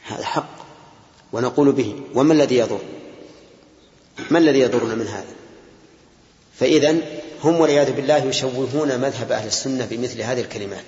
هذا 0.04 0.26
حق 0.26 0.50
ونقول 1.34 1.72
به 1.72 2.02
وما 2.16 2.34
الذي 2.34 2.58
يضر؟ 2.58 2.80
ما 4.32 4.40
الذي 4.40 4.60
يضرنا 4.60 4.96
من 4.96 5.08
هذا؟ 5.08 5.34
فإذا 6.60 6.96
هم 7.44 7.60
والعياذ 7.60 7.92
بالله 7.92 8.18
يشوهون 8.18 9.00
مذهب 9.00 9.32
أهل 9.32 9.48
السنة 9.48 9.86
بمثل 9.86 10.22
هذه 10.22 10.42
الكلمات. 10.42 10.84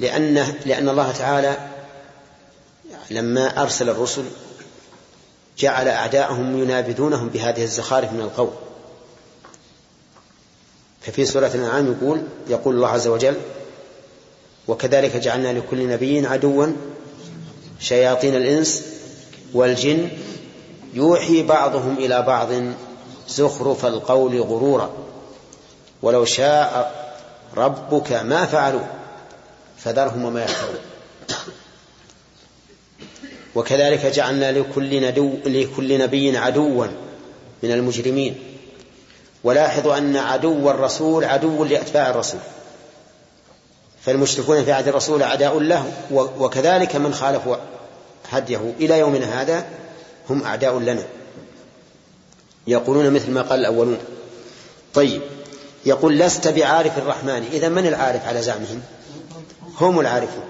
لأن 0.00 0.54
لأن 0.66 0.88
الله 0.88 1.12
تعالى 1.12 1.56
لما 3.10 3.62
أرسل 3.62 3.88
الرسل 3.88 4.24
جعل 5.58 5.88
أعداءهم 5.88 6.62
ينابذونهم 6.62 7.28
بهذه 7.28 7.62
الزخارف 7.62 8.12
من 8.12 8.20
القول. 8.20 8.52
ففي 11.00 11.24
سورة 11.24 11.46
الأنعام 11.46 11.92
يقول 11.92 12.22
يقول 12.48 12.74
الله 12.74 12.88
عز 12.88 13.06
وجل 13.06 13.36
وكذلك 14.68 15.16
جعلنا 15.16 15.58
لكل 15.58 15.88
نبي 15.88 16.26
عدوا 16.26 16.66
شياطين 17.80 18.36
الإنس 18.36 18.82
والجن 19.54 20.08
يوحي 20.94 21.42
بعضهم 21.42 21.96
إلى 21.98 22.22
بعض 22.22 22.48
زخرف 23.28 23.86
القول 23.86 24.40
غرورا. 24.40 24.90
ولو 26.02 26.24
شاء 26.24 27.02
ربك 27.56 28.12
ما 28.12 28.46
فعلوا 28.46 28.86
فذرهم 29.78 30.24
وما 30.24 30.44
يفترون 30.44 30.78
وكذلك 33.54 34.06
جعلنا 34.06 34.52
لكل, 34.52 35.08
ندو 35.08 35.34
لكل 35.44 35.98
نبي 35.98 36.38
عدوا 36.38 36.86
من 37.62 37.72
المجرمين. 37.72 38.36
ولاحظوا 39.44 39.98
أن 39.98 40.16
عدو 40.16 40.70
الرسول 40.70 41.24
عدو 41.24 41.64
لأتباع 41.64 42.10
الرسول. 42.10 42.40
فالمشركون 44.06 44.64
في 44.64 44.72
عهد 44.72 44.88
الرسول 44.88 45.22
أعداء 45.22 45.60
له 45.60 45.92
وكذلك 46.10 46.96
من 46.96 47.14
خالفوا 47.14 47.56
هديه 48.30 48.74
إلى 48.80 48.98
يومنا 48.98 49.42
هذا 49.42 49.64
هم 50.30 50.42
أعداء 50.42 50.78
لنا. 50.78 51.02
يقولون 52.66 53.10
مثل 53.10 53.30
ما 53.30 53.42
قال 53.42 53.60
الأولون. 53.60 53.98
طيب 54.94 55.20
يقول 55.86 56.18
لست 56.18 56.48
بعارف 56.48 56.98
الرحمن. 56.98 57.48
إذا 57.52 57.68
من 57.68 57.86
العارف 57.86 58.26
على 58.26 58.42
زعمهم؟ 58.42 58.82
هم 59.80 60.00
العارفون. 60.00 60.44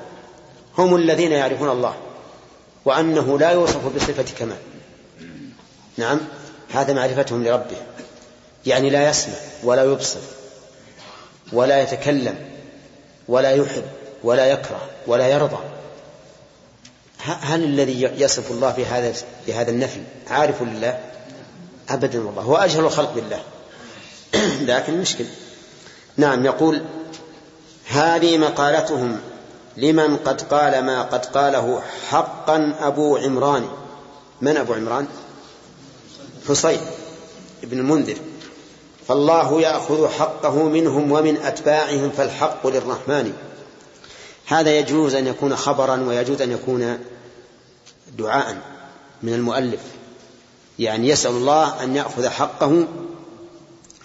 هم 0.79 0.97
الذين 0.97 1.33
يعرفون 1.33 1.69
الله 1.69 1.95
وأنه 2.85 3.39
لا 3.39 3.51
يوصف 3.51 3.97
بصفة 3.97 4.25
كمال. 4.39 4.57
نعم 5.97 6.21
هذا 6.73 6.93
معرفتهم 6.93 7.45
لربه. 7.45 7.77
يعني 8.67 8.91
لا 8.91 9.09
يسمع 9.09 9.35
ولا 9.63 9.85
يبصر 9.85 10.21
ولا 11.53 11.83
يتكلم 11.83 12.52
ولا 13.33 13.51
يحب 13.51 13.85
ولا 14.25 14.47
يكره 14.47 14.81
ولا 15.07 15.29
يرضى. 15.29 15.59
هل 17.19 17.65
الذي 17.65 18.03
يصف 18.03 18.51
الله 18.51 18.71
بهذا 18.71 19.15
بهذا 19.47 19.71
النفي 19.71 20.01
عارف 20.31 20.63
لله 20.63 21.01
ابدا 21.89 22.27
والله. 22.27 22.43
هو 22.43 22.57
أجهل 22.57 22.85
الخلق 22.85 23.15
بالله. 23.15 23.43
لكن 24.75 25.01
مشكل. 25.01 25.25
نعم 26.17 26.45
يقول 26.45 26.83
هذه 27.87 28.39
مقالتهم 28.39 29.21
لمن 29.77 30.17
قد 30.17 30.43
قال 30.43 30.85
ما 30.85 31.03
قد 31.03 31.27
قاله 31.27 31.83
حقا 32.11 32.75
أبو 32.81 33.17
عمران. 33.17 33.69
من 34.41 34.57
أبو 34.57 34.75
عمران؟ 34.75 35.07
حصين 36.49 36.81
ابن 37.63 37.79
المنذر. 37.79 38.17
فالله 39.09 39.61
يأخذ 39.61 40.09
حقه 40.09 40.63
منهم 40.63 41.13
ومن 41.13 41.37
أتباعهم 41.37 42.11
فالحق 42.11 42.67
للرحمن. 42.67 43.33
هذا 44.47 44.79
يجوز 44.79 45.15
أن 45.15 45.27
يكون 45.27 45.57
خبرا 45.57 46.05
ويجوز 46.09 46.43
أن 46.43 46.53
يكون 46.53 46.99
دعاء 48.19 48.57
من 49.23 49.35
المؤلف. 49.35 49.81
يعني 50.79 51.09
يسأل 51.09 51.31
الله 51.31 51.85
أن 51.85 51.97
يأخذ 51.97 52.29
حقه 52.29 52.85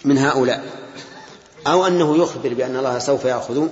من 0.04 0.18
هؤلاء. 0.18 0.64
أو 1.66 1.86
أنه 1.86 2.16
يخبر 2.22 2.54
بأن 2.54 2.76
الله 2.76 2.98
سوف 2.98 3.24
يأخذ 3.24 3.66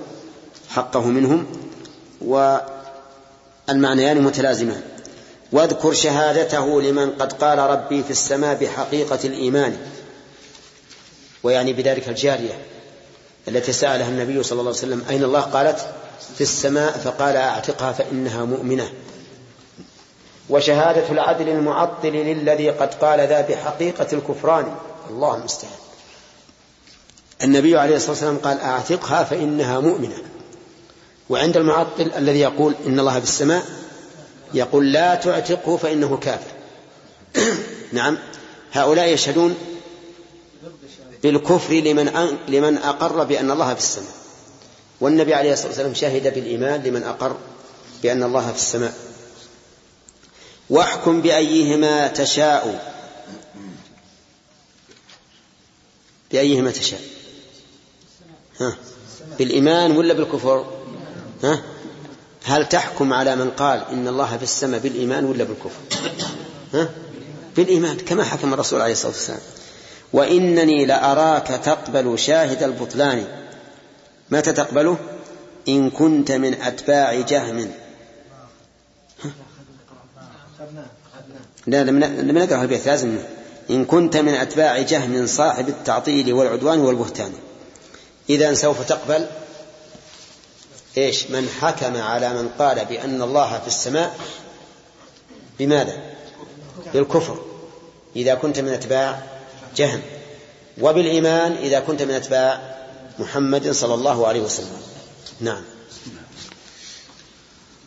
حقه 0.69 1.05
منهم. 1.05 1.45
والمعنيان 3.67 4.21
متلازمان. 4.21 4.81
واذكر 5.51 5.93
شهادته 5.93 6.81
لمن 6.81 7.11
قد 7.11 7.33
قال 7.33 7.59
ربي 7.59 8.03
في 8.03 8.11
السماء 8.11 8.55
بحقيقة 8.55 9.19
الإيمان. 9.23 9.77
ويعني 11.47 11.73
بذلك 11.73 12.09
الجارية 12.09 12.57
التي 13.47 13.73
سألها 13.73 14.09
النبي 14.09 14.43
صلى 14.43 14.59
الله 14.59 14.71
عليه 14.71 14.79
وسلم 14.79 15.03
أين 15.09 15.23
الله؟ 15.23 15.41
قالت 15.41 15.79
في 16.35 16.41
السماء. 16.41 16.91
فقال 16.91 17.35
أعتقها 17.35 17.91
فإنها 17.91 18.45
مؤمنة. 18.45 18.89
وشهادة 20.49 21.09
العدل 21.11 21.49
المعطل 21.49 22.11
للذي 22.11 22.69
قد 22.69 22.93
قال 22.93 23.19
ذا 23.19 23.41
بحقيقة 23.41 24.07
الكفران. 24.13 24.75
الله 25.09 25.35
المستعان. 25.35 25.71
النبي 27.43 27.77
عليه 27.77 27.95
الصلاة 27.95 28.11
والسلام 28.11 28.37
قال 28.37 28.59
أعتقها 28.59 29.23
فإنها 29.23 29.79
مؤمنة. 29.79 30.17
وعند 31.29 31.57
المعطل 31.57 32.11
الذي 32.17 32.39
يقول 32.39 32.75
إن 32.87 32.99
الله 32.99 33.19
في 33.19 33.25
السماء 33.25 33.63
يقول 34.53 34.91
لا 34.91 35.15
تعتقه 35.15 35.77
فإنه 35.77 36.17
كافر. 36.17 36.51
نعم. 37.91 38.17
هؤلاء 38.71 39.07
يشهدون 39.07 39.76
بالكفر 41.23 41.73
لمن 41.73 42.37
لمن 42.47 42.77
أقر 42.77 43.23
بأن 43.23 43.51
الله 43.51 43.73
في 43.73 43.79
السماء. 43.79 44.11
والنبي 45.01 45.33
عليه 45.33 45.53
الصلاة 45.53 45.67
والسلام 45.67 45.93
شهد 45.93 46.33
بالإيمان 46.33 46.83
لمن 46.83 47.03
أقر 47.03 47.37
بأن 48.03 48.23
الله 48.23 48.51
في 48.51 48.57
السماء. 48.57 48.93
واحكم 50.69 51.21
بأيهما 51.21 52.07
تشاء. 52.07 52.93
بأيهما 56.31 56.71
تشاء. 56.71 57.01
ها؟ 58.59 58.77
بالإيمان 59.39 59.97
ولا 59.97 60.13
بالكفر؟ 60.13 60.65
ها؟ 61.43 61.63
هل 62.43 62.69
تحكم 62.69 63.13
على 63.13 63.35
من 63.35 63.49
قال 63.49 63.85
إن 63.91 64.07
الله 64.07 64.37
في 64.37 64.43
السماء 64.43 64.79
بالإيمان 64.79 65.25
ولا 65.25 65.43
بالكفر؟ 65.43 66.09
ها؟ 66.73 66.89
بالإيمان 67.55 67.97
كما 67.97 68.23
حكم 68.23 68.53
الرسول 68.53 68.81
عليه 68.81 68.93
الصلاة 68.93 69.11
والسلام. 69.11 69.39
وإنني 70.13 70.85
لأراك 70.85 71.47
تقبل 71.47 72.19
شاهد 72.19 72.63
البطلان. 72.63 73.25
متى 74.29 74.53
تقبله؟ 74.53 74.97
إن 75.67 75.89
كنت 75.89 76.31
من 76.31 76.61
أتباع 76.61 77.13
جهم. 77.13 77.71
لا 81.67 81.83
لم 81.83 82.37
نقرأ 82.37 82.61
البيت 82.61 82.85
لازم. 82.85 83.17
إن 83.69 83.85
كنت 83.85 84.17
من 84.17 84.33
أتباع 84.33 84.81
جهم 84.81 85.27
صاحب 85.27 85.69
التعطيل 85.69 86.33
والعدوان 86.33 86.79
والبهتان. 86.79 87.33
إذا 88.29 88.53
سوف 88.53 88.85
تقبل. 88.85 89.27
إيش؟ 90.97 91.31
من 91.31 91.49
حكم 91.61 91.97
على 91.97 92.33
من 92.33 92.49
قال 92.59 92.85
بأن 92.85 93.21
الله 93.21 93.59
في 93.59 93.67
السماء. 93.67 94.17
بماذا؟ 95.59 95.97
بالكفر. 96.93 97.45
إذا 98.15 98.35
كنت 98.35 98.59
من 98.59 98.73
أتباع 98.73 99.36
جهم. 99.77 100.01
وبالإيمان 100.81 101.51
إذا 101.51 101.79
كنت 101.79 102.01
من 102.01 102.11
أتباع 102.11 102.77
محمد 103.19 103.71
صلى 103.71 103.93
الله 103.93 104.27
عليه 104.27 104.41
وسلم. 104.41 104.81
نعم. 105.41 105.61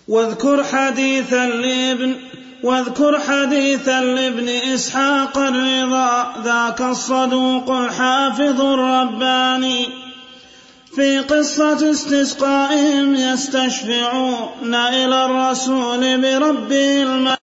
واذكر 0.08 0.64
حديثا 0.64 1.46
لابن 1.46 2.16
واذكر 2.64 3.20
حديثا 3.20 4.00
لابن 4.00 4.48
إسحاق 4.48 5.38
الرضا 5.38 6.34
ذاك 6.44 6.80
الصدوق 6.80 7.70
الحافظ 7.70 8.60
الرباني. 8.60 9.88
في 10.94 11.18
قصة 11.18 11.90
استسقائهم 11.90 13.14
يستشفعون 13.14 14.74
إلى 14.74 15.24
الرسول 15.24 16.20
بربه 16.20 17.02
الماء 17.02 17.40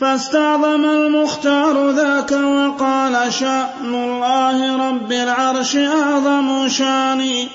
فاستعظم 0.00 0.84
المختار 0.84 1.90
ذاك 1.90 2.32
وقال 2.32 3.32
شأن 3.32 3.94
الله 3.94 4.88
رب 4.88 5.12
العرش 5.12 5.76
أعظم 5.76 6.68
شأني. 6.68 7.48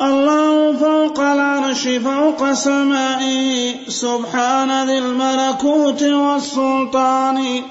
الله 0.00 0.72
فوق 0.72 1.20
العرش 1.20 1.88
فوق 1.88 2.52
سمائه 2.52 3.74
سبحان 3.88 4.86
ذي 4.86 4.98
الملكوت 4.98 6.02
والسلطان. 6.02 7.62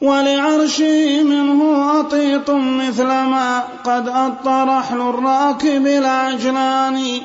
ولعرشه 0.00 1.22
منه 1.22 1.90
أطيط 2.00 2.50
مثل 2.50 3.06
ما 3.06 3.62
قد 3.84 4.08
أطى 4.08 4.64
رحل 4.68 5.00
الراكب 5.00 5.86
العجلان. 5.86 7.20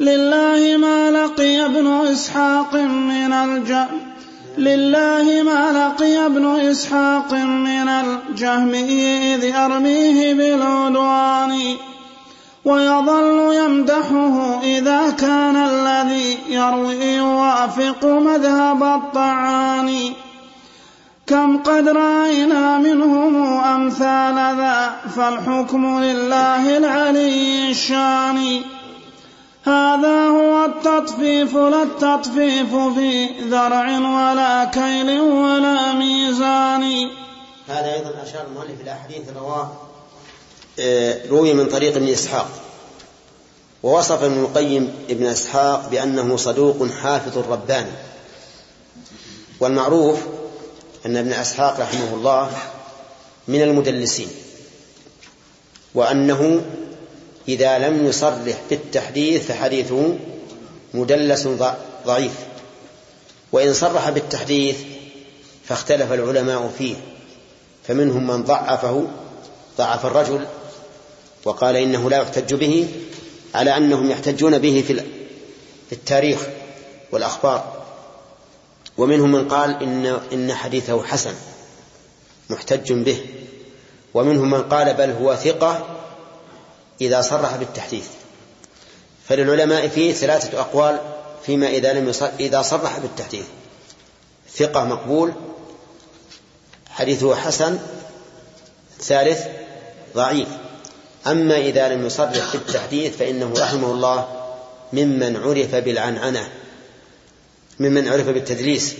لله 0.00 0.76
ما 0.76 1.10
لقي 1.10 1.64
ابن 1.64 1.86
إسحاق 1.86 2.74
من 2.74 3.32
الجهل 3.32 4.09
لله 4.58 5.42
ما 5.42 5.72
لقي 5.72 6.26
ابن 6.26 6.46
إسحاق 6.46 7.32
من 7.34 7.88
الجهمي 7.88 9.34
إذ 9.34 9.54
أرميه 9.54 10.34
بالعدوان 10.34 11.76
ويظل 12.64 13.54
يمدحه 13.54 14.60
إذا 14.62 15.10
كان 15.10 15.56
الذي 15.56 16.38
يروي 16.48 17.16
يوافق 17.16 18.04
مذهب 18.04 18.82
الطعان. 18.82 20.12
كم 21.26 21.58
قد 21.58 21.88
رأينا 21.88 22.78
منهم 22.78 23.60
أمثال 23.60 24.34
ذا 24.34 24.90
فالحكم 25.16 26.00
لله 26.00 26.76
العلي 26.78 27.70
الشان. 27.70 28.60
هذا 29.64 30.26
هو 30.28 30.64
التطفيف 30.64 31.54
لا 31.54 31.82
التطفيف 31.82 32.74
في 32.74 33.26
ذرع 33.48 33.98
ولا 33.98 34.64
كيل 34.64 35.20
ولا 35.20 35.92
ميزان. 35.92 37.10
هذا 37.68 37.94
أيضا 37.94 38.22
أشار 38.22 38.46
المؤلف 38.46 38.80
إلى 38.80 38.94
حديث 38.94 39.22
رواه 39.36 39.72
آه، 40.78 41.28
روي 41.28 41.54
من 41.54 41.68
طريق 41.68 41.96
ابن 41.96 42.08
إسحاق. 42.08 42.48
ووصف 43.82 44.22
ابن 44.22 44.38
القيم 44.38 44.94
ابن 45.10 45.26
إسحاق 45.26 45.88
بأنه 45.88 46.36
صدوق 46.36 46.88
حافظ 47.02 47.38
رباني 47.38 47.92
والمعروف 49.60 50.18
أن 51.06 51.16
ابن 51.16 51.32
إسحاق 51.32 51.80
رحمه 51.80 52.14
الله 52.14 52.50
من 53.48 53.62
المدلسين 53.62 54.28
وأنه 55.94 56.62
إذا 57.48 57.78
لم 57.78 58.06
يصرح 58.06 58.60
بالتحديث 58.70 59.46
فحديثه 59.46 60.16
مدلس 60.94 61.48
ضعيف. 62.06 62.32
وإن 63.52 63.74
صرح 63.74 64.10
بالتحديث 64.10 64.76
فاختلف 65.64 66.12
العلماء 66.12 66.72
فيه 66.78 66.94
فمنهم 67.88 68.26
من 68.26 68.42
ضعفه 68.42 69.06
ضعف 69.78 70.06
الرجل 70.06 70.46
وقال 71.44 71.76
إنه 71.76 72.10
لا 72.10 72.16
يحتج 72.16 72.54
به 72.54 72.88
على 73.54 73.76
أنهم 73.76 74.10
يحتجون 74.10 74.58
به 74.58 74.84
في 74.86 75.92
التاريخ 75.92 76.40
والأخبار. 77.12 77.80
ومنهم 78.98 79.32
من 79.32 79.48
قال 79.48 79.82
إن 79.82 80.06
إن 80.32 80.54
حديثه 80.54 81.02
حسن 81.02 81.34
محتج 82.50 82.92
به. 82.92 83.20
ومنهم 84.14 84.50
من 84.50 84.62
قال 84.62 84.94
بل 84.94 85.10
هو 85.10 85.36
ثقة 85.36 85.89
إذا 87.00 87.20
صرح 87.20 87.56
بالتحديث. 87.56 88.06
فللعلماء 89.28 89.88
فيه 89.88 90.12
ثلاثة 90.12 90.60
أقوال 90.60 91.00
فيما 91.46 91.68
إذا 91.68 91.92
لم 91.92 92.12
إذا 92.40 92.62
صرح 92.62 92.98
بالتحديث. 92.98 93.44
ثقة 94.56 94.84
مقبول 94.84 95.32
حديثه 96.90 97.34
حسن 97.34 97.78
ثالث 99.00 99.46
ضعيف. 100.14 100.48
أما 101.26 101.56
إذا 101.56 101.88
لم 101.88 102.06
يصرح 102.06 102.52
بالتحديث 102.52 103.16
فإنه 103.16 103.54
رحمه 103.58 103.92
الله 103.92 104.46
ممن 104.92 105.36
عرف 105.36 105.74
بالعنعنة 105.74 106.48
ممن 107.80 108.08
عرف 108.08 108.26
بالتدليس. 108.26 108.94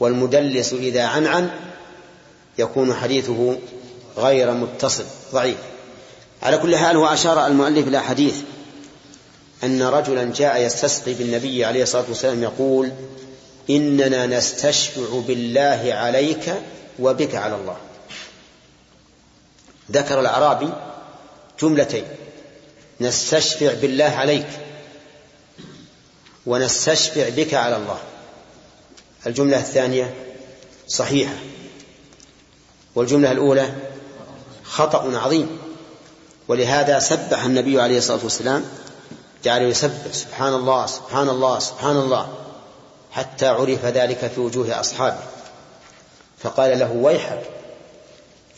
والمدلس 0.00 0.72
إذا 0.72 1.02
عنعن 1.02 1.50
يكون 2.58 2.94
حديثه 2.94 3.58
غير 4.16 4.50
متصل 4.50 5.04
ضعيف. 5.32 5.56
على 6.42 6.58
كل 6.58 6.76
حال 6.76 6.96
هو 6.96 7.06
أشار 7.06 7.46
المؤلف 7.46 7.88
إلى 7.88 8.02
حديث 8.02 8.34
أن 9.64 9.82
رجلا 9.82 10.32
جاء 10.32 10.60
يستسقي 10.60 11.14
بالنبي 11.14 11.64
عليه 11.64 11.82
الصلاة 11.82 12.04
والسلام 12.08 12.42
يقول 12.42 12.92
إننا 13.70 14.26
نستشفع 14.26 15.20
بالله 15.26 15.88
عليك 15.94 16.54
وبك 16.98 17.34
على 17.34 17.54
الله. 17.54 17.76
ذكر 19.92 20.20
الأعرابي 20.20 20.68
جملتين. 21.62 22.04
نستشفع 23.00 23.72
بالله 23.74 24.04
عليك 24.04 24.46
ونستشفع 26.46 27.28
بك 27.28 27.54
على 27.54 27.76
الله. 27.76 27.98
الجملة 29.26 29.58
الثانية 29.58 30.14
صحيحة. 30.88 31.34
والجملة 32.94 33.32
الأولى 33.32 33.74
خطأ 34.64 35.18
عظيم. 35.18 35.61
ولهذا 36.48 36.98
سبح 36.98 37.44
النبي 37.44 37.80
عليه 37.80 37.98
الصلاة 37.98 38.20
والسلام 38.22 38.64
جعل 39.44 39.62
يسبح 39.62 40.12
سبحان 40.12 40.54
الله 40.54 40.86
سبحان 40.86 41.28
الله 41.28 41.58
سبحان 41.58 41.96
الله 41.96 42.28
حتى 43.12 43.46
عرف 43.46 43.84
ذلك 43.84 44.30
في 44.34 44.40
وجوه 44.40 44.80
أصحابه. 44.80 45.18
فقال 46.38 46.78
له 46.78 46.92
ويحك 46.92 47.42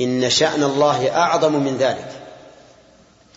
إن 0.01 0.31
شأن 0.31 0.63
الله 0.63 1.17
أعظم 1.17 1.53
من 1.53 1.77
ذلك 1.79 2.11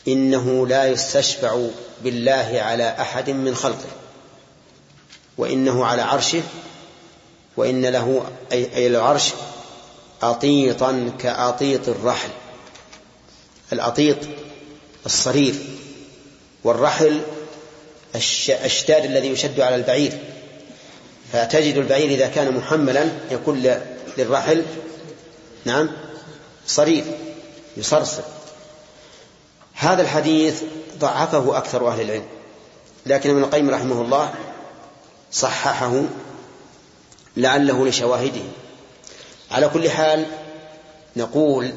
إنه 0.08 0.68
لا 0.68 0.86
يستشفع 0.86 1.68
بالله 2.04 2.62
على 2.62 2.96
أحد 3.00 3.30
من 3.30 3.56
خلقه 3.56 3.90
وإنه 5.38 5.86
على 5.86 6.02
عرشه 6.02 6.42
وإن 7.58 7.86
له 7.86 8.24
أي, 8.52 8.88
العرش 8.88 9.34
أطيطا 10.22 11.12
كأطيط 11.20 11.90
الرحل. 11.90 12.30
الأطيط 13.74 14.18
الصرير 15.06 15.56
والرحل 16.64 17.22
الشداد 18.66 19.06
الذي 19.06 19.28
يشد 19.28 19.60
على 19.60 19.76
البعير. 19.76 20.12
فتجد 21.34 21.78
البعير 21.78 22.10
إذا 22.10 22.28
كان 22.28 22.58
محملا 22.58 23.10
يكون 23.32 23.80
للرحل 24.18 24.64
نعم 25.66 25.90
صرير 26.68 27.04
يصرصر. 27.78 28.24
هذا 29.74 30.02
الحديث 30.02 30.62
ضعفه 31.00 31.58
أكثر 31.58 31.88
أهل 31.88 32.02
العلم 32.02 32.26
لكن 33.06 33.30
ابن 33.30 33.44
القيم 33.44 33.70
رحمه 33.70 34.02
الله 34.02 34.34
صححه 35.32 36.02
لعله 37.38 37.88
لشواهده. 37.88 38.42
على 39.52 39.70
كل 39.70 39.90
حال 39.90 40.26
نقول 41.16 41.74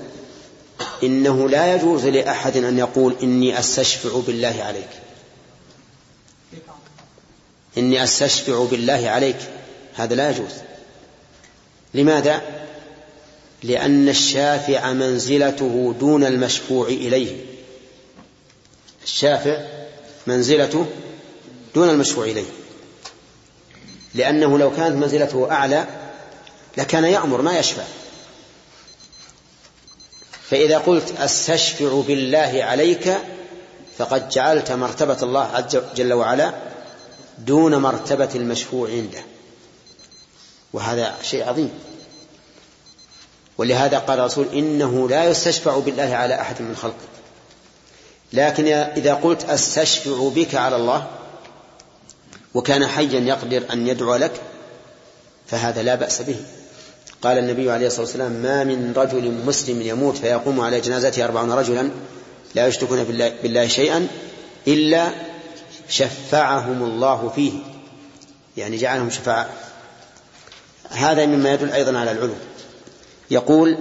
إنه 1.03 1.49
لا 1.49 1.75
يجوز 1.75 2.07
لأحد 2.07 2.57
أن 2.57 2.79
يقول 2.79 3.17
إني 3.23 3.59
أستشفع 3.59 4.21
بالله 4.27 4.57
عليك. 4.61 4.89
إني 7.79 8.05
أستشفع 8.05 8.65
بالله 8.65 9.09
عليك. 9.09 9.37
هذا 9.95 10.15
لا 10.15 10.31
يجوز. 10.31 10.53
لماذا؟ 11.95 12.43
لأن 13.63 14.09
الشافع 14.09 14.93
منزلته 14.93 15.95
دون 16.01 16.25
المشفوع 16.25 16.87
إليه. 16.87 17.45
الشافع 19.05 19.59
منزلته 20.27 20.87
دون 21.75 21.91
المشفوع 21.91 22.25
إليه. 22.25 22.49
لأنه 24.15 24.59
لو 24.59 24.71
كانت 24.77 24.97
منزلته 24.97 25.51
أعلى 25.51 25.87
لكان 26.77 27.05
يأمر 27.05 27.43
ما 27.43 27.59
يشفع. 27.59 27.85
فإذا 30.51 30.79
قلت 30.79 31.21
أستشفع 31.21 32.01
بالله 32.07 32.61
عليك 32.65 33.17
فقد 33.99 34.29
جعلت 34.29 34.73
مرتبة 34.73 35.17
الله 35.23 35.41
عز 35.41 35.79
جل 35.97 36.13
وعلا 36.13 36.53
دون 37.39 37.77
مرتبة 37.77 38.29
المشفوع 38.35 38.91
عنده. 38.91 39.23
وهذا 40.73 41.15
شيء 41.23 41.49
عظيم. 41.49 41.71
ولهذا 43.59 43.99
قال 43.99 44.19
الرسول 44.19 44.47
إنه 44.53 45.09
لا 45.09 45.25
يستشفع 45.25 45.79
بالله 45.79 46.15
على 46.15 46.41
أحد 46.41 46.63
من 46.63 46.77
خلقه. 46.77 47.09
لكن 48.33 48.67
إذا 48.73 49.15
قلت 49.15 49.45
أستشفع 49.45 50.29
بك 50.29 50.55
على 50.55 50.77
الله 50.77 51.07
وكان 52.55 52.87
حيا 52.87 53.21
يقدر 53.21 53.73
أن 53.73 53.87
يدعو 53.87 54.17
لك 54.17 54.41
فهذا 55.47 55.83
لا 55.83 55.95
بأس 55.95 56.23
به. 56.23 56.37
قال 57.23 57.39
النبي 57.39 57.71
عليه 57.71 57.87
الصلاة 57.87 58.03
والسلام 58.03 58.33
ما 58.33 58.65
من 58.65 58.93
رجل 58.97 59.33
مسلم 59.47 59.83
يموت 59.83 60.17
فيقوم 60.17 60.61
على 60.61 60.81
جنازته 60.81 61.25
أربعون 61.25 61.53
رجلا 61.53 61.91
لا 62.55 62.67
يشركون 62.67 63.05
بالله, 63.05 63.33
بالله 63.43 63.67
شيئا 63.67 64.09
إلا 64.69 65.09
شفعهم 65.89 66.83
الله 66.83 67.33
فيه. 67.35 67.53
يعني 68.57 68.77
جعلهم 68.77 69.11
شفعاء. 69.11 69.51
هذا 70.91 71.27
مما 71.27 71.53
يدل 71.53 71.73
أيضا 71.73 71.99
على 71.99 72.11
العلو. 72.11 72.35
يقول 73.31 73.79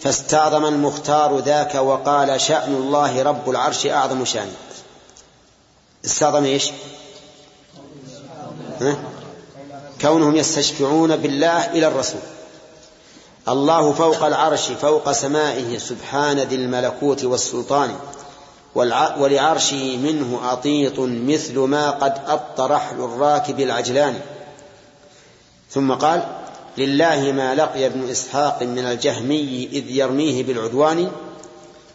فاستعظم 0.00 0.66
المختار 0.66 1.38
ذاك 1.38 1.74
وقال 1.74 2.40
شأن 2.40 2.74
الله 2.74 3.22
رب 3.22 3.50
العرش 3.50 3.86
أعظم 3.86 4.24
شأن. 4.24 4.48
استعظم 6.04 6.44
إيش؟ 6.44 6.70
كونهم 10.00 10.36
يستشفعون 10.36 11.16
بالله 11.16 11.72
إلى 11.72 11.86
الرسول. 11.86 12.20
الله 13.50 13.92
فوق 13.92 14.24
العرش 14.24 14.66
فوق 14.70 15.12
سمائه 15.12 15.78
سبحان 15.78 16.38
ذي 16.38 16.56
الملكوت 16.56 17.24
والسلطان. 17.24 17.94
ولعرشه 19.18 19.96
منه 19.96 20.40
أطيط 20.52 20.98
مثل 20.98 21.58
ما 21.58 21.90
قد 21.90 22.14
أط 22.26 22.60
رحل 22.60 22.96
الراكب 22.96 23.60
العجلان. 23.60 24.20
ثم 25.70 25.92
قال 25.92 26.26
لله 26.78 27.32
ما 27.32 27.54
لقي 27.54 27.86
ابن 27.86 28.10
إسحاق 28.10 28.62
من 28.62 28.78
الجهمي 28.78 29.68
إذ 29.72 29.90
يرميه 29.90 30.42
بالعدوان 30.42 31.10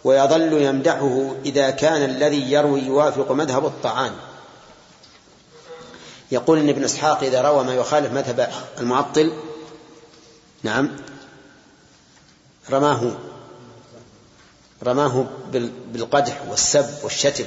ويظل 0.04 0.54
يمدحه 0.54 1.36
إذا 1.46 1.70
كان 1.70 2.04
الذي 2.10 2.52
يروي 2.52 2.82
يوافق 2.82 3.32
مذهب 3.32 3.66
الطعان. 3.66 4.12
يقول 6.32 6.60
ان 6.60 6.70
ابن 6.70 6.84
إسحاق 6.84 7.24
إذا 7.24 7.42
روى 7.42 7.64
ما 7.64 7.74
يخالف 7.74 8.14
مذهب 8.14 8.50
المعطل 8.80 9.34
نعم. 10.64 10.90
رماه 12.72 13.12
رماه 14.84 15.26
بالقدح 15.94 16.42
والسب 16.50 17.04
والشتم. 17.04 17.46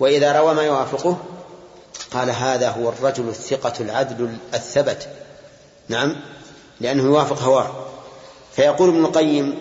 وإذا 0.00 0.40
روى 0.40 0.54
ما 0.54 0.62
يوافقه 0.62 1.16
قال 2.10 2.30
هذا 2.30 2.70
هو 2.70 2.88
الرجل 2.88 3.28
الثقة 3.28 3.72
العدل 3.80 4.36
الثبت. 4.54 5.08
نعم 5.88 6.16
لأنه 6.80 7.02
يوافق 7.02 7.42
هواه. 7.42 7.86
فيقول 8.56 8.88
ابن 8.88 9.04
القيم 9.04 9.58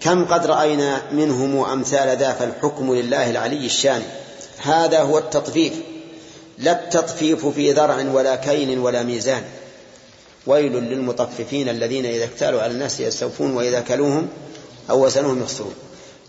كم 0.00 0.24
قد 0.24 0.46
رأينا 0.46 1.02
منهم 1.12 1.64
أمثال 1.64 2.18
ذا 2.18 2.32
فالحكم 2.32 2.94
لله 2.94 3.30
العلي 3.30 3.66
الشان؟ 3.66 4.02
هذا 4.58 5.02
هو 5.02 5.18
التطفيف. 5.18 5.72
لا 6.58 6.84
التطفيف 6.84 7.46
في 7.46 7.72
ذرع 7.72 8.04
ولا 8.12 8.36
كيل 8.36 8.78
ولا 8.78 9.02
ميزان. 9.02 9.44
ويل 10.46 10.72
للمطففين 10.72 11.68
الذين 11.68 12.06
إذا 12.06 12.24
اكتالوا 12.24 12.62
على 12.62 12.72
الناس 12.72 13.00
يستوفون 13.00 13.54
وإذا 13.54 13.80
كلوهم 13.80 14.28
أو 14.90 15.04
وزنوهم 15.04 15.42
يخسرون. 15.42 15.74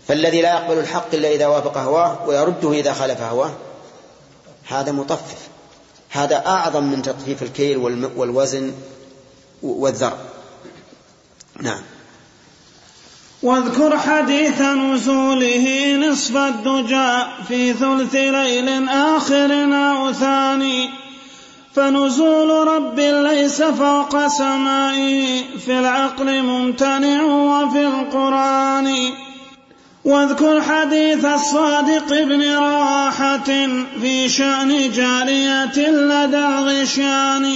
فالذي 0.08 0.42
لا 0.42 0.48
يقبل 0.48 0.78
الحق 0.78 1.14
إلا 1.14 1.28
إذا 1.28 1.46
وافق 1.46 1.78
هواه 1.78 2.28
ويرده 2.28 2.72
إذا 2.72 2.92
خالف 2.92 3.20
هواه 3.20 3.52
هذا 4.68 4.92
مطفف. 4.92 5.48
هذا 6.10 6.46
أعظم 6.46 6.84
من 6.84 7.02
تطفيف 7.02 7.42
الكيل 7.42 7.76
والوزن 8.16 8.72
والذر. 9.62 10.16
نعم. 11.60 11.82
واذكر 13.42 13.98
حديث 13.98 14.60
نزوله 14.60 15.96
نصف 15.96 16.36
الدجى 16.36 17.22
في 17.48 17.72
ثلث 17.72 18.14
ليل 18.14 18.88
آخر 18.88 19.52
أو 19.74 20.12
ثاني. 20.12 20.90
فنزول 21.74 22.68
رب 22.68 23.00
ليس 23.00 23.62
فوق 23.62 24.26
سمائه 24.26 25.42
في 25.66 25.78
العقل 25.78 26.42
ممتنع 26.42 27.22
وفي 27.22 27.86
القرآن. 27.86 29.12
واذكر 30.04 30.62
حديث 30.62 31.24
الصادق 31.24 32.08
بن 32.08 32.54
رواحة 32.54 33.68
في 34.00 34.28
شأن 34.28 34.90
جارية 34.90 35.90
لدى 35.90 36.46
غشيان 36.46 37.54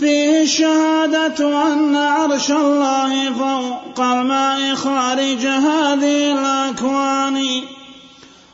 فيه 0.00 0.42
الشهادة 0.42 1.62
أن 1.72 1.96
عرش 1.96 2.50
الله 2.50 3.32
فوق 3.32 4.00
الماء 4.06 4.74
خارج 4.74 5.46
هذه 5.46 6.32
الأكوان. 6.32 7.62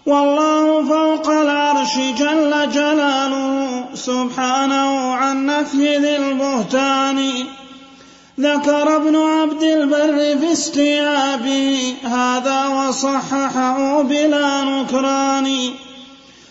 والله 0.07 0.85
فوق 0.89 1.31
العرش 1.31 1.97
جل 1.97 2.71
جلاله 2.75 3.76
سبحانه 3.97 5.13
عن 5.13 5.47
نفي 5.47 5.99
ذي 5.99 6.17
البهتان. 6.17 7.47
ذكر 8.41 8.97
ابن 8.97 9.17
عبد 9.17 9.63
البر 9.63 10.39
في 10.41 10.53
استيابه 10.53 11.95
هذا 12.05 12.67
وصححه 12.67 14.03
بلا 14.03 14.65
نكران. 14.65 15.71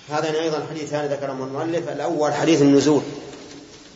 هذا 0.09 0.41
أيضا 0.41 0.65
حديثان 0.69 1.05
ذكرهما 1.05 1.45
المؤلف 1.45 1.89
الأول 1.89 2.33
حديث 2.33 2.61
النزول 2.61 3.01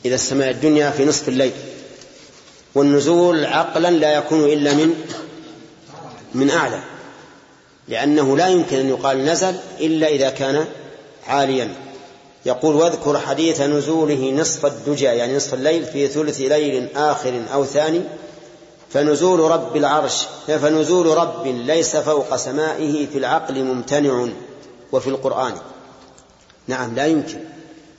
إلى 0.06 0.16
السماء 0.16 0.50
الدنيا 0.50 0.90
في 0.90 1.06
نصف 1.06 1.30
الليل. 1.30 1.52
والنزول 2.76 3.46
عقلا 3.46 3.92
لا 3.92 4.14
يكون 4.14 4.44
إلا 4.44 4.74
من 4.74 4.94
من 6.36 6.50
أعلى 6.50 6.80
لأنه 7.88 8.38
لا 8.38 8.48
يمكن 8.48 8.78
أن 8.78 8.90
يقال 8.90 9.26
نزل 9.26 9.56
إلا 9.80 10.08
إذا 10.08 10.30
كان 10.30 10.66
عاليا. 11.28 11.89
يقول 12.46 12.76
واذكر 12.76 13.20
حديث 13.20 13.62
نزوله 13.62 14.32
نصف 14.32 14.66
الدجى 14.66 15.06
يعني 15.06 15.36
نصف 15.36 15.54
الليل 15.54 15.86
في 15.86 16.08
ثلث 16.08 16.42
ليل 16.42 16.88
آخر 16.96 17.42
أو 17.54 17.66
ثاني 17.66 18.02
فنزول 18.90 19.40
رب 19.40 19.76
العرش 19.76 20.28
فنزول 20.48 21.18
رب 21.18 21.48
ليس 21.48 21.96
فوق 21.96 22.36
سمائه 22.36 23.08
في 23.08 23.18
العقل 23.18 23.64
ممتنع 23.64 24.28
وفي 24.92 25.08
القرآن. 25.08 25.54
نعم 26.68 26.96
لا 26.96 27.06
يمكن 27.06 27.38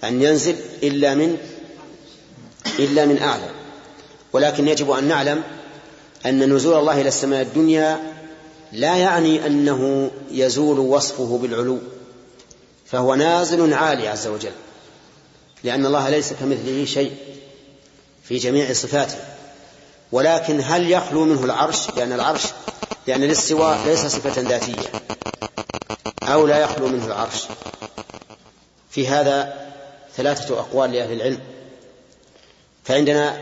أن 0.05 0.23
ينزل 0.23 0.57
إلا 0.83 1.15
من 1.15 1.37
إلا 2.79 3.07
من 3.07 3.19
أعلى 3.23 3.51
ولكن 4.33 4.69
يجب 4.69 4.91
أن 4.91 5.05
نعلم 5.05 5.43
أن 6.27 6.53
نزول 6.53 6.79
الله 6.79 7.01
إلى 7.01 7.09
السماء 7.09 7.43
الدنيا 7.43 8.01
لا 8.73 8.97
يعني 8.97 9.47
أنه 9.47 10.11
يزول 10.31 10.79
وصفه 10.79 11.39
بالعلو. 11.43 11.79
فهو 12.93 13.15
نازل 13.15 13.75
عالي 13.75 14.09
عز 14.09 14.27
وجل 14.27 14.53
لأن 15.65 15.87
الله 15.87 16.09
ليس 16.09 16.33
كمثله 16.33 16.85
شيء 16.85 17.17
في 18.25 18.37
جميع 18.37 18.73
صفاته. 18.73 19.19
ولكن 20.13 20.61
هل 20.65 20.91
يخلو 20.91 21.25
منه 21.25 21.45
العرش؟ 21.45 21.91
لأن 21.97 22.13
العرش 22.13 22.43
لأن 23.07 23.23
الاستواء 23.23 23.79
ليس 23.87 24.07
صفة 24.07 24.41
ذاتية. 24.41 24.89
أو 26.23 26.47
لا 26.47 26.59
يخلو 26.59 26.87
منه 26.89 27.07
العرش؟ 27.07 27.45
في 28.91 29.09
هذا 29.09 29.69
ثلاثة 30.17 30.61
أقوال 30.61 30.93
لأهل 30.93 31.13
العلم. 31.13 31.41
فعندنا 32.85 33.41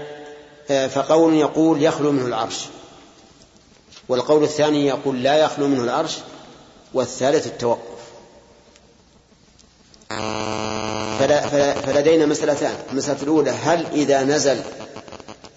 فقول 0.88 1.34
يقول 1.34 1.82
يخلو 1.82 2.12
منه 2.12 2.26
العرش. 2.26 2.64
والقول 4.08 4.42
الثاني 4.42 4.86
يقول 4.86 5.22
لا 5.22 5.36
يخلو 5.36 5.68
منه 5.68 5.84
العرش. 5.84 6.16
والثالث 6.94 7.46
التوقف. 7.46 7.97
فلدينا 11.86 12.26
مسألتان. 12.26 12.74
المسألة 12.92 13.22
الأولى 13.22 13.50
هل 13.50 13.86
إذا 13.92 14.22
نزل 14.22 14.60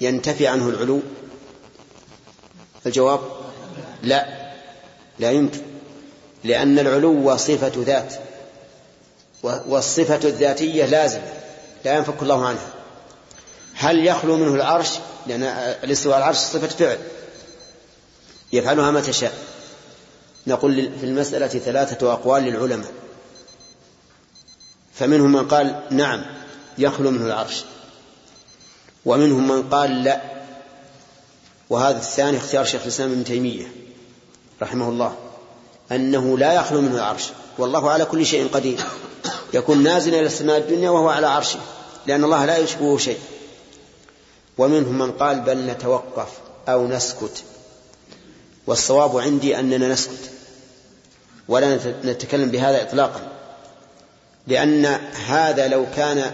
ينتفي 0.02 0.48
عنه 0.48 0.70
العلو؟ 0.70 1.02
الجواب 2.86 3.20
لا. 4.04 4.52
لا 5.20 5.32
يمكن. 5.32 5.62
لأن 6.44 6.80
العلو 6.80 7.38
صفة 7.38 7.72
ذات. 7.76 8.14
والصفة 9.44 10.20
الذاتية 10.24 10.86
لازمة. 10.86 11.34
لا 11.86 11.96
ينفك 11.96 12.22
الله 12.22 12.46
عنها. 12.46 12.68
هل 13.74 14.08
يخلو 14.08 14.38
منه 14.38 14.56
العرش؟ 14.56 14.90
لأن 15.28 15.44
الاستواء 15.84 16.18
العرش 16.18 16.38
صفة 16.38 16.68
فعل. 16.68 16.98
يفعلها 18.54 18.92
متى 18.92 19.14
شاء 19.14 19.34
نقول 20.48 20.92
في 21.00 21.06
المسألة 21.06 21.48
ثلاثة 21.48 22.14
أقوال 22.14 22.44
للعلماء. 22.44 22.92
فمنهم 25.02 25.32
من 25.32 25.48
قال 25.48 25.82
نعم 25.92 26.22
يخلو 26.78 27.12
منه 27.12 27.26
العرش. 27.26 27.64
ومنهم 29.06 29.48
من 29.48 29.70
قال 29.70 30.04
لا. 30.04 30.22
وهذا 31.70 31.98
الثاني 31.98 32.38
اختيار 32.38 32.66
شيخ 32.66 32.82
الإسلام 32.82 33.12
ابن 33.12 33.24
تيمية 33.24 33.72
رحمه 34.62 34.90
الله 34.90 35.16
أنه 35.92 36.38
لا 36.38 36.54
يخلو 36.54 36.82
منه 36.82 36.96
العرش. 36.96 37.24
والله 37.58 37.92
على 37.92 38.06
كل 38.06 38.26
شيء 38.26 38.48
قدير. 38.48 38.80
يكون 39.54 39.84
نازلا 39.84 40.20
إلى 40.20 40.26
السماء 40.26 40.58
الدنيا 40.58 40.90
وهو 40.90 41.10
على 41.10 41.28
عرشه 41.28 41.60
لأن 42.08 42.24
الله 42.24 42.46
لا 42.46 42.58
يشبهه 42.58 42.98
شيء. 42.98 43.20
ومنهم 44.58 44.98
من 44.98 45.12
قال 45.12 45.40
بل 45.40 45.58
نتوقف 45.58 46.30
أو 46.70 46.88
نسكت. 46.88 47.44
والصواب 48.68 49.18
عندي 49.18 49.60
أننا 49.60 49.88
نسكت. 49.88 50.32
ولا 51.48 51.80
نتكلم 52.04 52.52
بهذا 52.52 52.82
إطلاقا. 52.82 53.41
لأن 54.48 54.86
هذا 55.28 55.68
لو 55.68 55.86
كان 55.96 56.32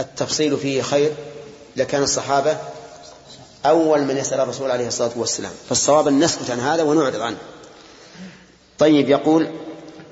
التفصيل 0.00 0.56
فيه 0.56 0.82
خير 0.82 1.12
لكان 1.76 2.02
الصحابة 2.02 2.56
أول 3.66 4.00
من 4.04 4.16
يسأل 4.16 4.40
الرسول 4.40 4.70
عليه 4.70 4.86
الصلاة 4.86 5.10
والسلام. 5.16 5.52
فالصواب 5.68 6.08
أن 6.08 6.24
نسكت 6.24 6.50
عن 6.50 6.60
هذا 6.60 6.82
ونعرض 6.82 7.20
عنه. 7.20 7.36
طيب 8.78 9.08
يقول 9.08 9.48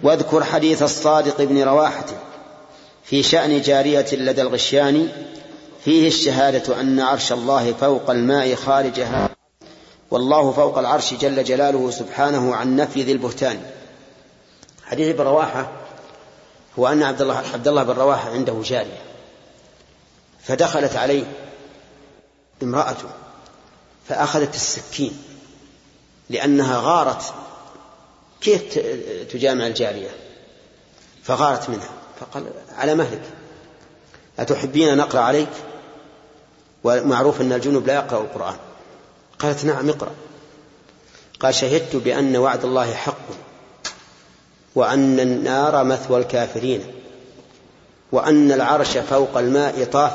واذكر 0.03 0.45
حديث 0.45 0.83
الصادق 0.83 1.43
بن 1.43 1.63
رواحة 1.63 2.07
في 3.05 3.23
شأن 3.23 3.61
جارية 3.61 4.07
لدى 4.13 4.43
الغشيان 4.43 5.09
فيه 5.85 6.09
الشهادة 6.09 6.81
أن 6.81 7.01
عرش 7.01 7.33
الله 7.33 7.73
فوق 7.73 8.11
الماء 8.11 8.55
خارجها 8.55 9.31
والله 10.11 10.53
فوق 10.53 10.79
العرش 10.79 11.15
جل 11.15 11.45
جلاله 11.45 11.91
سبحانه 11.91 12.55
عن 12.55 12.77
نفي 12.77 13.03
ذي 13.03 13.13
البهتان. 13.13 13.61
حديث 14.85 15.09
ابن 15.15 15.25
رواحة 15.25 15.73
هو 16.79 16.89
أن 16.89 17.03
عبد 17.03 17.23
الله 17.23 17.37
عبد 17.37 17.69
الله 17.69 17.83
بن 17.83 17.93
رواحة 17.93 18.31
عنده 18.31 18.61
جارية. 18.65 19.03
فدخلت 20.43 20.97
عليه 20.97 21.25
امرأته 22.63 23.09
فأخذت 24.09 24.55
السكين 24.55 25.23
لأنها 26.31 26.81
غارت. 26.81 27.35
كيف 28.41 28.79
تجامع 29.33 29.67
الجارية؟ 29.67 30.11
فغارت 31.23 31.71
منها 31.71 31.91
فقال 32.21 32.47
على 32.77 32.95
مهلك. 32.95 33.23
أتحبين 34.39 34.97
نقرأ 34.97 35.21
عليك؟ 35.21 35.49
ومعروف 36.85 37.41
أن 37.41 37.53
الجنوب 37.53 37.87
لا 37.87 37.95
يقرأ 37.95 38.21
القرآن. 38.21 38.57
قالت 39.39 39.65
نعم 39.65 39.89
اقرأ. 39.89 40.15
قال 41.41 41.55
شهدت 41.55 41.97
بأن 41.97 42.37
وعد 42.37 42.65
الله 42.65 42.95
حق. 42.95 43.46
وأن 44.77 45.21
النار 45.21 45.85
مثوى 45.85 46.21
الكافرين 46.21 46.81
وأن 48.13 48.53
العرش 48.53 48.99
فوق 48.99 49.39
الماء 49.39 49.85
طاف 49.85 50.13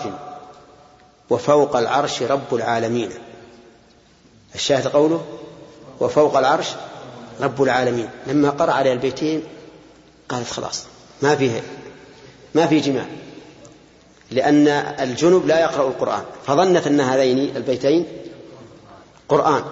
وفوق 1.30 1.76
العرش 1.76 2.24
رب 2.24 2.54
العالمين. 2.56 3.10
الشاهد 4.56 4.88
قوله؟ 4.88 5.26
وفوق 6.00 6.38
العرش 6.38 6.68
رب 7.42 7.64
العالمين. 7.64 8.10
لما 8.28 8.50
قرأ 8.50 8.72
على 8.72 8.94
البيتين 8.94 9.44
قالت 10.30 10.52
خلاص 10.52 10.86
ما 11.22 11.36
فيه 11.36 11.64
ما 12.56 12.68
في 12.68 12.80
جماع. 12.80 13.06
لأن 14.32 14.68
الجنب 15.00 15.48
لا 15.48 15.60
يقرأ 15.60 15.88
القرآن. 15.88 16.24
فظنت 16.48 16.88
أن 16.88 17.02
هذين 17.02 17.56
البيتين 17.56 18.06
قرآن 19.30 19.64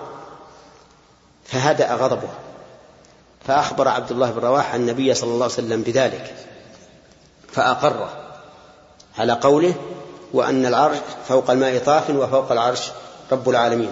فهدأ 1.46 1.94
غضبه. 1.94 2.49
فأخبر 3.48 3.88
عبد 3.88 4.12
الله 4.12 4.32
بن 4.32 4.40
رواحة 4.40 4.76
النبي 4.76 5.14
صلى 5.14 5.30
الله 5.30 5.44
عليه 5.44 5.54
وسلم 5.54 5.82
بذلك 5.82 6.36
فأقره 7.52 8.10
على 9.18 9.34
قوله 9.34 9.74
وأن 10.34 10.66
العرش 10.66 10.98
فوق 11.28 11.52
الماء 11.52 11.78
طاف 11.78 12.10
وفوق 12.10 12.52
العرش 12.52 12.82
رب 13.32 13.50
العالمين 13.50 13.92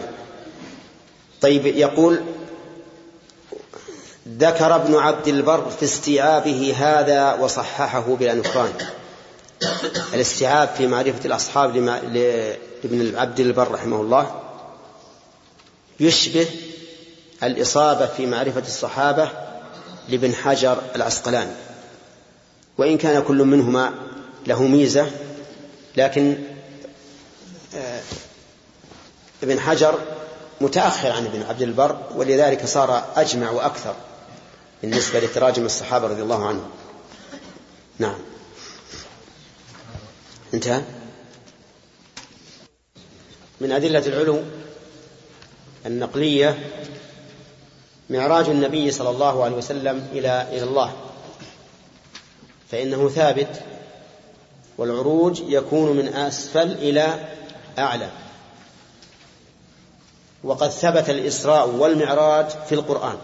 طيب 1.42 1.66
يقول 1.66 2.22
ذكر 4.28 4.76
ابن 4.76 4.96
عبد 4.96 5.28
البر 5.28 5.70
في 5.70 5.86
استيعابه 5.86 6.76
هذا 6.78 7.34
وصححه 7.34 8.16
بلا 8.20 8.34
نكران 8.34 8.74
الاستيعاب 10.14 10.70
في 10.78 10.88
معرفة 10.88 11.26
الأصحاب 11.26 11.76
لابن 11.78 13.18
عبد 13.18 13.40
البر 13.40 13.72
رحمه 13.72 14.02
الله 14.02 14.42
يشبه 16.00 16.48
الإصابة 17.44 18.06
في 18.06 18.26
معرفة 18.26 18.62
الصحابة 18.62 19.30
لابن 20.10 20.34
حجر 20.36 20.82
العسقلاني. 20.96 21.52
وإن 22.78 22.98
كان 22.98 23.24
كل 23.24 23.44
منهما 23.44 23.94
له 24.48 24.64
ميزة 24.64 25.12
لكن 25.98 26.38
آه، 27.76 28.02
ابن 29.44 29.60
حجر 29.60 30.00
متأخر 30.62 31.12
عن 31.12 31.26
ابن 31.26 31.44
عبد 31.44 31.62
البر 31.62 32.00
ولذلك 32.16 32.66
صار 32.66 33.06
أجمع 33.16 33.50
وأكثر 33.50 33.96
بالنسبة 34.82 35.20
لتراجم 35.20 35.66
الصحابة 35.66 36.08
رضي 36.08 36.22
الله 36.22 36.48
عنهم. 36.48 36.70
نعم. 38.00 38.18
انتهى. 40.54 40.82
من 43.62 43.72
أدلة 43.72 44.08
العلو 44.08 44.42
النقلية 45.86 46.58
معراج 48.10 48.50
النبي 48.50 48.92
صلى 48.92 49.10
الله 49.10 49.44
عليه 49.44 49.56
وسلم 49.56 50.08
إلى 50.12 50.48
إلى 50.52 50.64
الله. 50.64 50.94
فإنه 52.72 53.10
ثابت 53.10 53.62
والعروج 54.78 55.40
يكون 55.40 55.98
من 55.98 56.08
أسفل 56.08 56.72
إلى 56.72 57.28
أعلى. 57.80 58.10
وقد 60.44 60.70
ثبت 60.70 61.10
الإسراء 61.10 61.70
والمعراج 61.70 62.46
في 62.50 62.76
القرآن. 62.76 63.18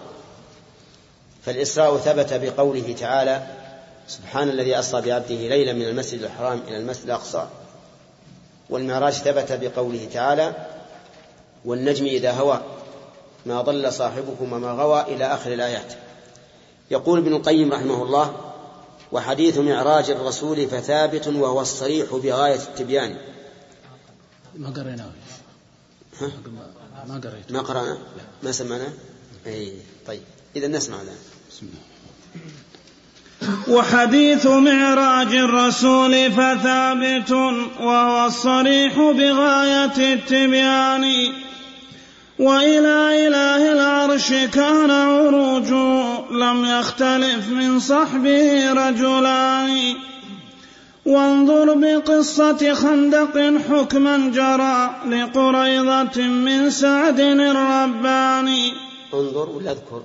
فالإسراء 1.46 1.98
ثبت 1.98 2.34
بقوله 2.34 2.96
تعالى 3.00 3.48
سبحان 4.08 4.50
الذي 4.50 4.80
أسرى 4.80 5.02
بعبده 5.02 5.36
ليلا 5.36 5.74
من 5.74 5.82
المسجد 5.82 6.24
الحرام 6.24 6.62
إلى 6.68 6.78
المسجد 6.78 7.06
الأقصى. 7.06 7.48
والمعراج 8.70 9.14
ثبت 9.14 9.52
بقوله 9.52 10.08
تعالى 10.14 10.54
والنجم 11.66 12.06
إذا 12.06 12.32
هوى. 12.32 12.62
ما 13.46 13.62
ضل 13.62 13.94
صاحبكم 13.94 14.54
وما 14.54 14.72
غوى 14.72 15.02
إلى 15.02 15.26
آخر 15.26 15.54
الآيات. 15.54 15.94
يقول 16.92 17.20
ابن 17.20 17.34
القيم 17.34 17.74
رحمه 17.74 18.04
الله 18.04 18.36
وحديث 19.12 19.58
معراج 19.58 20.10
الرسول 20.10 20.68
فثابت 20.68 21.28
وهو 21.28 21.62
الصريح 21.62 22.16
بغاية 22.16 22.56
التبيان. 22.56 23.18
ما 24.56 24.70
قريناه؟ 24.70 25.12
ما 27.08 27.22
قريت. 27.24 27.52
ما 27.52 27.62
قرأنا؟ 27.62 27.98
ما 28.44 28.52
سمعنا؟ 28.52 28.94
أي 29.48 29.74
طيب. 30.08 30.22
إذا 30.56 30.68
نسمع 30.68 31.02
الآن. 31.02 31.18
بسم 31.52 31.68
الله. 31.68 31.84
وحديث 33.68 34.46
معراج 34.46 35.36
الرسول 35.36 36.32
فثابت 36.32 37.32
وهو 37.80 38.26
الصريح 38.26 38.96
بغاية 38.96 40.14
التبيان. 40.14 41.04
وإلى 42.40 43.28
إله 43.28 43.74
العرش 43.74 44.30
كان 44.30 44.92
عروجه 44.92 46.32
لم 46.32 46.66
يختلف 46.66 47.50
من 47.50 47.80
صحبه 47.80 48.74
رجلان. 48.74 49.96
وانظر 51.06 51.74
بقصة 51.74 52.74
خندق 52.74 53.54
حكما 53.70 54.18
جرى 54.18 54.96
لقريضة 55.10 56.22
من 56.22 56.70
سعد 56.70 57.20
الرباني 57.20 58.74
انظر 59.14 59.50
ولا 59.50 59.72
اذكر 59.72 60.02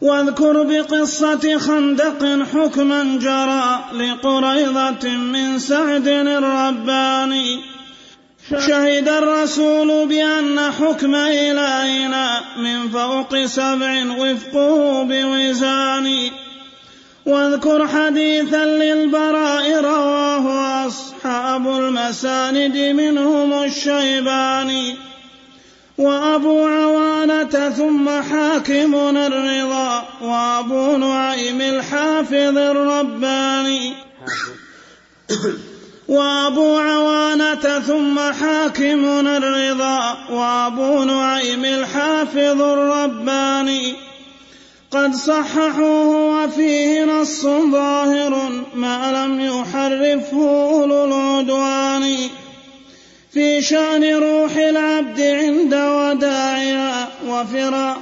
واذكر 0.00 0.62
بقصة 0.62 1.58
خندق 1.58 2.44
حكما 2.52 3.18
جرى 3.18 3.84
لقريضة 3.92 5.08
من 5.08 5.58
سعد 5.58 6.08
الرباني 6.08 7.60
شهد 8.50 9.08
الرسول 9.08 10.08
بأن 10.08 10.60
حكم 10.60 11.14
إلهنا 11.14 12.40
من 12.56 12.88
فوق 12.88 13.44
سبع 13.44 14.04
وفقه 14.18 15.02
بوزان. 15.02 16.30
واذكر 17.26 17.88
حديثا 17.88 18.64
للبراء 18.64 19.80
رواه 19.80 20.86
أصحاب 20.86 21.68
المساند 21.68 22.76
منهم 22.76 23.52
الشيباني 23.52 24.96
وأبو 25.98 26.66
عوانة 26.66 27.70
ثم 27.70 28.22
حاكم 28.22 29.16
الرضا 29.16 30.08
وأبو 30.22 30.96
نعيم 30.96 31.60
الحافظ 31.60 32.58
الرباني. 32.58 33.94
وأبو 36.12 36.78
عوانة 36.78 37.80
ثم 37.80 38.18
حاكم 38.18 39.26
الرضا 39.26 40.16
وأبو 40.30 41.04
نعيم 41.04 41.64
الحافظ 41.64 42.62
الرباني. 42.62 43.94
قد 44.90 45.14
صححوه 45.14 46.44
وفيه 46.44 47.04
نص 47.04 47.42
ظاهر 47.72 48.64
ما 48.74 49.26
لم 49.26 49.40
يحرفه 49.40 50.70
أولو 50.72 51.04
العدوان. 51.04 52.16
في 53.32 53.62
شأن 53.62 54.14
روح 54.14 54.56
العبد 54.56 55.20
عند 55.20 55.74
وداعها 55.74 57.08
وفراق 57.28 57.98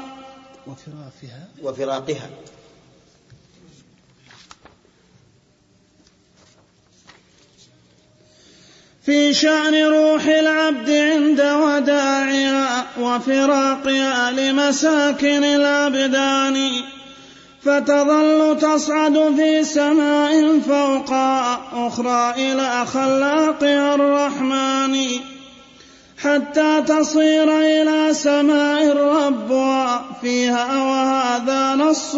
وفرافها 0.66 1.48
وفراقها. 1.62 2.30
في 9.10 9.34
شأن 9.34 9.74
روح 9.84 10.24
العبد 10.24 10.90
عند 10.90 11.40
وداعها 11.40 12.86
وفراقها 13.00 14.30
لمساكن 14.30 15.44
الأبدان. 15.44 16.70
فتظل 17.62 18.56
تصعد 18.60 19.34
في 19.36 19.64
سماء 19.64 20.60
فوقها 20.60 21.60
أخرى 21.72 22.34
إلى 22.36 22.86
خلاقها 22.86 23.94
الرحمن. 23.94 24.96
حتى 26.22 26.82
تصير 26.86 27.58
إلى 27.58 28.14
سماء 28.14 28.96
ربها 28.96 30.04
فيها 30.20 30.82
وهذا 30.82 31.74
نص 31.74 32.14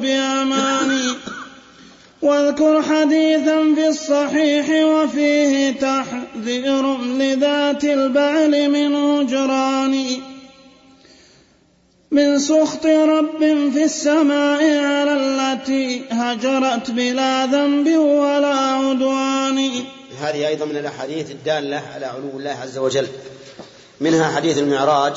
بأمان 0.00 0.98
واذكر 2.22 2.82
حديثا 2.82 3.74
في 3.74 3.88
الصحيح 3.88 4.84
وفيه 4.84 5.70
تحذير 5.70 6.98
لذات 6.98 7.84
البعل 7.84 8.68
من 8.70 8.94
هجران. 8.94 10.06
من 12.10 12.38
سخط 12.38 12.86
رب 12.86 13.38
في 13.72 13.84
السماء 13.84 14.78
على 14.78 15.12
التي 15.12 16.04
هجرت 16.10 16.90
بلا 16.90 17.46
ذنب 17.46 17.96
ولا 17.96 18.56
عدوان. 18.56 19.70
هذه 20.20 20.48
أيضا 20.48 20.64
من 20.64 20.76
الأحاديث 20.76 21.30
الدالة 21.30 21.82
على 21.94 22.06
علو 22.06 22.38
الله 22.38 22.50
عز 22.50 22.78
وجل. 22.78 23.06
منها 24.00 24.36
حديث 24.36 24.58
المعراج 24.58 25.12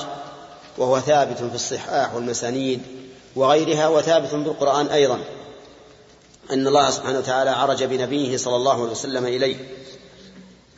وهو 0.78 1.00
ثابت 1.00 1.38
في 1.38 1.56
الصحاح 1.56 2.16
والمسانيد 2.16 2.82
وغيرها 3.36 3.88
وثابت 3.88 4.28
في 4.28 4.36
القرآن 4.36 4.86
أيضا. 4.88 5.20
أن 6.52 6.68
الله 6.68 6.90
سبحانه 6.90 7.20
وتعالى 7.20 7.50
عرج 7.50 7.84
بنبيه 7.84 8.38
صلى 8.38 8.56
الله 8.56 8.82
عليه 8.82 8.92
وسلم 8.92 9.26
إليه. 9.26 9.56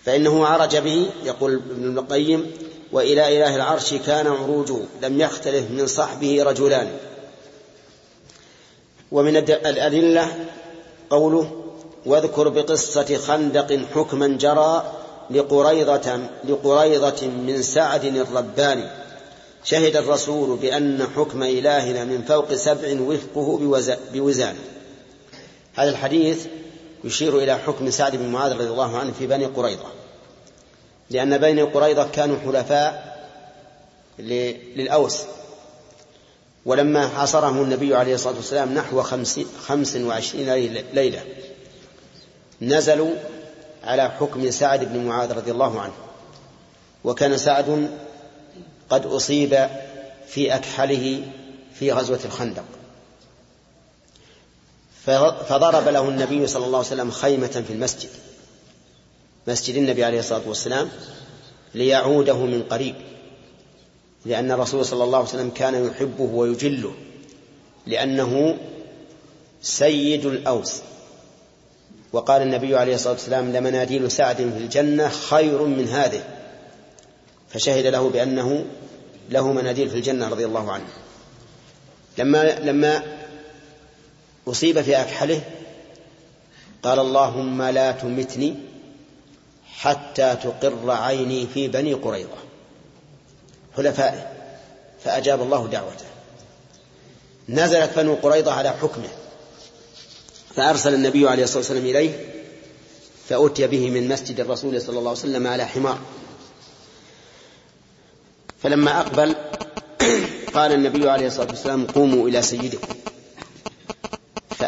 فإنه 0.06 0.46
عرج 0.48 0.78
به 0.78 1.10
يقول 1.24 1.54
ابن 1.54 1.98
القيم 1.98 2.52
وإلى 2.92 3.38
إله 3.38 3.56
العرش 3.56 3.94
كان 3.94 4.28
عروجه 4.28 4.78
لم 5.02 5.22
يختلف 5.22 5.72
من 5.72 5.88
صحبه 5.88 6.44
رجلان. 6.44 6.92
ومن 9.12 9.38
الأدلة 9.38 10.48
قوله 11.10 11.64
واذكر 12.06 12.50
بقصة 12.50 13.18
خندق 13.18 13.80
حكما 13.96 14.28
جرى 14.28 14.94
لقريضة 15.32 16.20
لقريضة 16.46 17.28
من 17.28 17.62
سعد 17.62 18.06
الرباني. 18.06 18.90
شهد 19.64 19.96
الرسول 19.96 20.58
بأن 20.58 21.08
حكم 21.16 21.44
إلهنا 21.44 22.04
من 22.04 22.24
فوق 22.28 22.54
سبع 22.54 23.02
وفقه 23.02 23.60
بوزان. 24.14 24.56
هذا 25.78 25.90
الحديث 25.90 26.46
يشير 27.04 27.38
إلى 27.38 27.58
حكم 27.58 27.90
سعد 27.90 28.16
بن 28.16 28.28
معاذ 28.28 28.54
رضي 28.54 28.68
الله 28.68 28.98
عنه 28.98 29.14
في 29.20 29.28
بني 29.28 29.46
قريظة. 29.46 29.86
لأن 31.10 31.38
بني 31.38 31.62
قريظة 31.62 32.08
كانوا 32.08 32.38
حلفاء 32.40 33.18
للأوس. 34.20 35.22
ولما 36.66 37.08
حاصرهم 37.08 37.62
النبي 37.62 37.96
عليه 37.96 38.16
الصلاة 38.16 38.36
والسلام 38.36 38.74
نحو 38.74 39.02
خمس, 39.02 39.40
خمس 39.66 39.96
وعشرين 39.96 40.54
ليلة 40.94 41.22
نزلوا 42.62 43.12
على 43.84 44.12
حكم 44.12 44.52
سعد 44.52 44.94
بن 44.94 45.06
معاذ 45.06 45.32
رضي 45.32 45.52
الله 45.52 45.82
عنه. 45.82 45.94
وكان 47.04 47.38
سعد 47.38 47.90
قد 48.90 49.06
أصيب 49.06 49.68
في 50.28 50.56
أكحله 50.56 51.22
في 51.74 51.92
غزوة 51.92 52.20
الخندق. 52.26 52.64
فضرب 55.50 55.88
له 55.88 56.10
النبي 56.10 56.48
صلى 56.48 56.66
الله 56.66 56.78
عليه 56.78 56.88
وسلم 56.88 57.12
خيمة 57.12 57.64
في 57.68 57.74
المسجد. 57.74 58.10
مسجد 59.48 59.76
النبي 59.76 60.04
عليه 60.04 60.20
الصلاة 60.20 60.42
والسلام 60.48 60.90
ليعوده 61.76 62.38
من 62.38 62.64
قريب 62.64 62.96
لأن 64.26 64.52
الرسول 64.52 64.86
صلى 64.86 65.04
الله 65.04 65.18
عليه 65.18 65.30
وسلم 65.30 65.50
كان 65.50 65.88
يحبه 65.88 66.24
ويجله 66.24 66.94
لأنه 67.86 68.58
سيد 69.62 70.26
الأوس. 70.26 70.74
وقال 72.14 72.42
النبي 72.42 72.76
عليه 72.76 72.96
الصلاة 72.96 73.14
والسلام 73.14 73.54
لمناديل 73.54 74.12
سعد 74.12 74.36
في 74.36 74.44
الجنة 74.44 75.10
خير 75.10 75.64
من 75.64 75.88
هذه. 75.88 76.24
فشهد 77.50 77.86
له 77.86 78.10
بأنه 78.10 78.66
له 79.30 79.52
مناديل 79.52 79.90
في 79.90 79.96
الجنة 79.96 80.28
رضي 80.28 80.46
الله 80.46 80.72
عنه. 80.72 80.88
لما 82.18 82.60
لما 82.60 83.17
أصيب 84.48 84.82
في 84.82 85.02
أكحله؟ 85.02 85.42
قال 86.84 87.00
اللهم 87.00 87.62
لا 87.62 87.92
تمتني 87.92 88.56
حتى 89.78 90.38
تقر 90.44 90.92
عيني 90.92 91.48
في 91.54 91.68
بني 91.68 91.94
قريظة. 91.94 92.38
حلفائه 93.78 94.32
فأجاب 95.04 95.42
الله 95.42 95.68
دعوته. 95.68 96.06
نزلت 97.50 98.00
بنو 98.00 98.16
قريظة 98.16 98.54
على 98.54 98.70
حكمه 98.70 99.10
فأرسل 100.56 100.94
النبي 100.94 101.30
عليه 101.30 101.44
الصلاة 101.44 101.58
والسلام 101.58 101.86
إليه 101.86 102.34
فأتي 103.30 103.68
به 103.68 103.90
من 103.90 104.08
مسجد 104.08 104.40
الرسول 104.40 104.82
صلى 104.82 105.00
الله 105.00 105.10
عليه 105.10 105.20
وسلم 105.20 105.48
على 105.48 105.66
حمار. 105.66 106.00
فلما 108.64 109.00
أقبل 109.00 109.36
قال 110.56 110.72
النبي 110.72 111.10
عليه 111.10 111.28
الصلاة 111.28 111.48
والسلام 111.48 111.88
قوموا 111.88 112.28
إلى 112.28 112.42
سيدكم. 112.42 112.94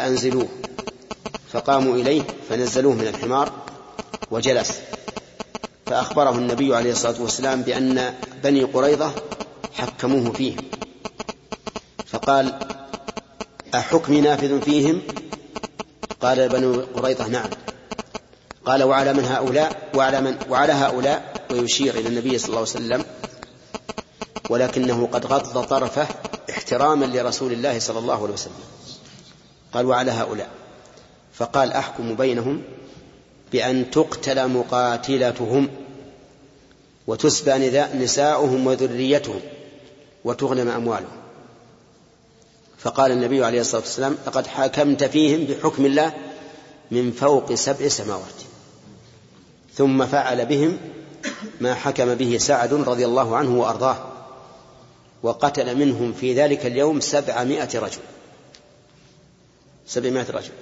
فأنزلوه. 0.00 0.48
فقاموا 1.52 1.94
إليه 1.94 2.22
فنزلوه 2.48 2.94
من 2.94 3.06
الحمار 3.06 3.52
وجلس. 4.30 4.78
فأخبره 5.86 6.30
النبي 6.30 6.76
عليه 6.76 6.92
الصلاة 6.92 7.22
والسلام 7.22 7.62
بأن 7.62 8.14
بني 8.44 8.64
قريظة 8.64 9.12
حكموه 9.72 10.32
فيه. 10.32 10.56
فقال 12.06 12.58
أحكمي 13.74 14.20
نافذ 14.20 14.60
فيهم؟ 14.60 15.02
قال 16.20 16.48
بنو 16.48 16.84
قريظة 16.94 17.26
نعم. 17.28 17.50
قال 18.64 18.82
وعلى 18.82 19.12
من 19.12 19.24
هؤلاء؟ 19.24 19.88
وعلى 19.94 20.20
من؟ 20.20 20.38
وعلى 20.50 20.72
هؤلاء؟ 20.72 21.46
ويشير 21.50 21.94
إلى 21.94 22.08
النبي 22.08 22.38
صلى 22.38 22.48
الله 22.48 22.58
عليه 22.58 22.68
وسلم. 22.70 23.04
ولكنه 24.50 25.08
قد 25.12 25.26
غض 25.26 25.64
طرفه 25.64 26.06
احتراما 26.50 27.04
لرسول 27.04 27.52
الله 27.52 27.78
صلى 27.78 27.98
الله 27.98 28.22
عليه 28.22 28.34
وسلم. 28.34 28.64
قال 29.72 29.86
وعلى 29.86 30.10
هؤلاء. 30.10 30.48
فقال 31.34 31.72
أحكم 31.72 32.14
بينهم 32.14 32.62
بأن 33.52 33.90
تقتل 33.90 34.48
مقاتلتهم 34.48 35.68
وتسبى 37.06 37.52
نساؤهم 37.94 38.66
وذريتهم 38.66 39.40
وتغنم 40.24 40.68
أموالهم. 40.68 41.20
فقال 42.78 43.12
النبي 43.12 43.44
عليه 43.44 43.60
الصلاة 43.60 43.80
والسلام 43.80 44.16
لقد 44.26 44.46
حاكمت 44.46 45.04
فيهم 45.04 45.44
بحكم 45.44 45.86
الله 45.86 46.12
من 46.90 47.12
فوق 47.12 47.54
سبع 47.54 47.88
سماوات. 47.88 48.40
ثم 49.74 50.06
فعل 50.06 50.46
بهم 50.46 50.78
ما 51.60 51.74
حكم 51.74 52.14
به 52.14 52.38
سعد 52.38 52.72
رضي 52.72 53.04
الله 53.04 53.36
عنه 53.36 53.60
وأرضاه 53.60 53.96
وقتل 55.22 55.76
منهم 55.76 56.12
في 56.12 56.34
ذلك 56.34 56.66
اليوم 56.66 57.00
سبعمائة 57.00 57.78
رجل. 57.78 58.00
سبعمائة 59.90 60.30
رجل. 60.30 60.52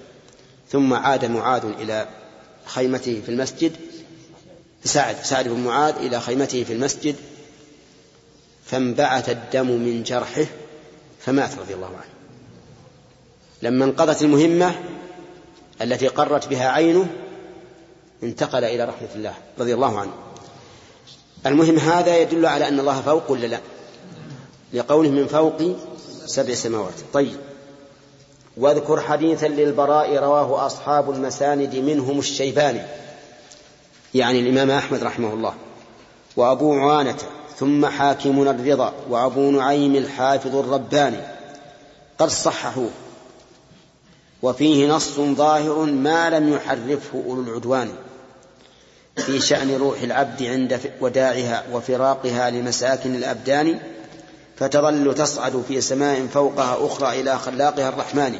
ثم 0.70 0.94
عاد 0.94 1.24
معاذ 1.24 1.64
إلى 1.64 2.08
خيمته 2.64 3.22
في 3.26 3.28
المسجد. 3.28 3.72
سعد 4.84 5.16
سعد 5.22 5.48
بن 5.48 5.60
معاذ 5.60 5.94
إلى 5.94 6.20
خيمته 6.20 6.64
في 6.64 6.72
المسجد. 6.72 7.16
فانبعث 8.64 9.28
الدم 9.28 9.66
من 9.66 10.02
جرحه 10.02 10.44
فمات 11.20 11.58
رضي 11.58 11.74
الله 11.74 11.86
عنه. 11.86 12.10
لما 13.62 13.84
انقضت 13.84 14.22
المهمة 14.22 14.74
التي 15.82 16.08
قرت 16.08 16.48
بها 16.48 16.68
عينه 16.68 17.06
انتقل 18.22 18.64
إلى 18.64 18.84
رحمة 18.84 19.08
الله 19.14 19.34
رضي 19.58 19.74
الله 19.74 20.00
عنه. 20.00 20.12
المهم 21.46 21.78
هذا 21.78 22.16
يدل 22.16 22.46
على 22.46 22.68
أن 22.68 22.80
الله 22.80 23.00
فوق 23.00 23.30
ولا 23.30 23.46
لا؟ 23.46 23.60
لقوله 24.72 25.10
من 25.10 25.26
فوق 25.26 25.76
سبع 26.26 26.54
سماوات. 26.54 26.94
طيب. 27.12 27.47
واذكر 28.58 29.00
حديثا 29.00 29.46
للبراء 29.46 30.16
رواه 30.16 30.66
أصحاب 30.66 31.10
المساند 31.10 31.76
منهم 31.76 32.18
الشيباني 32.18 32.82
يعني 34.14 34.40
الإمام 34.40 34.70
أحمد 34.70 35.02
رحمه 35.02 35.32
الله 35.32 35.54
وأبو 36.36 36.74
عوانة 36.74 37.16
ثم 37.56 37.86
حاكم 37.86 38.42
الرضا 38.42 38.92
وأبو 39.08 39.50
نعيم 39.50 39.96
الحافظ 39.96 40.56
الرباني 40.56 41.20
قد 42.18 42.28
صححوه 42.28 42.90
وفيه 44.42 44.88
نص 44.88 45.20
ظاهر 45.20 45.84
ما 45.84 46.30
لم 46.30 46.52
يحرفه 46.52 47.24
أولو 47.26 47.42
العدوان 47.42 47.88
في 49.16 49.40
شأن 49.40 49.76
روح 49.76 50.00
العبد 50.00 50.42
عند 50.42 50.80
وداعها 51.00 51.64
وفراقها 51.72 52.50
لمساكن 52.50 53.14
الأبدان 53.14 53.78
فتظل 54.58 55.14
تصعد 55.14 55.64
في 55.68 55.80
سماء 55.80 56.26
فوقها 56.26 56.86
أخرى 56.86 57.20
إلى 57.20 57.38
خلاقها 57.38 57.88
الرحمن 57.88 58.38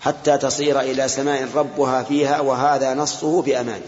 حتى 0.00 0.38
تصير 0.38 0.80
إلى 0.80 1.08
سماء 1.08 1.48
ربها 1.54 2.02
فيها 2.02 2.40
وهذا 2.40 2.94
نصه 2.94 3.42
بأمان 3.42 3.80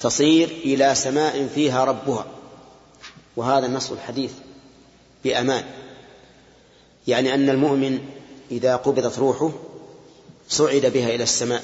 تصير 0.00 0.48
إلى 0.48 0.94
سماء 0.94 1.48
فيها 1.54 1.84
ربها 1.84 2.26
وهذا 3.36 3.66
النص 3.66 3.90
الحديث 3.90 4.32
بأمان 5.24 5.64
يعني 7.06 7.34
أن 7.34 7.48
المؤمن 7.48 7.98
إذا 8.50 8.76
قبضت 8.76 9.18
روحه 9.18 9.52
صعد 10.48 10.86
بها 10.86 11.14
إلى 11.14 11.22
السماء 11.22 11.62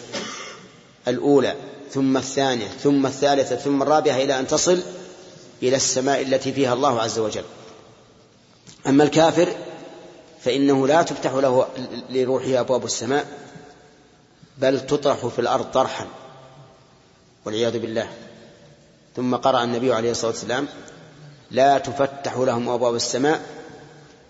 الأولى 1.08 1.54
ثم 1.90 2.16
الثانية 2.16 2.68
ثم 2.68 3.06
الثالثة 3.06 3.56
ثم 3.56 3.82
الرابعة 3.82 4.16
إلى 4.16 4.38
أن 4.38 4.46
تصل 4.46 4.82
إلى 5.68 5.76
السماء 5.76 6.22
التي 6.22 6.52
فيها 6.52 6.74
الله 6.74 7.00
عز 7.00 7.18
وجل. 7.18 7.44
أما 8.86 9.04
الكافر 9.04 9.48
فإنه 10.40 10.86
لا 10.86 11.02
تفتح 11.02 11.32
له 11.32 11.66
لروحه 12.10 12.60
أبواب 12.60 12.84
السماء 12.84 13.26
بل 14.58 14.86
تطرح 14.86 15.26
في 15.26 15.38
الأرض 15.38 15.64
طرحا 15.64 16.06
والعياذ 17.44 17.78
بالله. 17.78 18.08
ثم 19.16 19.36
قرأ 19.36 19.64
النبي 19.64 19.92
عليه 19.92 20.10
الصلاة 20.10 20.30
والسلام 20.30 20.66
لا 21.50 21.78
تفتح 21.78 22.36
لهم 22.36 22.68
أبواب 22.68 22.94
السماء 22.94 23.40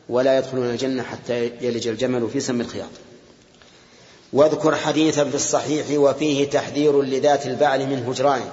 ولا 0.08 0.38
يدخلون 0.38 0.70
الجنة 0.70 1.02
حتى 1.02 1.46
يلج 1.60 1.88
الجمل 1.88 2.28
في 2.30 2.40
سم 2.40 2.60
الخياط. 2.60 2.90
واذكر 4.32 4.76
حديثا 4.76 5.24
في 5.24 5.34
الصحيح 5.34 5.86
وفيه 5.90 6.50
تحذير 6.50 7.02
لذات 7.02 7.46
البعل 7.46 7.86
من 7.86 8.06
هجرانه 8.08 8.52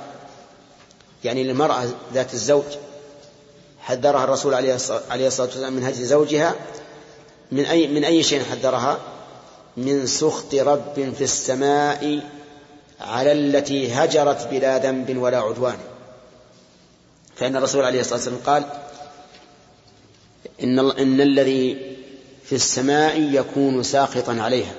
يعني 1.24 1.44
للمرأة 1.44 1.86
ذات 2.14 2.34
الزوج 2.34 2.64
حذرها 3.80 4.24
الرسول 4.24 4.54
عليه 4.54 4.76
الصلاة 5.28 5.48
والسلام 5.48 5.74
من 5.74 5.84
هجر 5.84 6.04
زوجها 6.04 6.56
من 7.52 7.66
أي 7.66 7.88
من 7.88 8.04
أي 8.04 8.24
شيء 8.24 8.44
حذرها؟ 8.44 9.00
من 9.78 10.08
سخط 10.08 10.54
رب 10.56 11.14
في 11.18 11.24
السماء 11.24 12.20
على 13.02 13.32
التي 13.32 13.94
هجرت 13.94 14.48
بلا 14.48 14.78
ذنب 14.78 15.18
ولا 15.18 15.38
عدوان 15.38 15.78
فإن 17.36 17.56
الرسول 17.56 17.86
عليه 17.86 18.00
الصلاة 18.00 18.16
والسلام 18.16 18.40
قال 18.46 18.64
إن, 20.64 20.80
إن 20.80 21.22
الذي 21.22 21.96
في 22.44 22.56
السماء 22.56 23.22
يكون 23.22 23.84
ساخطا 23.84 24.42
عليها 24.42 24.74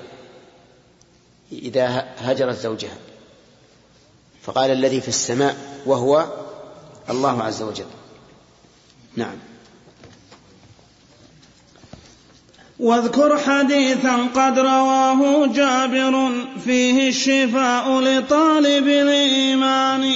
إذا 1.51 2.05
هجرت 2.17 2.59
زوجها 2.59 2.97
فقال 4.45 4.71
الذي 4.71 5.01
في 5.01 5.07
السماء 5.07 5.81
وهو 5.85 6.27
الله 7.09 7.43
عز 7.43 7.61
وجل. 7.61 7.85
نعم. 9.15 9.35
واذكر 12.79 13.37
حديثا 13.37 14.27
قد 14.35 14.59
رواه 14.59 15.47
جابر 15.47 16.31
فيه 16.65 17.09
الشفاء 17.09 17.99
لطالب 17.99 18.87
الإيمان 18.87 20.11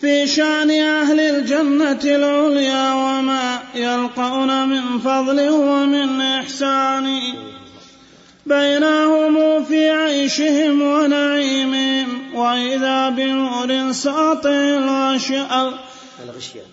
في 0.00 0.26
شأن 0.26 0.70
أهل 0.70 1.20
الجنة 1.20 2.00
العليا 2.04 2.92
وما 2.94 3.58
يلقون 3.74 4.68
من 4.68 4.98
فضل 4.98 5.48
ومن 5.50 6.20
إحسان. 6.20 7.20
بينهم 8.46 9.64
في 9.64 9.90
عيشهم 9.90 10.82
ونعيمهم. 10.82 12.23
وإذا 12.34 13.08
بنور 13.08 13.92
ساطع 13.92 14.50
الغشيان 16.24 16.66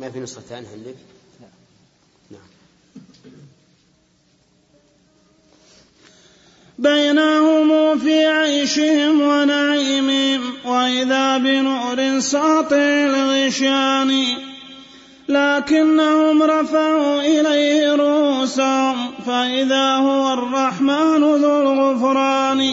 ما 0.00 0.10
في 0.10 0.20
نسخة 0.20 0.40
ثانية 0.40 0.68
عندك؟ 0.68 0.94
نعم. 2.30 2.40
بينهم 6.78 7.98
في 7.98 8.26
عيشهم 8.26 9.20
ونعيمهم. 9.20 10.54
وإذا 10.64 11.38
بنور 11.38 12.20
ساطع 12.20 12.76
الغشيان. 12.76 14.47
لكنهم 15.28 16.42
رفعوا 16.42 17.20
إليه 17.20 17.94
رؤوسهم 17.94 19.10
فإذا 19.26 19.96
هو 19.96 20.32
الرحمن 20.32 21.20
ذو 21.20 21.60
الغفران. 21.60 22.70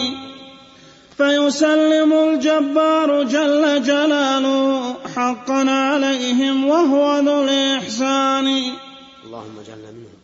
فيسلم 1.16 2.12
الجبار 2.12 3.22
جل 3.22 3.82
جلاله 3.82 4.94
حقا 5.16 5.70
عليهم 5.70 6.66
وهو 6.66 7.18
ذو 7.18 7.44
الإحسان. 7.44 8.46
اللهم 8.46 9.56
اجعلنا 9.64 9.90
منهم. 9.90 10.16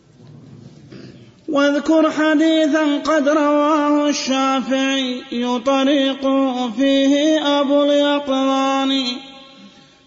واذكر 1.49 2.11
حديثا 2.11 2.97
قد 2.97 3.29
رواه 3.29 4.09
الشافعي 4.09 5.21
طريق 5.65 6.21
فيه 6.77 7.39
أبو 7.61 7.83
اليقظان. 7.83 9.03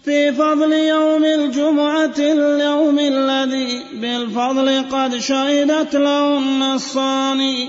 في 0.07 0.31
فضل 0.31 0.73
يوم 0.73 1.25
الجمعة 1.25 2.13
اليوم 2.19 2.99
الذي 2.99 3.83
بالفضل 3.93 4.85
قد 4.91 5.17
شهدت 5.17 5.95
له 5.95 6.37
النصان 6.37 7.67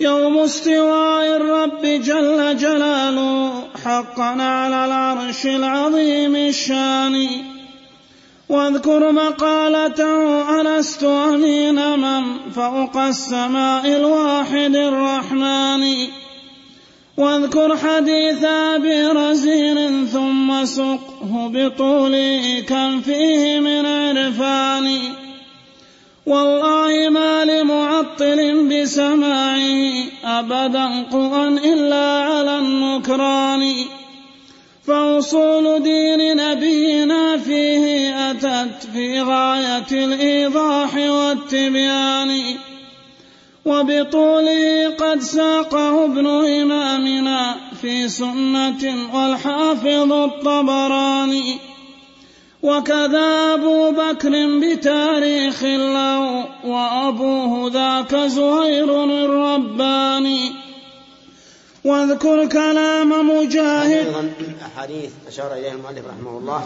يوم 0.00 0.38
استواء 0.38 1.36
الرب 1.36 1.82
جل 1.82 2.56
جلاله 2.56 3.52
حقا 3.84 4.42
على 4.42 4.84
العرش 4.84 5.46
العظيم 5.46 6.36
الشان. 6.36 7.28
واذكر 8.48 9.12
مقالته 9.12 10.60
ألست 10.60 11.04
أمين 11.04 11.98
من 11.98 12.50
فوق 12.54 12.96
السماء 12.96 13.96
الواحد 13.96 14.76
الرحمن. 14.76 15.84
واذكر 17.18 17.76
حديث 17.76 18.44
أبي 18.44 19.02
رزين 19.06 20.06
ثم 20.06 20.64
سقه 20.64 21.50
بطوله 21.54 22.64
كم 22.68 23.00
فيه 23.00 23.60
من 23.60 23.86
عرفان. 23.86 24.98
والله 26.26 27.08
ما 27.10 27.44
لمعطل 27.44 28.68
بسماعه 28.68 30.04
أبدا 30.24 31.02
قوى 31.12 31.48
إلا 31.48 32.22
على 32.22 32.58
النكران. 32.58 33.74
فأصول 34.86 35.82
دين 35.82 36.36
نبينا 36.36 37.38
فيه 37.38 38.14
أتت 38.30 38.88
في 38.94 39.20
غاية 39.20 39.90
الإيضاح 40.04 40.94
والتبيان. 40.94 42.30
وبطوله 43.68 44.94
قد 44.98 45.20
ساقه 45.20 46.04
ابن 46.04 46.26
إمامنا 46.26 47.56
في 47.82 48.08
سنة 48.08 48.82
والحافظ 49.14 50.12
الطبراني. 50.12 51.58
وكذا 52.62 53.54
أبو 53.54 53.90
بكر 53.90 54.32
بتاريخ 54.62 55.62
له 55.62 56.44
وأبوه 56.64 57.70
ذاك 57.72 58.14
زهير 58.14 59.04
الرباني. 59.04 60.52
واذكر 61.84 62.46
كلام 62.46 63.10
مجاهد. 63.30 64.06
أيضا 64.06 64.30
أحاديث 64.66 65.10
أشار 65.28 65.52
إليها 65.52 65.72
المؤلف 65.72 66.04
رحمه 66.06 66.38
الله. 66.38 66.62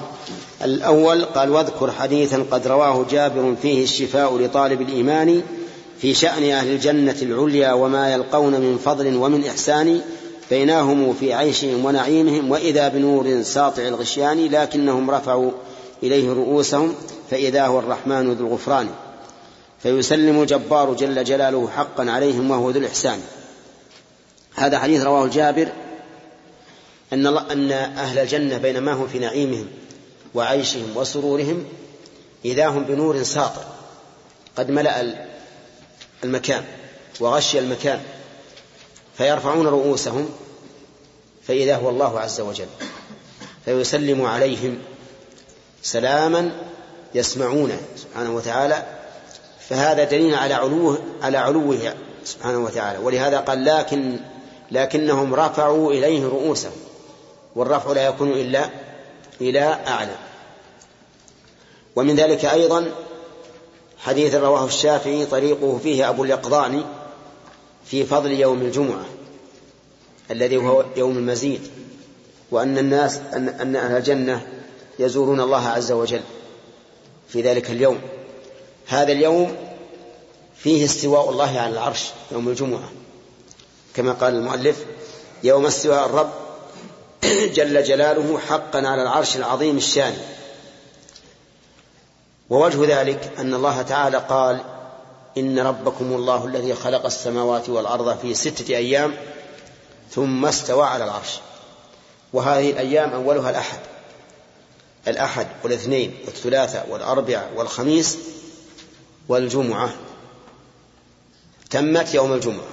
الأول 0.65 1.25
قال 1.25 1.51
واذكر 1.51 1.91
حديثا 1.91 2.47
قد 2.51 2.67
رواه 2.67 3.07
جابر 3.11 3.55
فيه 3.63 3.85
الشفاء 3.85 4.39
لطالب 4.39 4.81
الإيمان 4.81 5.43
في 6.03 6.15
شأن 6.15 6.51
أهل 6.51 6.71
الجنة 6.71 7.17
العليا 7.23 7.73
وما 7.73 8.13
يلقون 8.13 8.53
من 8.53 8.79
فضل 8.79 9.17
ومن 9.17 9.45
إحسان 9.47 10.01
بينهم 10.51 11.15
في 11.15 11.35
عيشهم 11.35 11.85
ونعيمهم 11.85 12.51
وإذا 12.51 12.89
بنور 12.89 13.43
ساطع 13.43 13.83
الغشيان 13.83 14.47
لكنهم 14.47 15.11
رفعوا 15.11 15.51
إليه 16.03 16.33
رؤوسهم 16.33 16.95
فإذا 17.31 17.67
هو 17.67 17.79
الرحمن 17.79 18.33
ذو 18.33 18.47
الغفران. 18.47 18.89
فيسلم 19.83 20.43
الجبار 20.43 20.95
جل 20.95 21.25
جلاله 21.25 21.69
حقا 21.77 22.11
عليهم 22.11 22.51
وهو 22.51 22.71
ذو 22.71 22.81
الإحسان. 22.81 23.21
هذا 24.55 24.79
حديث 24.79 25.03
رواه 25.03 25.27
جابر 25.27 25.69
أن 27.13 27.27
أن 27.27 27.73
أهل 27.73 28.19
الجنة 28.19 28.59
بينما 28.59 28.93
هم 28.93 29.07
في 29.07 29.19
نعيمهم 29.19 29.67
وعيشهم 30.35 30.97
وسرورهم 30.97 31.65
إذا 32.45 32.67
هم 32.67 32.85
بنور 32.85 33.23
ساطع 33.23 33.63
قد 34.57 34.71
ملأ 34.71 35.32
المكان 36.25 36.65
وغشي 37.21 37.59
المكان 37.59 38.01
فيرفعون 39.19 39.67
رؤوسهم 39.67 40.31
فإذا 41.47 41.77
هو 41.77 41.91
الله 41.91 42.21
عز 42.21 42.41
وجل 42.41 42.67
فيسلم 43.65 44.25
عليهم 44.25 44.79
سلاما 45.83 46.51
يسمعونه 47.15 47.81
سبحانه 47.97 48.37
وتعالى 48.37 48.83
فهذا 49.69 50.05
دليل 50.05 50.35
على 50.35 50.55
علوه 50.55 50.99
على 51.23 51.39
علوه 51.39 51.95
سبحانه 52.25 52.59
وتعالى. 52.59 52.99
ولهذا 52.99 53.41
قال 53.41 53.65
لكن 53.65 54.21
لكنهم 54.71 55.35
رفعوا 55.35 55.93
إليه 55.93 56.25
رؤوسهم 56.25 56.73
والرفع 57.57 57.93
لا 57.93 58.07
يكون 58.07 58.33
إلا 58.33 58.71
إلى 59.41 59.79
أعلى. 59.87 60.17
ومن 61.97 62.17
ذلك 62.17 62.45
أيضا 62.45 62.87
حديث 64.03 64.35
رواه 64.35 64.65
الشافعي 64.65 65.27
طريقه 65.27 65.81
فيه 65.83 66.09
أبو 66.09 66.25
اليقظان 66.25 66.85
في 67.87 68.05
فضل 68.05 68.33
يوم 68.33 68.63
الجمعة 68.63 69.05
الذي 70.31 70.57
هو 70.57 70.85
يوم 70.97 71.19
المزيد 71.19 71.61
وأن 72.51 72.79
الناس 72.79 73.17
أن, 73.33 73.49
أن 73.49 73.77
أهل 73.77 73.97
الجنة 73.97 74.47
يزورون 74.99 75.41
الله 75.41 75.69
عز 75.69 75.93
وجل 75.93 76.21
في 77.29 77.43
ذلك 77.43 77.71
اليوم. 77.71 78.01
هذا 78.87 79.13
اليوم 79.13 79.57
فيه 80.57 80.85
استواء 80.85 81.31
الله 81.31 81.61
على 81.61 81.73
العرش 81.73 82.11
يوم 82.33 82.49
الجمعة. 82.49 82.91
كما 83.95 84.13
قال 84.13 84.35
المؤلف 84.35 84.85
يوم 85.45 85.67
استواء 85.67 86.07
الرب 86.07 86.31
جل 87.57 87.83
جلاله 87.83 88.39
حقا 88.39 88.79
على 88.79 89.03
العرش 89.03 89.37
العظيم 89.37 89.77
الشان. 89.77 90.17
ووجه 92.53 93.01
ذلك 93.01 93.33
أن 93.39 93.55
الله 93.55 93.83
تعالى 93.83 94.17
قال 94.19 94.61
إن 95.39 95.59
ربكم 95.59 96.13
الله 96.13 96.47
الذي 96.47 96.75
خلق 96.75 97.05
السماوات 97.05 97.69
والأرض 97.69 98.19
في 98.19 98.35
ستة 98.35 98.77
أيام 98.77 99.15
ثم 100.11 100.47
استوى 100.47 100.87
على 100.87 101.05
العرش. 101.05 101.41
وهذه 102.33 102.71
الأيام 102.71 103.11
أولها 103.11 103.51
الأحد. 103.51 103.79
الأحد 105.09 105.47
والاثنين 105.65 106.15
والثلاثاء 106.27 106.89
والأربعاء 106.91 107.53
والخميس 107.57 108.19
والجمعة. 109.29 109.91
تمت 111.71 112.15
يوم 112.15 112.33
الجمعة. 112.33 112.69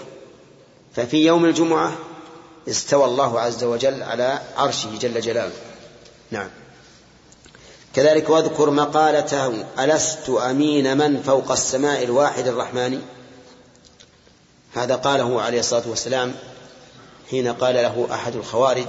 ففي 0.95 1.25
يوم 1.25 1.45
الجمعة 1.45 1.91
استوى 2.69 3.05
الله 3.05 3.39
عز 3.39 3.63
وجل 3.63 4.03
على 4.03 4.39
عرشه 4.57 4.97
جل 5.01 5.21
جلاله. 5.21 5.55
نعم. 6.31 6.49
كذلك 7.95 8.29
واذكر 8.29 8.69
مقالته 8.69 9.65
ألست 9.79 10.29
أمين 10.29 10.97
من 10.97 11.21
فوق 11.21 11.51
السماء 11.51 12.03
الواحد 12.03 12.47
الرحمن؟ 12.47 13.01
هذا 14.73 14.95
قاله 14.95 15.41
عليه 15.41 15.59
الصلاة 15.59 15.89
والسلام 15.89 16.35
حين 17.29 17.47
قال 17.53 17.75
له 17.75 18.07
أحد 18.11 18.35
الخوارج 18.35 18.87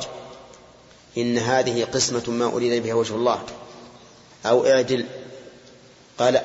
إن 1.19 1.39
هذه 1.39 1.85
قسمة 1.85 2.23
ما 2.29 2.45
أريد 2.45 2.83
بها 2.83 2.95
وجه 2.95 3.15
الله 3.15 3.41
أو 4.47 4.67
اعدل. 4.67 5.07
قال 6.19 6.41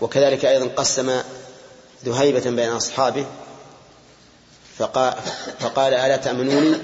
وكذلك 0.00 0.44
أيضا 0.44 0.66
قسم 0.66 1.20
ذهيبة 2.04 2.50
بين 2.50 2.68
أصحابه 2.68 3.26
فقال, 4.78 5.14
فقال 5.60 5.94
ألا 5.94 6.16
تأمنوني 6.16 6.76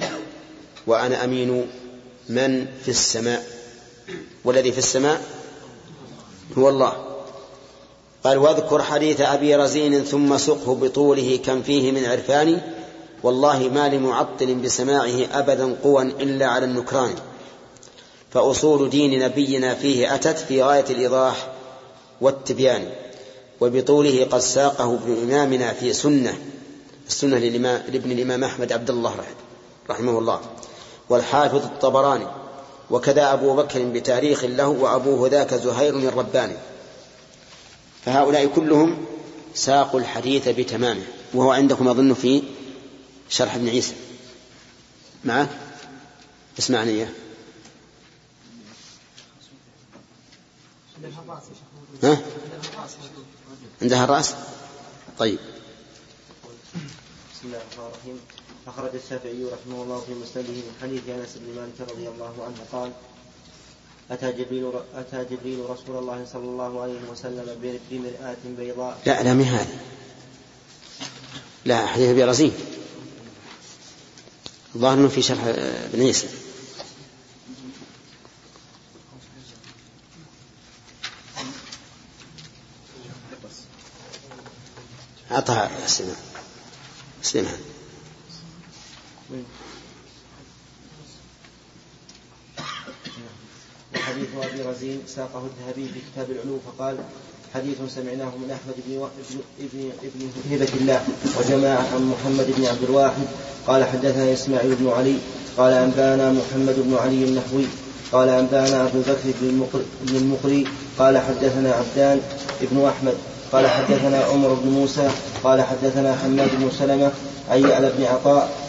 وأنا 0.87 1.25
أمين 1.25 1.71
من 2.29 2.67
في 2.85 2.89
السماء؟ 2.89 3.62
والذي 4.45 4.73
في 4.73 4.79
السماء 4.79 5.23
هو 6.59 6.69
الله. 6.69 6.93
قال 8.25 8.39
واذكر 8.39 8.83
حديث 8.83 9.21
أبي 9.21 9.57
رزين 9.57 10.05
ثم 10.05 10.39
سقه 10.39 10.75
بطوله 10.75 11.39
كم 11.45 11.63
فيه 11.63 11.93
من 11.93 12.05
عرفان 12.05 12.61
والله 13.23 13.59
ما 13.75 13.89
لمعطل 13.89 14.55
بسماعه 14.55 15.27
أبدا 15.33 15.77
قوى 15.83 16.03
إلا 16.03 16.47
على 16.47 16.65
النكران. 16.65 17.15
فأصول 18.31 18.91
دين 18.91 19.25
نبينا 19.25 19.75
فيه 19.75 20.15
أتت 20.15 20.39
في 20.39 20.63
غاية 20.63 20.85
الإيضاح 20.91 21.53
والتبيان. 22.21 22.91
وبطوله 23.61 24.25
قد 24.31 24.39
ساقه 24.39 24.95
ابن 24.95 25.23
إمامنا 25.23 25.73
في 25.73 25.93
سنة 25.93 26.39
السنة 27.09 27.39
لابن 27.39 28.13
الإمام 28.13 28.45
أحمد 28.45 28.73
عبد 28.73 28.91
الله 28.91 29.15
رحمه 29.91 30.19
الله. 30.19 30.41
والحافظ 31.09 31.65
الطبراني 31.65 32.27
وكذا 32.93 33.33
أبو 33.33 33.57
بكر 33.57 33.83
بتاريخ 33.83 34.45
له 34.45 34.69
وأبوه 34.69 35.29
ذاك 35.29 35.55
زهير 35.55 35.99
الرباني. 35.99 36.57
فهؤلاء 38.05 38.47
كلهم 38.47 39.05
ساقوا 39.55 40.01
الحديث 40.01 40.49
بتمامه 40.49 41.05
وهو 41.35 41.51
عندكم 41.51 41.89
أظن 41.89 42.15
في 42.15 42.43
شرح 43.29 43.55
ابن 43.55 43.69
عيسى. 43.69 43.95
معه 45.25 45.49
اسمعني 46.59 46.91
إياه 46.91 47.09
ها؟ 52.03 52.23
عندها 53.83 54.05
الرأس؟ 54.05 54.35
طيب. 55.19 55.39
بسم 57.35 57.45
الله 57.45 57.57
الرحمن 57.57 57.87
الرحيم. 57.87 58.21
أخرج 58.67 58.91
الشافعي 58.95 59.45
رحمه 59.45 59.83
الله 59.83 60.01
في 60.01 60.13
مسنده 60.15 60.49
من 60.49 60.75
حديث 60.83 61.09
أنس 61.09 61.37
بن 61.37 61.61
مالك 61.61 61.91
رضي 61.93 62.09
الله 62.09 62.35
عنه 62.45 62.57
قال 62.73 62.93
أتى 64.11 64.33
جبريل 64.33 64.73
أتى 64.95 65.25
جبريل 65.35 65.71
رسول 65.71 65.99
الله 65.99 66.27
صلى 66.33 66.45
الله 66.45 66.83
عليه 66.83 67.01
وسلم 67.11 67.79
بمرآة 67.91 68.37
بيضاء. 68.45 68.99
لا 69.07 69.23
لا 69.23 69.33
هذه. 69.33 69.79
لا 71.65 71.87
حديث 71.87 72.09
أبي 72.09 72.25
رزين. 72.25 72.53
الظاهر 74.75 74.95
أنه 74.95 75.09
في 75.09 75.23
شرح 75.23 75.45
ابن 75.45 76.03
عيسى 76.03 76.29
أعطها 85.31 85.87
سليمان 85.87 86.17
سليمان 87.23 87.61
وحديث 93.95 94.29
أبي 94.43 94.63
رزين 94.63 95.01
ساقه 95.07 95.43
الذهبي 95.51 95.89
في 95.89 96.01
كتاب 96.13 96.31
العلو 96.31 96.59
فقال 96.67 96.97
حديث 97.55 97.77
سمعناه 97.89 98.33
من 98.37 98.51
أحمد 98.51 98.75
بن 98.87 98.97
و... 98.97 99.09
ابن 99.61 99.91
ابن 100.03 100.31
هبة 100.51 100.69
الله 100.81 101.05
وجماعة 101.39 101.87
عن 101.95 102.13
محمد 102.13 102.55
بن 102.57 102.65
عبد 102.67 102.83
الواحد. 102.83 103.27
قال 103.67 103.85
حدثنا 103.85 104.33
إسماعيل 104.33 104.75
بن 104.75 104.89
علي. 104.89 105.17
قال 105.57 105.73
أنبأنا 105.73 106.33
محمد 106.33 106.75
بن 106.79 106.97
علي 106.97 107.25
النحوي. 107.25 107.67
قال 108.13 108.29
أنبأنا 108.29 108.87
أبو 108.87 109.01
بكر 109.01 109.33
بن 110.03 110.17
المقري. 110.17 110.67
قال 110.99 111.19
حدثنا 111.19 111.73
عبدان 111.73 112.21
بن 112.61 112.85
أحمد. 112.85 113.15
قال 113.53 113.67
حدثنا 113.67 114.25
عمر 114.25 114.55
بن 114.55 114.69
موسى. 114.69 115.11
قال 115.45 115.63
حدثنا 115.63 116.17
حماد 116.17 116.51
بن 116.53 116.71
سلمة. 116.79 117.13
عن 117.51 117.69
يعلى 117.69 117.93
بن 117.99 118.05
عطاء. 118.05 118.62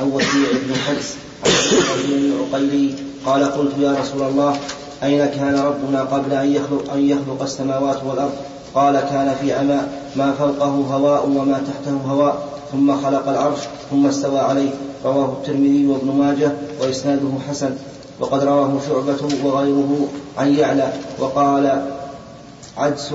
عن 0.00 0.12
وكيع 0.12 0.50
بن 0.66 0.74
حدس 0.74 1.14
عن 1.44 1.50
بن 2.08 2.32
عقيلي 2.40 2.94
قال 3.26 3.44
قلت 3.44 3.72
يا 3.78 3.96
رسول 4.00 4.22
الله 4.22 4.56
أين 5.02 5.26
كان 5.26 5.58
ربنا 5.58 6.02
قبل 6.02 6.32
أن 6.32 6.52
يخلق 6.52 6.92
أن 6.92 7.08
يخلق 7.08 7.42
السماوات 7.42 7.98
والأرض؟ 8.04 8.32
قال 8.74 9.00
كان 9.00 9.34
في 9.40 9.52
عماء 9.52 10.12
ما 10.16 10.32
فوقه 10.32 10.66
هواء 10.66 11.26
وما 11.26 11.62
تحته 11.66 11.96
هواء 12.06 12.48
ثم 12.72 13.02
خلق 13.02 13.28
العرش 13.28 13.58
ثم 13.90 14.06
استوى 14.06 14.38
عليه. 14.38 14.70
رواه 15.04 15.32
الترمذي 15.32 15.86
وابن 15.86 16.12
ماجه 16.18 16.52
وإسناده 16.80 17.30
حسن. 17.48 17.70
وقد 18.20 18.44
رواه 18.44 18.78
شعبة 18.88 19.28
وغيره 19.44 20.08
عن 20.38 20.54
يعلى 20.54 20.92
وقال 21.18 21.82
عدس 22.76 23.10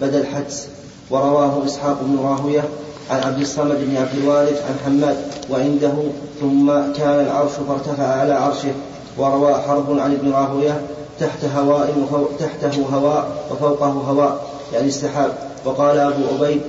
بدل 0.00 0.26
حدس 0.26 0.66
ورواه 1.10 1.62
إسحاق 1.66 1.98
بن 2.02 2.18
راهوية 2.22 2.64
عن 3.10 3.22
عبد 3.22 3.40
الصمد 3.40 3.76
بن 3.80 3.96
عبد 3.96 4.18
الوارث 4.22 4.62
عن 4.68 4.74
حماد 4.84 5.16
وعنده 5.50 5.92
ثم 6.40 6.70
كان 6.96 7.20
العرش 7.20 7.52
فارتفع 7.68 8.06
على 8.06 8.32
عرشه 8.32 8.72
وروى 9.18 9.54
حرب 9.54 9.98
عن 9.98 10.12
ابن 10.12 10.32
راهوية 10.32 10.80
تحت 11.20 11.44
هواء 11.56 11.94
وفوق 12.02 12.30
تحته 12.38 12.86
هواء 12.92 13.28
وفوقه 13.50 13.86
هواء 13.86 14.46
يعني 14.72 14.88
السحاب. 14.88 15.32
وقال 15.64 15.98
أبو 15.98 16.22
عبيد 16.34 16.60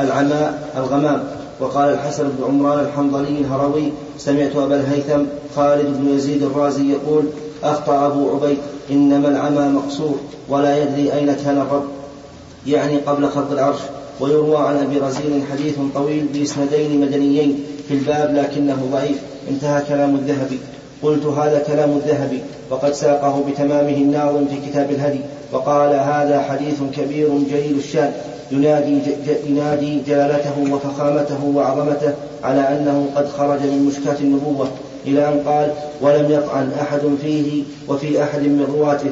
العماء 0.00 0.70
الغمام. 0.76 1.24
وقال 1.60 1.88
الحسن 1.88 2.22
بن 2.28 2.44
عمران 2.44 2.80
الحنظلي 2.80 3.38
الهروي 3.38 3.92
سمعت 4.18 4.56
أبا 4.56 4.74
الهيثم 4.74 5.22
خالد 5.56 5.86
بن 5.86 6.16
يزيد 6.16 6.42
الرازي 6.42 6.92
يقول 6.92 7.24
أخطأ 7.64 8.06
أبو 8.06 8.30
عبيد 8.30 8.58
إنما 8.90 9.28
العمى 9.28 9.68
مقصور 9.68 10.16
ولا 10.48 10.82
يدري 10.82 11.12
أين 11.12 11.26
كان 11.44 11.58
الرب. 11.58 11.84
يعني 12.66 12.96
قبل 12.96 13.28
خلق 13.28 13.50
العرش. 13.50 13.80
ويروى 14.20 14.56
عن 14.56 14.76
أبي 14.76 14.98
رزين 14.98 15.44
حديث 15.52 15.74
طويل 15.94 16.26
بإسنادين 16.34 17.00
مدنيين 17.00 17.64
في 17.88 17.94
الباب 17.94 18.34
لكنه 18.34 18.88
ضعيف. 18.92 19.18
انتهى 19.50 19.82
كلام 19.88 20.14
الذهبي. 20.14 20.58
قلت 21.02 21.26
هذا 21.26 21.58
كلام 21.66 21.90
الذهبي 21.90 22.40
وقد 22.70 22.92
ساقه 22.92 23.44
بتمامه 23.50 23.96
الناظم 23.96 24.46
في 24.46 24.70
كتاب 24.70 24.90
الهدي 24.90 25.20
وقال 25.52 25.92
هذا 25.94 26.40
حديث 26.48 26.78
كبير 26.96 27.28
جليل 27.50 27.76
الشان. 27.78 28.12
ينادي, 28.52 28.98
ينادي 29.48 30.00
جلالته 30.06 30.72
وفخامته 30.72 31.44
وعظمته 31.54 32.12
على 32.44 32.60
أنه 32.60 33.06
قد 33.16 33.28
خرج 33.28 33.60
من 33.60 33.84
مشكاة 33.88 34.20
النبوة 34.20 34.68
إلى 35.06 35.28
أن 35.28 35.40
قال 35.46 35.72
ولم 36.00 36.30
يطعن 36.30 36.70
أحد 36.80 37.00
فيه 37.22 37.62
وفي 37.88 38.22
أحد 38.22 38.40
من 38.40 38.66
رواته. 38.76 39.10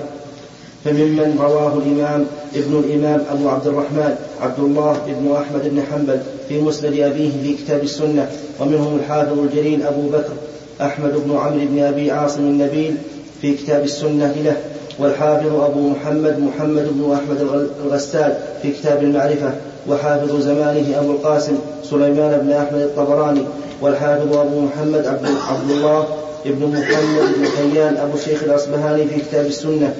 فممن 0.84 1.38
رواه 1.40 1.78
الإمام 1.78 2.26
ابن 2.54 2.78
الإمام 2.78 3.24
أبو 3.30 3.48
عبد 3.48 3.66
الرحمن 3.66 4.16
عبد 4.40 4.58
الله 4.58 4.96
بن 5.06 5.32
أحمد 5.32 5.68
بن 5.68 5.82
حنبل 5.92 6.20
في 6.48 6.60
مسند 6.60 6.92
أبيه 6.92 7.30
في 7.42 7.54
كتاب 7.54 7.82
السنة 7.82 8.30
ومنهم 8.60 8.96
الحافظ 8.96 9.38
الجليل 9.38 9.82
أبو 9.82 10.08
بكر 10.08 10.32
أحمد 10.80 11.12
بن 11.26 11.36
عمرو 11.36 11.66
بن 11.66 11.82
أبي 11.82 12.10
عاصم 12.10 12.40
النبيل 12.40 12.96
في 13.42 13.54
كتاب 13.54 13.84
السنة 13.84 14.34
له 14.44 14.56
والحافظ 14.98 15.54
أبو 15.60 15.88
محمد 15.88 16.38
محمد 16.38 16.88
بن 16.92 17.12
أحمد 17.12 17.66
الغسال 17.84 18.34
في 18.62 18.70
كتاب 18.70 19.02
المعرفة 19.02 19.52
وحافظ 19.88 20.40
زمانه 20.40 20.98
أبو 21.00 21.12
القاسم 21.12 21.58
سليمان 21.90 22.38
بن 22.38 22.52
أحمد 22.52 22.80
الطبراني 22.80 23.42
والحافظ 23.80 24.36
أبو 24.36 24.60
محمد 24.60 25.06
عبد, 25.06 25.26
عبد 25.48 25.70
الله 25.70 26.06
بن 26.44 26.66
محمد 26.66 27.34
بن 27.38 27.46
حيان 27.46 27.96
أبو 27.96 28.16
الشيخ 28.16 28.42
الأصبهاني 28.42 29.04
في 29.04 29.20
كتاب 29.20 29.46
السنة. 29.46 29.94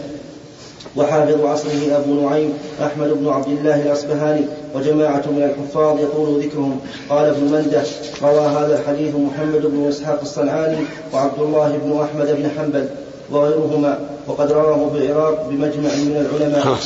وحافظ 0.97 1.41
عصره 1.41 1.97
أبو 1.97 2.29
نعيم 2.29 2.53
أحمد 2.83 3.09
بن 3.09 3.29
عبد 3.29 3.49
الله 3.49 3.83
الأصبهاني 3.83 4.45
وجماعة 4.75 5.23
من 5.27 5.43
الحفاظ 5.43 6.01
يطول 6.01 6.43
ذكرهم. 6.43 6.81
قال 7.11 7.25
ابن 7.25 7.45
مندة 7.45 7.85
روى 8.23 8.47
هذا 8.47 8.81
الحديث 8.81 9.15
محمد 9.15 9.67
بن 9.67 9.89
إسحاق 9.89 10.21
الصنعاني 10.23 10.87
وعبد 11.13 11.39
الله 11.39 11.79
بن 11.85 12.01
أحمد 12.01 12.27
بن 12.27 12.51
حنبل 12.59 12.89
وغيرهما 13.31 13.99
وقد 14.27 14.53
رواه 14.53 14.91
بالعراق 14.93 15.49
بمجمع 15.51 15.95
من 15.95 16.27
العلماء. 16.31 16.79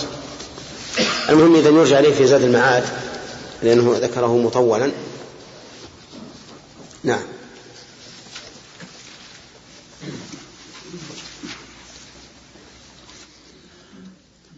المهم 1.29 1.55
إذا 1.57 1.71
يرجع 1.71 1.97
عليه 1.97 2.15
في 2.15 2.27
زاد 2.27 2.43
المعاد 2.43 2.85
لأنه 3.63 3.97
ذكره 4.03 4.37
مطولا. 4.37 4.91
نعم. 7.05 7.23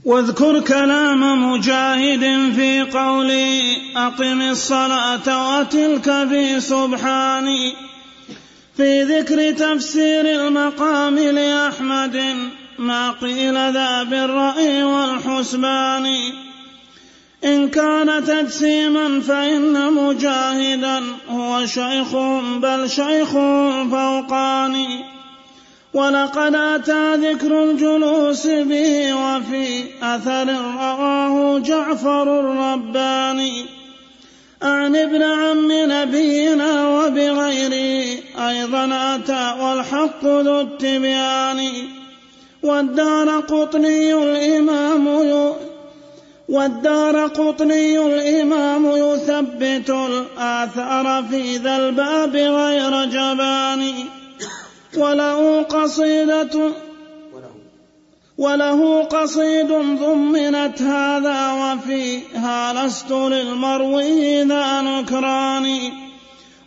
واذكر 0.09 0.61
كلام 0.61 1.53
مجاهد 1.53 2.53
في 2.57 2.83
قولي 2.83 3.77
أقم 3.97 4.41
الصلاة 4.41 5.59
وتلك 5.59 6.29
في 6.29 6.61
سبحاني 6.61 7.73
في 8.77 9.03
ذكر 9.03 9.51
تفسير 9.51 10.21
المقام 10.21 11.19
لأحمد 11.19 12.37
ما 12.79 13.11
قيل 13.11 13.55
ذا 13.55 14.03
بالرأي 14.03 14.83
والحسبان. 14.83 16.07
إن 17.45 17.69
كان 17.69 18.25
تجسيما 18.25 19.21
فإن 19.21 19.93
مجاهدا 19.93 21.03
هو 21.29 21.67
شيخ 21.67 22.17
بل 22.63 22.91
شيخ 22.91 23.33
فوقاني 23.91 25.18
ولقد 25.95 26.55
أتى 26.55 27.17
ذكر 27.17 27.65
الجلوس 27.65 28.47
به 28.47 29.15
وفي 29.15 29.85
أثر 30.03 30.49
رواه 30.49 31.59
جعفر 31.59 32.41
الرباني 32.41 33.65
عن 34.63 34.97
ابن 34.97 35.23
عم 35.23 35.69
نبينا 35.73 36.89
وبغيره 36.89 38.19
أيضا 38.49 39.15
أتى 39.15 39.55
والحق 39.61 40.25
ذو 40.25 40.61
التبيان 40.61 41.71
والدار 42.63 43.41
قطني 43.41 44.15
الإمام 44.15 45.09
والدار 46.49 47.27
قطني 47.27 47.99
الإمام 47.99 48.87
يثبت 48.87 49.91
الآثار 49.91 51.25
في 51.31 51.57
ذا 51.57 51.77
الباب 51.77 52.37
غير 52.37 53.05
جبان 53.05 53.93
وله 54.97 55.63
قصيدة 55.63 56.73
وله 58.39 59.05
قصيد 59.05 59.69
ضمنت 59.73 60.83
هذا 60.83 61.53
وفيها 61.53 62.87
لست 62.87 63.11
للمروي 63.11 64.43
ذا 64.43 64.81
نكران. 64.81 65.79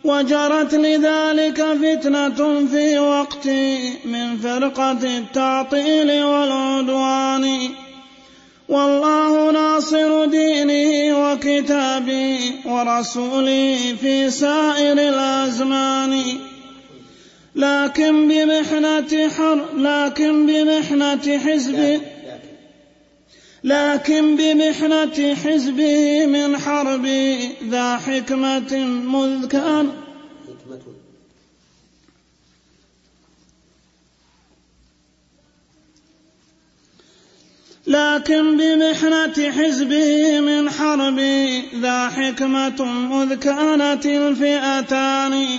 وجرت 0.04 0.74
لذلك 0.74 1.62
فتنة 1.62 2.66
في 2.66 2.98
وقتي 2.98 3.92
من 4.04 4.36
فرقة 4.36 5.18
التعطيل 5.18 6.24
والعدوان. 6.24 7.58
والله 8.68 9.50
ناصر 9.50 10.24
دينه 10.24 11.16
وكتابي 11.18 12.38
ورسولي 12.64 13.96
في 14.00 14.30
سائر 14.30 14.92
الأزمان. 14.92 16.22
لكن 17.54 18.28
بمحنة 18.28 19.28
حر 19.28 19.76
لكن 19.76 20.46
بمحنة 20.46 21.38
حزب. 21.38 22.00
لكن 23.64 24.36
بمحنة 24.36 25.34
حزبه 25.34 26.26
من 26.26 26.58
حرب 26.58 27.06
ذا 27.68 27.96
حكمة 27.96 28.76
مذ 28.86 29.48
كان 29.48 29.92
لكن 37.86 38.56
بمحنة 38.56 39.50
حزبه 39.50 40.40
من 40.40 40.70
حرب 40.70 41.18
ذا 41.80 42.08
حكمة 42.08 42.84
مذ 42.84 43.34
كانت 43.34 44.06
الفئتان. 44.06 45.58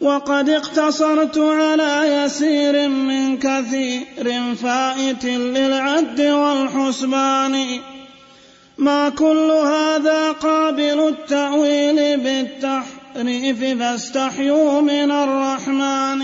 وقد 0.00 0.48
اقتصرت 0.48 1.38
على 1.38 2.24
يسير 2.24 2.88
من 2.88 3.38
كثير 3.38 4.54
فائت 4.54 5.24
للعد 5.24 6.20
والحسبان. 6.20 7.80
ما 8.78 9.08
كل 9.08 9.50
هذا 9.50 10.32
قابل 10.32 11.08
التأويل 11.08 12.20
بالتحريف 12.20 13.80
فاستحيوا 13.80 14.80
من 14.80 15.10
الرحمن. 15.10 16.22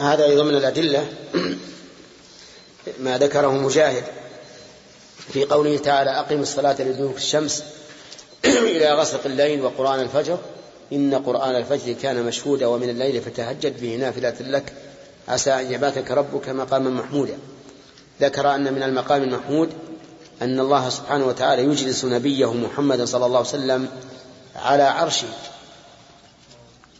هذا 0.00 0.24
أيضا 0.24 0.44
من 0.44 0.56
الأدلة 0.56 1.08
ما 3.00 3.18
ذكره 3.18 3.52
مجاهد 3.52 4.04
في 5.32 5.44
قوله 5.44 5.76
تعالى 5.76 6.10
أقم 6.10 6.40
الصلاة 6.40 6.82
لدلوك 6.82 7.16
الشمس 7.16 7.64
إلى 8.44 8.92
غسق 8.92 9.26
الليل 9.26 9.60
وقرآن 9.60 10.00
الفجر. 10.00 10.38
إن 10.92 11.14
قرآن 11.14 11.56
الفجر 11.56 11.92
كان 11.92 12.22
مشهودا 12.22 12.66
ومن 12.66 12.88
الليل 12.88 13.22
فتهجد 13.22 13.80
به 13.80 13.96
نافلة 13.96 14.34
لك. 14.40 14.72
عسى 15.28 15.52
أن 15.52 15.72
يباتك 15.72 16.10
ربك 16.10 16.48
مقاما 16.48 16.90
محمودا. 16.90 17.38
ذكر 18.20 18.54
أن 18.54 18.72
من 18.72 18.82
المقام 18.82 19.22
المحمود 19.22 19.70
أن 20.42 20.60
الله 20.60 20.88
سبحانه 20.88 21.26
وتعالى 21.26 21.62
يجلس 21.62 22.04
نبيه 22.04 22.52
محمدا 22.52 23.04
صلى 23.04 23.26
الله 23.26 23.38
عليه 23.38 23.48
وسلم 23.48 23.88
على 24.56 24.82
عرشه. 24.82 25.28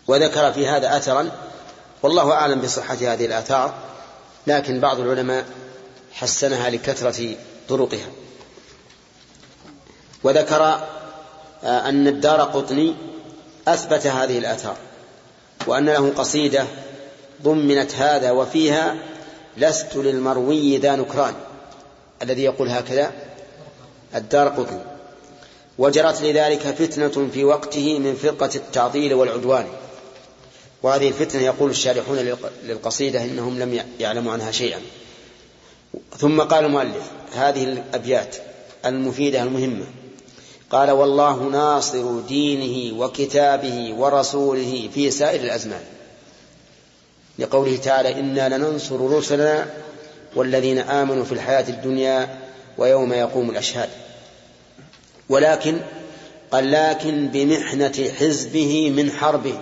وذكر 0.06 0.52
في 0.52 0.66
هذا 0.66 0.97
أثرا 0.97 1.31
والله 2.02 2.32
أعلم 2.32 2.61
بصحة 2.61 2.94
هذه 2.94 3.27
الآثار 3.27 3.74
لكن 4.47 4.81
بعض 4.81 5.01
العلماء 5.01 5.44
حسنها 6.12 6.70
لكثرة 6.70 7.36
طرقها. 7.69 8.09
وذكر 10.23 10.81
أن 11.65 12.09
الدار 12.09 12.40
قطني 12.40 12.94
أثبت 13.69 14.07
هذه 14.07 14.39
الآثار 14.39 14.77
وأن 15.66 15.86
له 15.86 16.12
قصيدة 16.16 16.66
ضمنت 17.43 17.95
هذا 17.95 18.31
وفيها 18.31 18.97
لست 19.57 19.97
للمروي 19.97 20.78
ذا 20.78 20.97
نكران 20.97 21.35
الذي 22.23 22.43
يقول 22.43 22.69
هكذا 22.69 23.12
الدار 24.15 24.49
قطني. 24.49 24.81
وجرت 25.78 26.23
لذلك 26.23 26.61
فتنة 26.61 27.28
في 27.32 27.45
وقته 27.45 27.99
من 27.99 28.15
فرقة 28.15 28.51
التعطيل 28.55 29.15
والعدوان. 29.15 29.66
وهذه 30.82 31.09
الفتنة 31.09 31.43
يقول 31.43 31.70
الشارحون 31.70 32.19
للقصيدة 32.65 33.24
إنهم 33.24 33.59
لم 33.59 33.81
يعلموا 34.01 34.32
عنها 34.32 34.51
شيئا. 34.51 34.81
ثم 36.19 36.41
قال 36.41 36.65
المؤلف 36.65 37.11
هذه 37.35 37.65
الأبيات 37.65 38.36
المفيدة 38.86 39.43
المهمة 39.43 39.86
قال 40.70 40.91
والله 40.91 41.43
ناصر 41.43 42.20
دينه 42.20 42.99
وكتابه 42.99 43.95
ورسوله 43.99 44.89
في 44.95 45.11
سائر 45.11 45.41
الأزمان. 45.41 45.81
لقوله 47.39 47.77
تعالى 47.77 48.20
إنا 48.20 48.57
لننصر 48.57 49.16
رسلنا 49.16 49.70
والذين 50.36 50.78
آمنوا 50.78 51.24
في 51.24 51.32
الحياة 51.32 51.69
الدنيا 51.69 52.39
ويوم 52.78 53.12
يقوم 53.12 53.51
الأشهاد. 53.51 53.89
ولكن 55.28 55.81
قال 56.53 56.70
لكن 56.70 57.28
بمحنة 57.28 58.11
حزبه 58.19 58.91
من 58.91 59.11
حربه. 59.11 59.59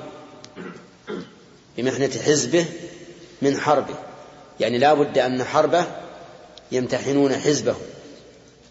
بمحنة 1.78 2.10
حزبه 2.26 2.64
من 3.42 3.56
حربه. 3.56 3.94
يعني 4.60 4.78
لا 4.78 4.94
بد 4.94 5.18
أن 5.18 5.44
حربه 5.44 5.84
يمتحنون 6.72 7.34
حزبه 7.34 7.74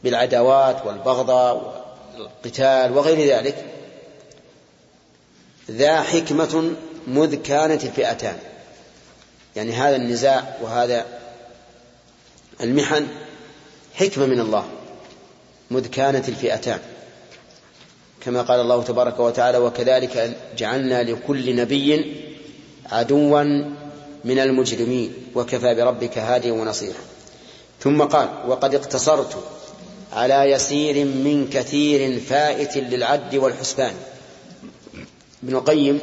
بالعداوات 0.03 0.85
والبغضاء 0.85 1.80
والقتال 2.21 2.97
وغير 2.97 3.37
ذلك 3.37 3.65
ذا 5.71 6.01
حكمة 6.01 6.71
مذ 7.07 7.35
كانت 7.35 7.83
الفئتان. 7.83 8.37
يعني 9.55 9.71
هذا 9.71 9.95
النزاع 9.95 10.57
وهذا 10.61 11.05
المحن 12.61 13.07
حكمة 13.93 14.25
من 14.25 14.39
الله 14.39 14.65
مذ 15.71 15.87
كانت 15.87 16.29
الفئتان. 16.29 16.79
كما 18.21 18.41
قال 18.41 18.59
الله 18.59 18.83
تبارك 18.83 19.19
وتعالى 19.19 19.57
وكذلك 19.57 20.37
جعلنا 20.57 21.03
لكل 21.03 21.55
نبي 21.55 22.15
عدوا 22.91 23.43
من 24.23 24.39
المجرمين 24.39 25.13
وكفى 25.35 25.75
بربك 25.75 26.17
هاديا 26.17 26.51
ونصيرا. 26.51 26.99
ثم 27.79 28.01
قال 28.01 28.29
وقد 28.47 28.75
اقتصرت 28.75 29.43
على 30.11 30.51
يسير 30.51 31.05
من 31.05 31.49
كثير 31.49 32.19
فائت 32.19 32.77
للعد 32.77 33.35
والحسبان. 33.35 33.93
ابن 35.43 35.55
القيم 35.55 35.99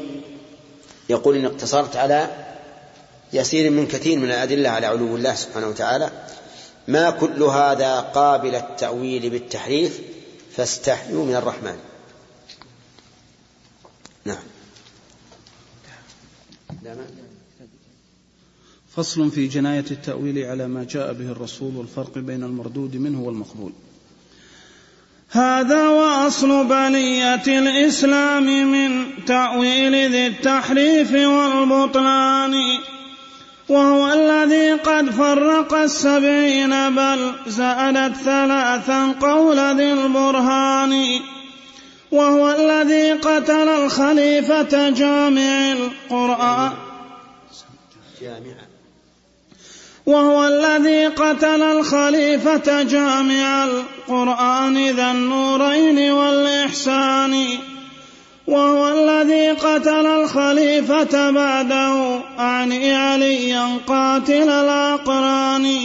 يقول 1.08 1.36
إن 1.36 1.44
اقتصرت 1.44 1.96
على 1.96 2.46
يسير 3.32 3.70
من 3.70 3.86
كثير 3.86 4.18
من 4.18 4.24
الأدلة 4.24 4.68
على 4.68 4.86
علو 4.86 5.16
الله 5.16 5.34
سبحانه 5.34 5.68
وتعالى. 5.68 6.10
ما 6.88 7.10
كل 7.10 7.42
هذا 7.42 8.00
قابل 8.00 8.54
التأويل 8.54 9.30
بالتحريف 9.30 10.00
فاستحيوا 10.56 11.24
من 11.24 11.34
الرحمن. 11.34 11.78
نعم. 14.24 14.42
فصل 18.96 19.30
في 19.30 19.46
جناية 19.46 19.84
التأويل 19.90 20.44
على 20.44 20.68
ما 20.68 20.84
جاء 20.84 21.12
به 21.12 21.32
الرسول 21.32 21.76
والفرق 21.76 22.18
بين 22.18 22.44
المردود 22.44 22.96
منه 22.96 23.22
والمقبول. 23.22 23.72
هذا 25.30 25.88
وأصل 25.88 26.64
بليه 26.64 27.58
الإسلام 27.58 28.44
من 28.72 29.04
تأويل 29.26 30.10
ذي 30.10 30.26
التحريف 30.26 31.12
والبطلان 31.12 32.54
وهو 33.68 34.12
الذي 34.12 34.72
قد 34.72 35.10
فرق 35.10 35.74
السبعين 35.74 36.94
بل 36.94 37.32
زادت 37.46 38.16
ثلاثا 38.16 39.14
قول 39.20 39.58
ذي 39.76 39.92
البرهان 39.92 41.20
وهو 42.10 42.50
الذي 42.50 43.12
قتل 43.12 43.68
الخليفة 43.68 44.90
جامع 44.90 45.72
القرآن. 45.72 46.72
وهو 50.08 50.46
الذي 50.46 51.06
قتل 51.06 51.62
الخليفة 51.62 52.82
جامع 52.82 53.64
القرآن 53.64 54.90
ذا 54.90 55.10
النورين 55.10 56.12
والإحسان. 56.12 57.46
وهو 58.46 58.88
الذي 58.88 59.50
قتل 59.50 60.06
الخليفة 60.06 61.30
بعده 61.30 62.20
أعني 62.38 62.94
عليا 62.94 63.78
قاتل 63.86 64.50
الأقران. 64.50 65.76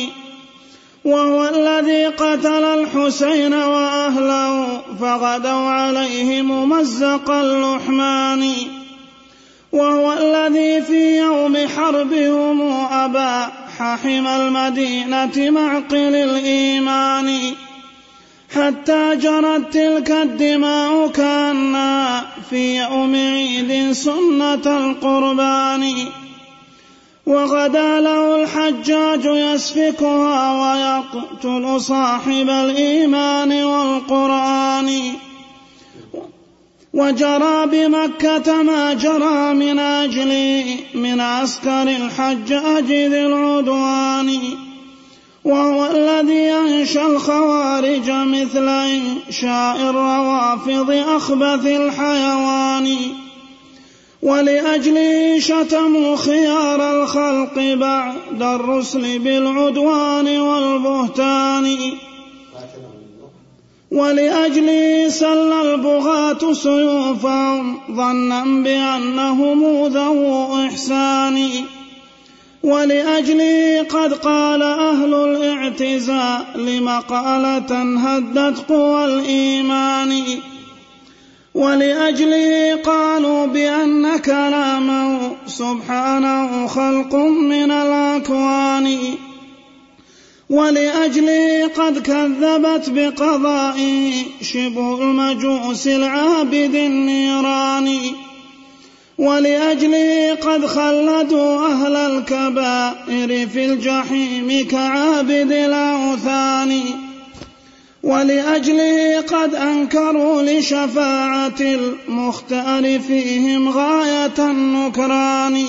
وهو 1.06 1.50
الذي 1.56 2.06
قتل 2.06 2.64
الحسين 2.64 3.54
وأهله 3.54 4.82
فغدوا 5.02 5.70
عليه 5.70 6.42
ممزق 6.42 7.32
اللحمان. 7.32 8.54
وهو 9.72 10.14
الذي 10.14 10.82
في 10.82 11.18
يوم 11.18 11.68
حربهم 11.68 12.86
أبى 12.92 13.63
ححم 13.80 14.28
المدينة 14.28 15.50
معقل 15.50 16.16
الإيمان. 16.16 17.40
حتى 18.56 19.16
جرت 19.16 19.74
تلك 19.74 20.12
الدماء 20.12 21.08
كأنها 21.08 22.26
في 22.50 22.78
يوم 22.78 23.16
عيد 23.16 23.92
سنة 23.92 24.54
القربان. 24.54 25.96
وغدا 27.26 28.00
له 28.02 28.44
الحجاج 28.44 29.26
يسفكها 29.26 30.54
ويقتل 30.62 31.82
صاحب 31.82 32.50
الإيمان 32.50 33.64
والقرآن. 33.64 35.04
وجرى 36.94 37.66
بمكة 37.66 38.62
ما 38.62 38.94
جرى 38.94 39.54
من 39.54 39.80
أجل 39.80 40.64
من 40.94 41.22
عسكر 41.22 41.82
الحجاج 41.84 42.86
ذي 42.86 43.26
العدوان 43.26 44.40
وهو 45.44 45.86
الذي 45.86 46.52
أنشى 46.52 47.06
الخوارج 47.06 48.12
مثل 48.12 48.68
إنشاء 48.70 49.78
الروافض 49.90 50.92
أخبث 50.92 51.66
الحيوان. 51.66 52.98
ولأجله 54.22 55.40
شتموا 55.40 56.16
خيار 56.16 57.04
الخلق 57.04 57.60
بعد 57.74 58.42
الرسل 58.42 59.20
بالعدوان 59.20 60.40
والبهتان. 60.40 61.78
ولأجله 63.94 65.10
سل 65.10 65.52
البغاة 65.54 66.54
سيوفهم 66.54 67.80
ظنا 67.92 68.44
بأنهم 68.44 69.88
ذو 69.88 70.66
إحسان. 70.66 71.50
ولأجله 72.64 73.86
قد 73.90 74.14
قال 74.14 74.62
أهل 74.62 75.14
الاعتزال 75.14 76.84
مقالة 76.84 77.98
هدت 77.98 78.70
قوى 78.70 79.06
الإيمان. 79.06 80.24
ولأجله 81.54 82.76
قالوا 82.76 83.46
بأن 83.46 84.18
كلامه 84.18 85.20
سبحانه 85.48 86.68
خلق 86.68 87.16
من 87.16 87.72
الأكوان. 87.72 88.98
ولأجله 90.50 91.68
قد 91.68 92.00
كذبت 92.00 92.90
بقضائه 92.90 94.12
شبه 94.42 95.02
المجوس 95.02 95.88
العابد 95.88 96.76
النيران. 96.76 98.00
ولأجله 99.18 100.36
قد 100.36 100.66
خلدوا 100.66 101.68
أهل 101.68 101.96
الكبائر 101.96 103.48
في 103.48 103.66
الجحيم 103.66 104.68
كعابد 104.72 105.52
الأوثان. 105.52 106.82
ولأجله 108.04 109.22
قد 109.22 109.56
أنكروا 109.56 110.42
لشفاعة 110.42 111.62
المختار 111.62 113.00
فيهم 113.00 113.70
غاية 113.70 114.40
النكران. 114.40 115.66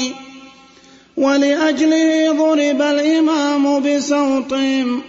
ولأجله 1.16 2.32
ضرب 2.32 2.82
الإمام 2.82 3.82
بسوط 3.82 4.54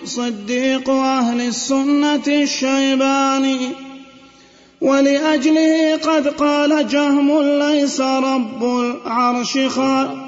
صديق 0.05 0.89
أهل 0.89 1.41
السنة 1.41 2.27
الشيباني. 2.27 3.69
ولأجله 4.81 5.95
قد 5.95 6.27
قال 6.27 6.87
جهم 6.87 7.41
ليس 7.41 8.01
رب 8.01 8.63
العرش 8.63 9.57
خالق 9.57 10.25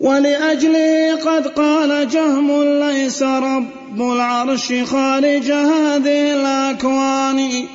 ولأجله 0.00 1.16
قد 1.16 1.46
قال 1.46 2.08
جهم 2.08 2.62
ليس 2.62 3.22
رب 3.22 4.02
العرش 4.02 4.72
خارج 4.84 5.52
هذه 5.52 6.34
الأكوان. 6.34 7.66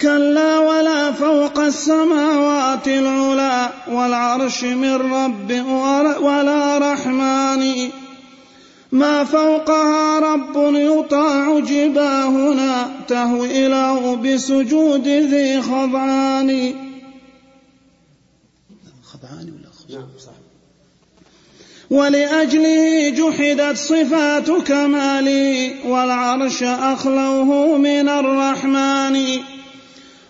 كلا 0.00 0.58
ولا 0.58 1.12
فوق 1.12 1.58
السماوات 1.58 2.88
العلا 2.88 3.68
والعرش 3.88 4.64
من 4.64 4.94
رب 4.94 5.50
ولا 6.22 6.78
رحمن. 6.78 7.90
ما 8.92 9.24
فوقها 9.24 10.20
رب 10.20 10.74
يطاع 10.74 11.60
جباهنا 11.60 12.90
تهوي 13.08 13.68
له 13.68 14.16
بسجود 14.16 15.08
ذي 15.08 15.62
خضعان. 15.62 16.74
خضعان 19.04 19.52
ولا 19.54 19.70
خضعان 19.72 20.00
نعم 20.00 20.08
صح. 20.18 20.32
ولأجله 21.90 23.08
جحدت 23.08 23.76
صفات 23.76 24.50
كمالي 24.50 25.74
والعرش 25.86 26.62
أخلوه 26.62 27.78
من 27.78 28.08
الرحمن. 28.08 29.55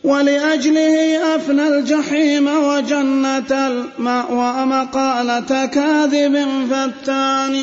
ولأجله 0.07 1.19
أفنى 1.37 1.69
الجحيم 1.69 2.49
وجنة 2.49 3.67
المأوى 3.69 4.67
مقالة 4.67 5.67
كاذب 5.67 6.47
فتان 6.71 7.63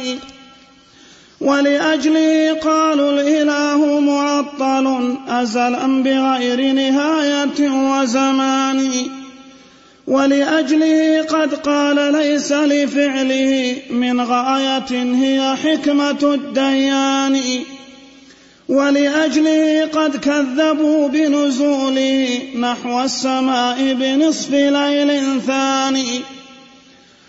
ولأجله 1.41 2.53
قالوا 2.53 3.11
الإله 3.11 3.99
معطل 3.99 5.17
أزلا 5.29 6.03
بغير 6.03 6.73
نهاية 6.73 7.69
وزمان. 7.69 8.91
ولأجله 10.07 11.21
قد 11.21 11.53
قال 11.53 12.13
ليس 12.13 12.51
لفعله 12.51 13.75
من 13.89 14.21
غاية 14.21 14.91
هي 14.91 15.55
حكمة 15.63 16.33
الديان. 16.33 17.41
ولأجله 18.69 19.85
قد 19.85 20.17
كذبوا 20.17 21.07
بنزوله 21.07 22.39
نحو 22.59 23.01
السماء 23.01 23.93
بنصف 23.93 24.51
ليل 24.51 25.41
ثاني. 25.41 26.21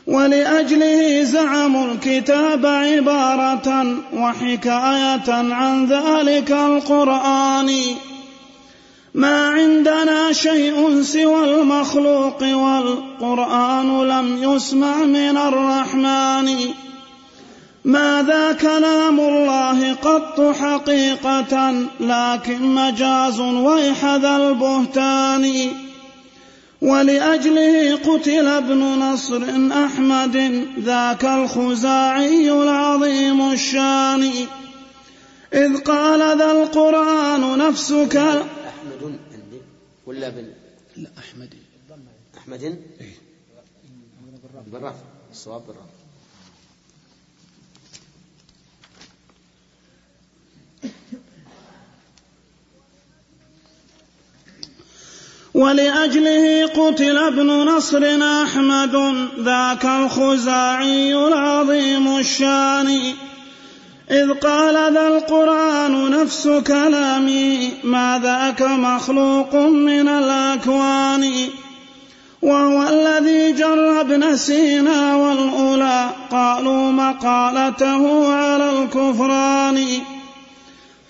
ولأجله 0.07 1.23
زعموا 1.23 1.87
الكتاب 1.93 2.67
عبارة 2.67 3.97
وحكاية 4.13 5.29
عن 5.29 5.87
ذلك 5.87 6.53
القرآن. 6.53 7.77
ما 9.15 9.49
عندنا 9.49 10.33
شيء 10.33 11.03
سوى 11.03 11.45
المخلوق 11.45 12.43
والقرآن 12.43 14.09
لم 14.09 14.43
يسمع 14.43 14.97
من 14.97 15.37
الرحمن. 15.37 16.57
ماذا 17.85 18.53
كلام 18.53 19.21
الله 19.21 19.95
قط 19.95 20.41
حقيقة 20.41 21.71
لكن 22.01 22.63
مجاز 22.63 23.41
ويح 23.41 24.05
ذا 24.05 24.37
البهتان؟ 24.37 25.73
ولأجله 26.83 27.97
قتل 27.97 28.47
ابن 28.47 28.79
نصر 28.79 29.43
أحمد 29.85 30.37
ذاك 30.79 31.25
الخزاعي 31.25 32.51
العظيم 32.51 33.53
الشان. 33.53 34.31
إذ 35.55 35.77
قال 35.77 36.39
ذا 36.39 36.51
القرآن 36.51 37.59
نفسك 37.59 38.17
أحمد 38.17 39.19
عندي. 39.33 39.61
ولا 40.07 40.29
بال 40.29 40.53
لا 40.97 41.11
أحمد. 41.19 41.55
أحمد؟ 42.39 42.63
إيه. 42.63 43.15
بالرفع. 44.73 44.95
الصواب 45.31 45.63
بالرفع. 45.67 45.94
ولأجله 55.55 56.67
قتل 56.67 57.17
ابن 57.17 57.47
نصر 57.47 58.03
أحمد 58.43 59.15
ذاك 59.41 59.85
الخزاعي 59.85 61.15
العظيم 61.15 62.19
الشان. 62.19 63.01
إذ 64.11 64.33
قال 64.33 64.95
ذا 64.95 65.09
القرآن 65.09 66.11
نفس 66.11 66.49
كلامي 66.49 67.71
ما 67.85 68.21
ذاك 68.23 68.63
مخلوق 68.63 69.55
من 69.55 70.09
الأكوان؟ 70.09 71.33
وهو 72.43 72.89
الذي 72.89 73.53
جر 73.53 74.01
ابن 74.01 74.37
سينا 74.37 75.17
والأولى 75.17 76.11
قالوا 76.31 76.93
مقالته 76.93 78.35
على 78.35 78.71
الكفران. 78.71 79.87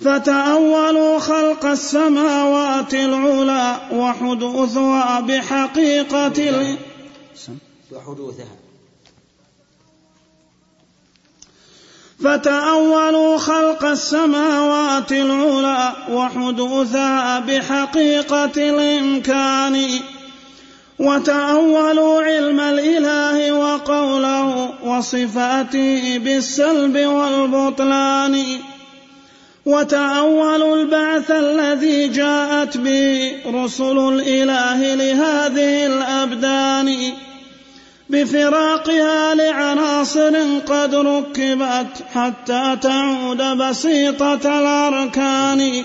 فتأولوا 0.04 1.18
خلق 1.18 1.66
السماوات 1.66 2.94
العلى 2.94 3.76
وحدوثها 3.92 5.20
بحقيقة 5.20 6.26
ال... 6.26 6.76
وحدوثها. 7.92 8.56
فتأولوا 12.24 13.38
خلق 13.38 13.84
السماوات 13.84 15.12
العلى 15.12 15.92
وحدوثها 16.10 17.40
بحقيقة 17.40 18.56
الإمكان. 18.56 20.00
وتأولوا 20.98 22.22
علم 22.22 22.60
الإله 22.60 23.52
وقوله 23.52 24.74
وصفاته 24.84 26.18
بالسلب 26.18 26.96
والبطلان. 26.96 28.73
وتأولوا 29.66 30.76
البعث 30.76 31.30
الذي 31.30 32.08
جاءت 32.08 32.76
به 32.76 33.32
رسل 33.46 33.98
الإله 33.98 34.94
لهذه 34.94 35.86
الأبدان 35.86 37.12
بفراقها 38.10 39.34
لعناصر 39.34 40.58
قد 40.58 40.94
ركبت 40.94 42.04
حتى 42.14 42.76
تعود 42.82 43.42
بسيطة 43.58 44.60
الأركان. 44.60 45.84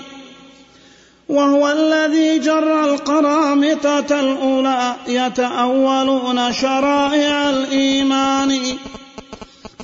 وهو 1.28 1.68
الذي 1.68 2.38
جر 2.38 2.84
القرامطة 2.84 4.20
الأولى 4.20 4.94
يتأولون 5.08 6.52
شرائع 6.52 7.50
الإيمان. 7.50 8.60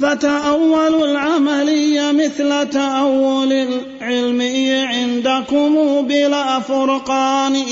فتأولوا 0.01 1.07
العملي 1.07 2.13
مثل 2.13 2.71
تأول 2.71 3.53
العلمي 3.53 4.73
عندكم 4.73 6.01
بلا 6.01 6.61
فرقان. 6.61 7.63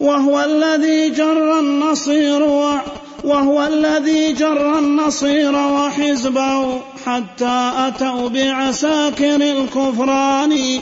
وهو 0.00 0.40
الذي 0.40 1.10
جر 1.10 1.58
النصير 1.58 2.42
وهو 3.24 3.66
الذي 3.66 4.32
جر 4.32 4.78
النصير 4.78 5.56
وحزبه 5.56 6.80
حتى 7.06 7.72
أتوا 7.76 8.28
بعساكر 8.28 9.36
الكفران. 9.36 10.80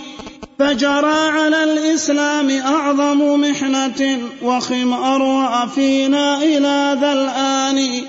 فجرى 0.59 1.29
على 1.29 1.65
الإسلام 1.65 2.51
أعظم 2.51 3.41
محنة 3.41 4.19
وخمار 4.43 5.69
فينا 5.75 6.43
إلى 6.43 6.99
ذا 7.01 7.13
الآن. 7.13 8.03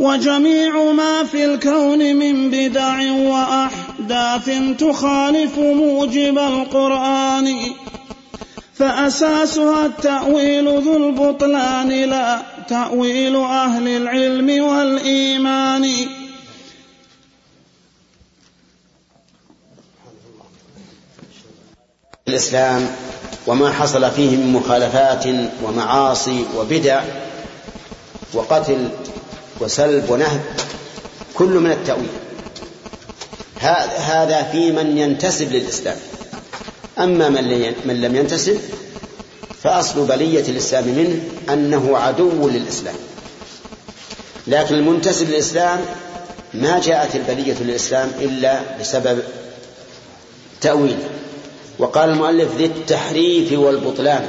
وجميع 0.00 0.92
ما 0.92 1.24
في 1.24 1.44
الكون 1.44 2.16
من 2.16 2.50
بدع 2.50 3.12
وأحداث 3.12 4.50
تخالف 4.78 5.58
موجب 5.58 6.38
القرآن. 6.38 7.56
فأساسها 8.74 9.86
التأويل 9.86 10.64
ذو 10.64 10.96
البطلان 10.96 11.88
لا 11.88 12.42
تأويل 12.68 13.36
أهل 13.36 13.88
العلم 13.88 14.64
والإيمان. 14.64 15.90
الإسلام 22.28 22.90
وما 23.46 23.72
حصل 23.72 24.10
فيه 24.10 24.36
من 24.36 24.52
مخالفات 24.52 25.24
ومعاصي 25.64 26.44
وبدع 26.56 27.02
وقتل 28.34 28.88
وسلب 29.60 30.10
ونهب 30.10 30.40
كل 31.34 31.46
من 31.46 31.70
التأويل. 31.70 32.08
هذا 33.98 34.48
في 34.52 34.72
من 34.72 34.98
ينتسب 34.98 35.52
للإسلام. 35.52 35.96
أما 36.98 37.28
من 37.84 38.00
لم 38.00 38.16
ينتسب 38.16 38.58
فأصل 39.62 40.06
بلية 40.06 40.48
الإسلام 40.48 40.88
منه 40.88 41.20
أنه 41.52 41.98
عدو 41.98 42.48
للإسلام. 42.48 42.94
لكن 44.46 44.74
المنتسب 44.74 45.28
للإسلام 45.28 45.80
ما 46.54 46.80
جاءت 46.80 47.16
البلية 47.16 47.54
للإسلام 47.60 48.12
إلا 48.20 48.60
بسبب 48.80 49.22
تأويله. 50.60 51.08
وقال 51.78 52.10
المؤلف 52.10 52.56
ذي 52.56 52.64
التحريف 52.64 53.52
والبطلان. 53.52 54.28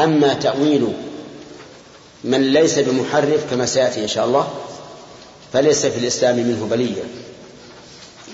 أما 0.00 0.34
تأويل 0.34 0.88
من 2.24 2.52
ليس 2.52 2.78
بمحرف 2.78 3.50
كما 3.50 3.66
سيأتي 3.66 4.02
إن 4.02 4.08
شاء 4.08 4.24
الله 4.24 4.48
فليس 5.52 5.86
في 5.86 5.98
الإسلام 5.98 6.36
منه 6.36 6.68
بلية. 6.70 7.02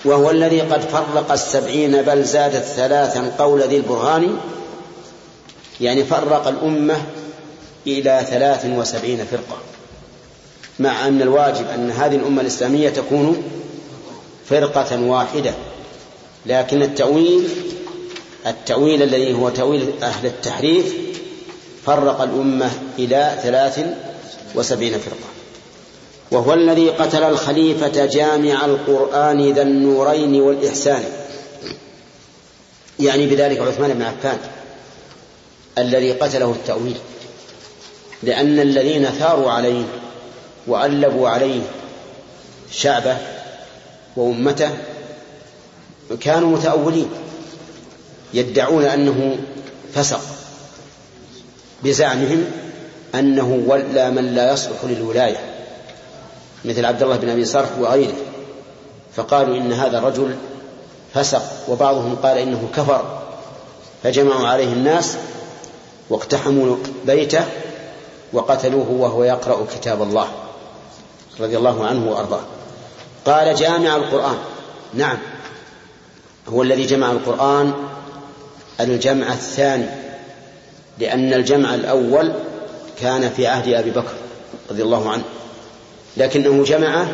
وهو 0.05 0.31
الذي 0.31 0.61
قد 0.61 0.81
فرق 0.81 1.33
السبعين 1.33 2.03
بل 2.03 2.25
زادت 2.25 2.65
ثلاثا 2.65 3.35
قول 3.39 3.63
ذي 3.63 3.77
البرهان 3.77 4.37
يعني 5.81 6.05
فرق 6.05 6.49
الأمة 6.49 6.97
إلى 7.87 8.27
ثلاث 8.31 8.67
وسبعين 8.67 9.25
فرقة. 9.31 9.59
مع 10.79 11.07
أن 11.07 11.23
الواجب 11.23 11.67
أن 11.75 11.91
هذه 11.91 12.17
الأمة 12.17 12.41
الإسلامية 12.43 12.89
تكون 12.89 13.43
فرقة 14.49 15.03
واحدة. 15.03 15.55
لكن 16.47 16.83
التأويل 16.83 17.49
التأويل 18.47 19.03
الذي 19.03 19.35
هو 19.35 19.49
تأويل 19.49 19.93
أهل 20.03 20.27
التحريف 20.27 20.95
فرق 21.89 22.21
الأمة 22.21 22.71
إلى 22.99 23.39
ثلاث 23.43 23.81
وسبعين 24.55 24.93
فرقة. 24.93 25.29
وهو 26.31 26.55
الذي 26.55 26.91
قتل 26.91 27.23
الخليفة 27.23 28.07
جامع 28.07 28.65
القرآن 28.65 29.53
ذا 29.53 29.63
النورين 29.63 30.41
والإحسان. 30.41 31.05
يعني 33.01 33.27
بذلك 33.27 33.61
عثمان 33.61 33.93
بن 33.95 34.03
عفان 34.03 34.39
الذي 35.79 36.13
قتله 36.13 36.51
التأويل. 36.51 36.97
لأن 38.23 38.61
الذين 38.61 39.05
ثاروا 39.05 39.51
عليه 39.51 39.85
وألبوا 40.67 41.29
عليه 41.29 41.63
شعبه 42.73 43.17
وأمته 44.17 44.71
كانوا 46.21 46.57
متأولين 46.59 47.11
يدعون 48.35 48.85
أنه 48.85 49.39
فسق. 49.95 50.38
بزعمهم 51.85 52.45
أنه 53.15 53.65
ولى 53.67 54.11
من 54.11 54.35
لا 54.35 54.53
يصلح 54.53 54.85
للولاية 54.85 55.37
مثل 56.65 56.85
عبد 56.85 57.03
الله 57.03 57.17
بن 57.17 57.29
أبي 57.29 57.45
صرح 57.45 57.69
وغيره. 57.81 58.15
فقالوا 59.17 59.57
إن 59.57 59.73
هذا 59.73 59.99
الرجل 59.99 60.37
فسق 61.15 61.43
وبعضهم 61.69 62.17
قال 62.23 62.39
إنه 62.39 62.69
كفر. 62.77 63.19
فجمعوا 64.03 64.47
عليه 64.47 64.73
الناس 64.73 65.17
واقتحموا 66.11 66.77
بيته 67.07 67.45
وقتلوه 68.33 68.91
وهو 68.91 69.25
يقرأ 69.25 69.67
كتاب 69.75 70.03
الله 70.03 70.29
رضي 71.41 71.57
الله 71.57 71.87
عنه 71.87 72.11
وأرضاه. 72.11 72.43
قال 73.27 73.55
جامع 73.55 73.97
القرآن. 73.97 74.39
نعم 74.95 75.19
هو 76.49 76.63
الذي 76.63 76.87
جمع 76.87 77.11
القرآن 77.11 77.73
الجمع 78.81 79.33
الثاني. 79.33 80.08
لأن 81.01 81.33
الجمع 81.35 81.75
الأول 81.75 82.33
كان 83.01 83.31
في 83.31 83.47
عهد 83.47 83.75
أبي 83.75 83.91
بكر 83.91 84.13
رضي 84.71 84.83
الله 84.83 85.11
عنه 85.11 85.25
لكنه 86.17 86.65
جمعه 86.65 87.09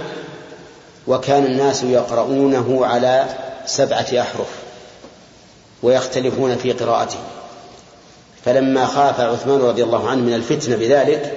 وكان 1.07 1.45
الناس 1.45 1.83
يقرؤونه 1.83 2.87
على 2.87 3.25
سبعة 3.67 4.07
أحرف 4.21 4.49
ويختلفون 5.83 6.57
في 6.57 6.73
قراءته. 6.73 7.19
فلما 8.45 8.87
خاف 8.87 9.21
عثمان 9.21 9.61
رضي 9.61 9.83
الله 9.85 10.09
عنه 10.09 10.23
من 10.23 10.35
الفتنة 10.35 10.77
بذلك 10.77 11.33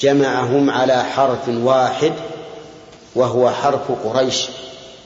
جمعهم 0.00 0.70
على 0.70 1.04
حرف 1.04 1.48
واحد 1.48 2.12
وهو 3.14 3.50
حرف 3.50 3.92
قريش 4.04 4.46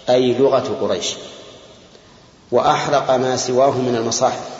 أي 0.08 0.34
لغة 0.34 0.76
قريش 0.80 1.14
وأحرق 2.52 3.10
ما 3.10 3.36
سواه 3.36 3.70
من 3.70 3.96
المصاحف. 3.96 4.59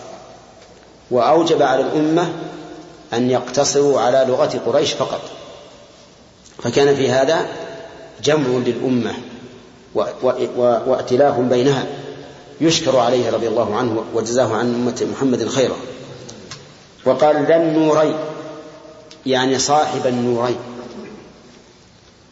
وأوجب 1.10 1.62
على 1.62 1.82
الأمة 1.82 2.32
أن 3.12 3.30
يقتصروا 3.30 4.00
على 4.00 4.24
لغة 4.28 4.60
قريش 4.66 4.92
فقط. 4.92 5.20
فكان 6.62 6.96
في 6.96 7.10
هذا 7.10 7.46
جمع 8.24 8.48
للأمة 8.66 9.14
وائتلاف 10.86 11.38
بينها. 11.38 11.86
يشكر 12.60 12.96
عليه 12.96 13.30
رضي 13.30 13.48
الله 13.48 13.76
عنه 13.76 14.04
وجزاه 14.14 14.56
عن 14.56 14.74
أمة 14.74 15.06
محمد 15.12 15.48
خيرا. 15.48 15.76
وقال 17.04 17.46
ذا 17.46 17.56
النورين 17.56 18.14
يعني 19.26 19.58
صاحب 19.58 20.06
النورين. 20.06 20.56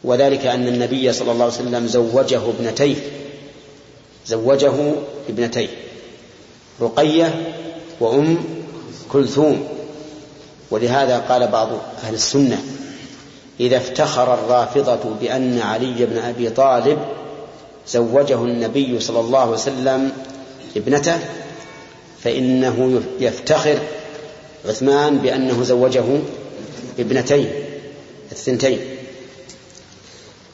وذلك 0.04 0.46
أن 0.46 0.68
النبي 0.68 1.12
صلى 1.12 1.32
الله 1.32 1.44
عليه 1.44 1.54
وسلم 1.54 1.86
زوجه 1.86 2.40
ابنتيه. 2.48 2.96
زوجه 4.26 4.92
ابنتيه 5.28 5.68
رقية 6.80 7.54
وأم 8.00 8.38
كلثوم. 9.12 9.68
ولهذا 10.70 11.18
قال 11.18 11.48
بعض 11.48 11.68
أهل 12.02 12.14
السنة 12.14 12.62
إذا 13.60 13.76
افتخر 13.76 14.34
الرافضة 14.34 15.10
بأن 15.20 15.60
علي 15.60 16.06
بن 16.06 16.18
أبي 16.18 16.50
طالب 16.50 16.98
زوجه 17.88 18.44
النبي 18.44 19.00
صلى 19.00 19.20
الله 19.20 19.38
عليه 19.38 19.50
وسلم 19.50 20.12
ابنته 20.76 21.18
فإنه 22.24 23.02
يفتخر 23.20 23.78
عثمان 24.66 25.18
بأنه 25.18 25.62
زوجه 25.62 26.04
ابنتين 26.98 27.50
الثنتين. 28.32 28.80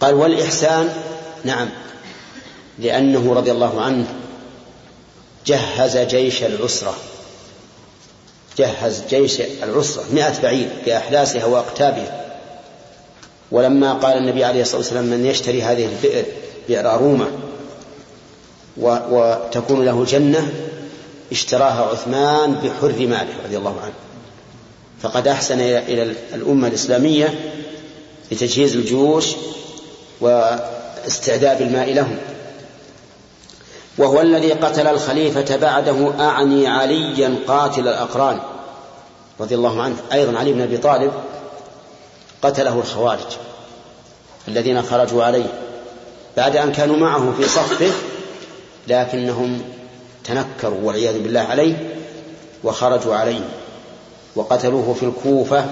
قال 0.00 0.14
والإحسان 0.14 0.92
نعم 1.44 1.68
لأنه 2.78 3.34
رضي 3.34 3.50
الله 3.50 3.80
عنه 3.80 4.06
جهز 5.46 5.96
جيش 5.98 6.42
العسرة. 6.42 6.94
جهز 8.58 9.02
جيش 9.10 9.40
العسرة 9.40 10.04
مئة 10.12 10.42
بعير 10.42 10.68
بأحلاسها 10.86 11.44
وأقتابها. 11.44 12.24
ولما 13.50 13.92
قال 13.92 14.18
النبي 14.18 14.44
عليه 14.44 14.62
الصلاة 14.62 14.78
والسلام 14.78 15.04
من 15.04 15.26
يشتري 15.26 15.62
هذه 15.62 15.84
البئر 15.86 16.24
بئر 16.68 16.90
أرومة 16.90 17.26
وتكون 18.76 19.84
له 19.84 20.04
جنة 20.04 20.52
اشتراها 21.32 21.82
عثمان 21.82 22.54
بحر 22.54 23.06
ماله 23.06 23.34
رضي 23.44 23.56
الله 23.56 23.80
عنه. 23.80 23.94
فقد 25.02 25.28
أحسن 25.28 25.60
إلى 25.60 26.14
الأمة 26.34 26.68
الإسلامية 26.68 27.34
لتجهيز 28.32 28.76
الجيوش 28.76 29.26
واستعداد 30.20 31.62
الماء 31.62 31.92
لهم. 31.92 32.16
وهو 33.98 34.20
الذي 34.20 34.52
قتل 34.52 34.86
الخليفة 34.86 35.56
بعده 35.56 36.12
أعني 36.20 36.66
عليا 36.66 37.34
قاتل 37.48 37.88
الأقران. 37.88 38.40
رضي 39.40 39.54
الله 39.54 39.82
عنه. 39.82 39.96
أيضا 40.12 40.38
علي 40.38 40.52
بن 40.52 40.60
أبي 40.60 40.76
طالب 40.76 41.12
قتله 42.42 42.78
الخوارج 42.78 43.36
الذين 44.48 44.82
خرجوا 44.82 45.24
عليه 45.24 45.46
بعد 46.36 46.56
أن 46.56 46.72
كانوا 46.72 46.96
معه 46.96 47.32
في 47.36 47.44
صفه 47.44 47.92
لكنهم 48.88 49.62
تنكروا 50.24 50.78
والعياذ 50.82 51.22
بالله 51.22 51.40
عليه 51.40 51.94
وخرجوا 52.64 53.14
عليه 53.14 53.48
وقتلوه 54.36 54.94
في 55.00 55.02
الكوفة 55.02 55.64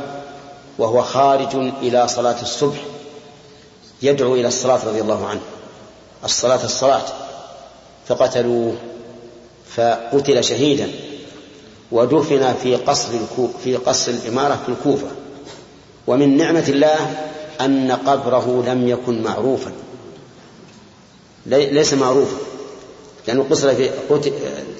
وهو 0.79 1.03
خارج 1.03 1.55
إلى 1.83 2.09
صلاة 2.09 2.43
الصبح 2.43 2.79
يدعو 4.03 4.35
إلى 4.35 4.49
الصلاة 4.49 4.85
رضي 4.87 5.01
الله 5.01 5.27
عنه. 5.27 5.41
الصلاة 6.25 6.65
الصلاة. 6.65 7.03
فقتلوه 8.09 8.75
فقتل 9.77 10.45
شهيدا 10.45 10.91
ودفن 11.93 12.55
في 12.63 12.77
قصر 12.77 13.09
في 13.65 13.77
قصر 13.77 14.13
الإمارة 14.13 14.61
في 14.67 14.73
الكوفة. 14.73 15.07
ومن 16.07 16.37
نعمة 16.37 16.65
الله 16.69 17.27
أن 17.61 17.93
قبره 17.93 18.65
لم 18.67 18.89
يكن 18.89 19.23
معروفا. 19.23 19.73
ليس 21.47 21.95
معروفا 21.95 22.37
لأنه 23.27 23.47
قصر 23.51 23.75
في 23.75 23.91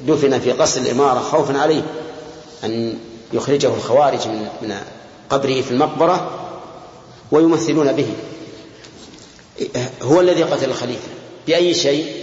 دفن 0.07 0.39
في 0.39 0.53
قصر 0.53 0.81
الإمارة 0.81 1.21
خوفا 1.21 1.59
عليه. 1.59 1.83
أن 2.65 2.99
يخرجه 3.33 3.75
الخوارج 3.75 4.29
من 4.29 4.49
من 4.63 4.75
قبره 5.31 5.61
في 5.61 5.71
المقبرة 5.71 6.31
ويمثلون 7.33 7.93
به. 7.93 8.07
هو 10.03 10.21
الذي 10.21 10.43
قتل 10.43 10.71
الخليفة. 10.71 11.09
بأي 11.47 11.75
شيء؟ 11.75 12.22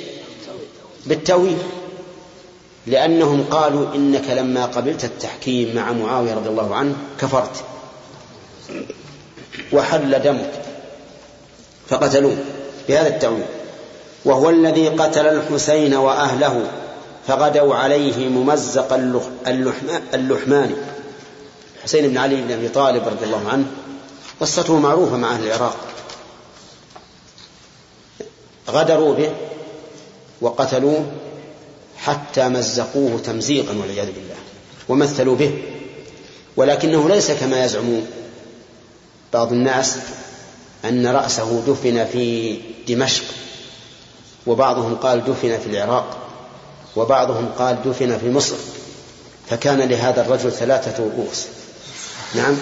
بالتأويل 1.06 1.58
لأنهم 2.88 3.44
قالوا 3.52 3.96
إنك 3.96 4.30
لما 4.30 4.66
قبلت 4.66 5.04
التحكيم 5.04 5.76
مع 5.76 5.92
معاوية 5.92 6.34
رضي 6.34 6.50
الله 6.50 6.76
عنه 6.76 6.96
كفرت 7.22 7.64
وحل 9.74 10.22
دمك 10.22 10.52
فقتلوه 11.88 12.38
بهذا 12.88 13.08
التأويل. 13.08 13.46
وهو 14.26 14.50
الذي 14.50 14.90
قتل 14.90 15.26
الحسين 15.26 15.94
وأهله 15.94 16.72
فغدوا 17.28 17.76
عليه 17.76 18.30
ممزق 18.30 18.94
اللحمان 20.14 20.76
حسين 21.84 22.08
بن 22.08 22.18
علي 22.18 22.36
بن 22.36 22.52
أبي 22.52 22.70
طالب 22.70 23.08
رضي 23.08 23.26
الله 23.26 23.50
عنه 23.50 23.66
قصته 24.40 24.80
معروفة 24.80 25.18
مع 25.18 25.32
أهل 25.32 25.48
العراق. 25.48 25.78
غدروا 28.70 29.14
به 29.14 29.30
وقتلوه 30.42 31.06
حتى 31.98 32.50
مزقوه 32.50 33.20
تمزيقا 33.20 33.78
والعياذ 33.78 34.06
بالله 34.06 34.36
ومثلوا 34.90 35.36
به. 35.36 35.64
ولكنه 36.58 37.10
ليس 37.10 37.32
كما 37.32 37.66
يزعم 37.66 38.02
بعض 39.34 39.52
الناس 39.52 39.96
أن 40.86 41.08
رأسه 41.08 41.64
دفن 41.68 42.06
في 42.06 42.58
دمشق 42.88 43.24
وبعضهم 44.48 44.96
قال 44.96 45.24
دفن 45.26 45.60
في 45.60 45.68
العراق 45.68 46.18
وبعضهم 46.96 47.50
قال 47.58 47.78
دفن 47.86 48.18
في 48.18 48.30
مصر 48.30 48.56
فكان 49.50 49.80
لهذا 49.80 50.22
الرجل 50.22 50.52
ثلاثة 50.52 51.04
رؤوس. 51.04 51.46
نعم 52.36 52.58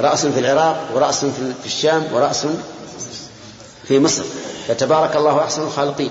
رأس 0.00 0.26
في 0.26 0.40
العراق 0.40 0.90
ورأس 0.94 1.24
في 1.24 1.66
الشام 1.66 2.08
ورأس 2.12 2.46
في 3.84 3.98
مصر. 3.98 4.24
فتبارك 4.68 5.16
الله 5.16 5.44
أحسن 5.44 5.62
الخالقين. 5.62 6.10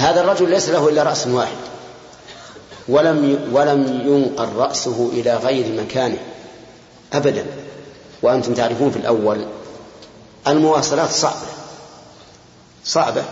هذا 0.00 0.20
الرجل 0.20 0.50
ليس 0.50 0.68
له 0.68 0.88
إلا 0.88 1.02
رأس 1.02 1.26
واحد. 1.26 1.56
ولم 2.88 3.48
ولم 3.52 4.02
ينقل 4.06 4.48
رأسه 4.56 5.10
إلى 5.12 5.36
غير 5.36 5.82
مكانه. 5.82 6.18
أبدا. 7.12 7.46
وأنتم 8.22 8.54
تعرفون 8.54 8.90
في 8.90 8.96
الأول 8.96 9.46
المواصلات 10.46 11.10
صعبة. 11.10 11.46
صعبة. 12.84 13.24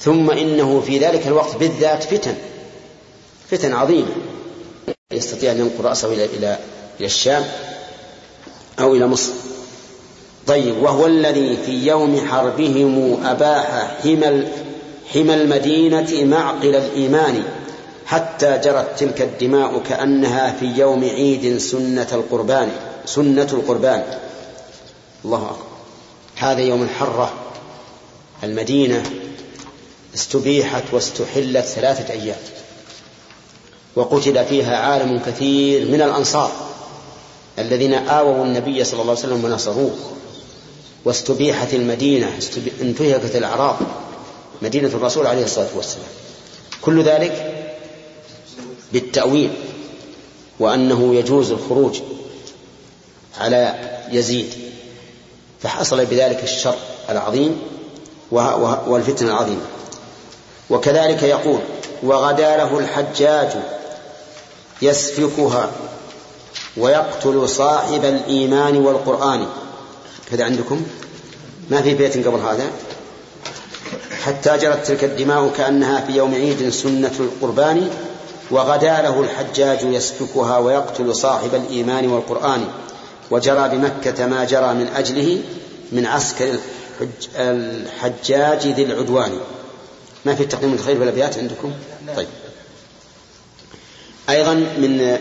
ثم 0.00 0.30
إنه 0.30 0.80
في 0.80 0.98
ذلك 0.98 1.26
الوقت 1.26 1.56
بالذات 1.56 2.04
فتن. 2.04 2.34
فتن 3.50 3.72
عظيمة. 3.72 4.10
يستطيع 5.12 5.52
أن 5.52 5.58
ينقل 5.58 5.84
رأسه 5.84 6.12
إلى 6.12 6.24
إلى 6.24 6.58
إلى 7.00 7.06
الشام 7.06 7.44
أو 8.80 8.94
إلى 8.94 9.06
مصر. 9.06 9.32
طيب 10.46 10.82
وهو 10.82 11.06
الذي 11.06 11.56
في 11.66 11.86
يوم 11.86 12.28
حربهم 12.28 13.26
أباح 13.26 13.98
حمى 14.02 14.28
حمى 15.14 15.34
المدينة 15.34 16.24
معقل 16.24 16.74
الإيمان 16.74 17.42
حتى 18.06 18.58
جرت 18.64 18.98
تلك 18.98 19.22
الدماء 19.22 19.82
كأنها 19.88 20.56
في 20.60 20.66
يوم 20.66 21.04
عيد 21.04 21.58
سنة 21.58 22.08
القربان 22.12 22.68
سنة 23.04 23.48
القربان. 23.52 24.02
الله 25.24 25.38
أكبر. 25.38 25.68
هذا 26.36 26.60
يوم 26.60 26.82
الحرة 26.82 27.32
المدينة 28.44 29.02
استبيحت 30.14 30.82
واستحلت 30.92 31.64
ثلاثة 31.64 32.12
أيام. 32.12 32.36
وقتل 33.96 34.44
فيها 34.44 34.76
عالم 34.76 35.18
كثير 35.26 35.84
من 35.88 36.02
الأنصار 36.02 36.52
الذين 37.58 37.94
آووا 37.94 38.44
النبي 38.44 38.84
صلى 38.84 39.00
الله 39.00 39.10
عليه 39.10 39.20
وسلم 39.20 39.44
ونصروه. 39.44 39.96
واستبيحت 41.04 41.74
المدينة 41.74 42.38
انتهكت 42.80 43.36
الأعراض 43.36 43.76
مدينة 44.62 44.88
الرسول 44.88 45.26
عليه 45.26 45.44
الصلاة 45.44 45.68
والسلام. 45.74 46.06
كل 46.82 47.02
ذلك 47.02 47.64
بالتأويل 48.92 49.50
وأنه 50.58 51.14
يجوز 51.14 51.50
الخروج 51.50 52.00
على 53.40 53.74
يزيد 54.12 54.50
فحصل 55.62 56.06
بذلك 56.06 56.44
الشر 56.44 56.76
العظيم 57.08 57.62
والفتن 58.86 59.26
العظيمة. 59.26 59.64
وكذلك 60.70 61.22
يقول 61.22 61.58
وغدا 62.02 62.56
له 62.56 62.78
الحجاج 62.78 63.48
يسفكها 64.82 65.70
ويقتل 66.76 67.48
صاحب 67.48 68.04
الإيمان 68.04 68.76
والقرآن. 68.76 69.46
كذا 70.30 70.44
عندكم؟ 70.44 70.86
ما 71.70 71.82
في 71.82 71.94
بيت 71.94 72.26
قبل 72.26 72.40
هذا؟ 72.40 72.70
حتى 74.28 74.58
جرت 74.58 74.86
تلك 74.86 75.04
الدماء 75.04 75.50
كأنها 75.56 76.00
في 76.00 76.12
يوم 76.12 76.34
عيد 76.34 76.68
سنة 76.68 77.12
القربان 77.20 77.90
وغدا 78.50 79.02
له 79.02 79.20
الحجاج 79.20 79.82
يسفكها 79.82 80.58
ويقتل 80.58 81.16
صاحب 81.16 81.54
الإيمان 81.54 82.08
والقرآن. 82.08 82.64
وجرى 83.30 83.68
بمكة 83.68 84.26
ما 84.26 84.44
جرى 84.44 84.74
من 84.74 84.86
أجله 84.96 85.42
من 85.92 86.06
عسكر 86.06 86.58
الحجاج 87.36 88.66
ذي 88.66 88.82
العدوان. 88.82 89.38
ما 90.24 90.34
في 90.34 90.44
تقديم 90.44 90.72
الخير 90.72 91.00
والأبيات 91.00 91.38
عندكم؟ 91.38 91.72
طيب. 92.16 92.28
أيضا 94.28 94.54
من 94.54 95.18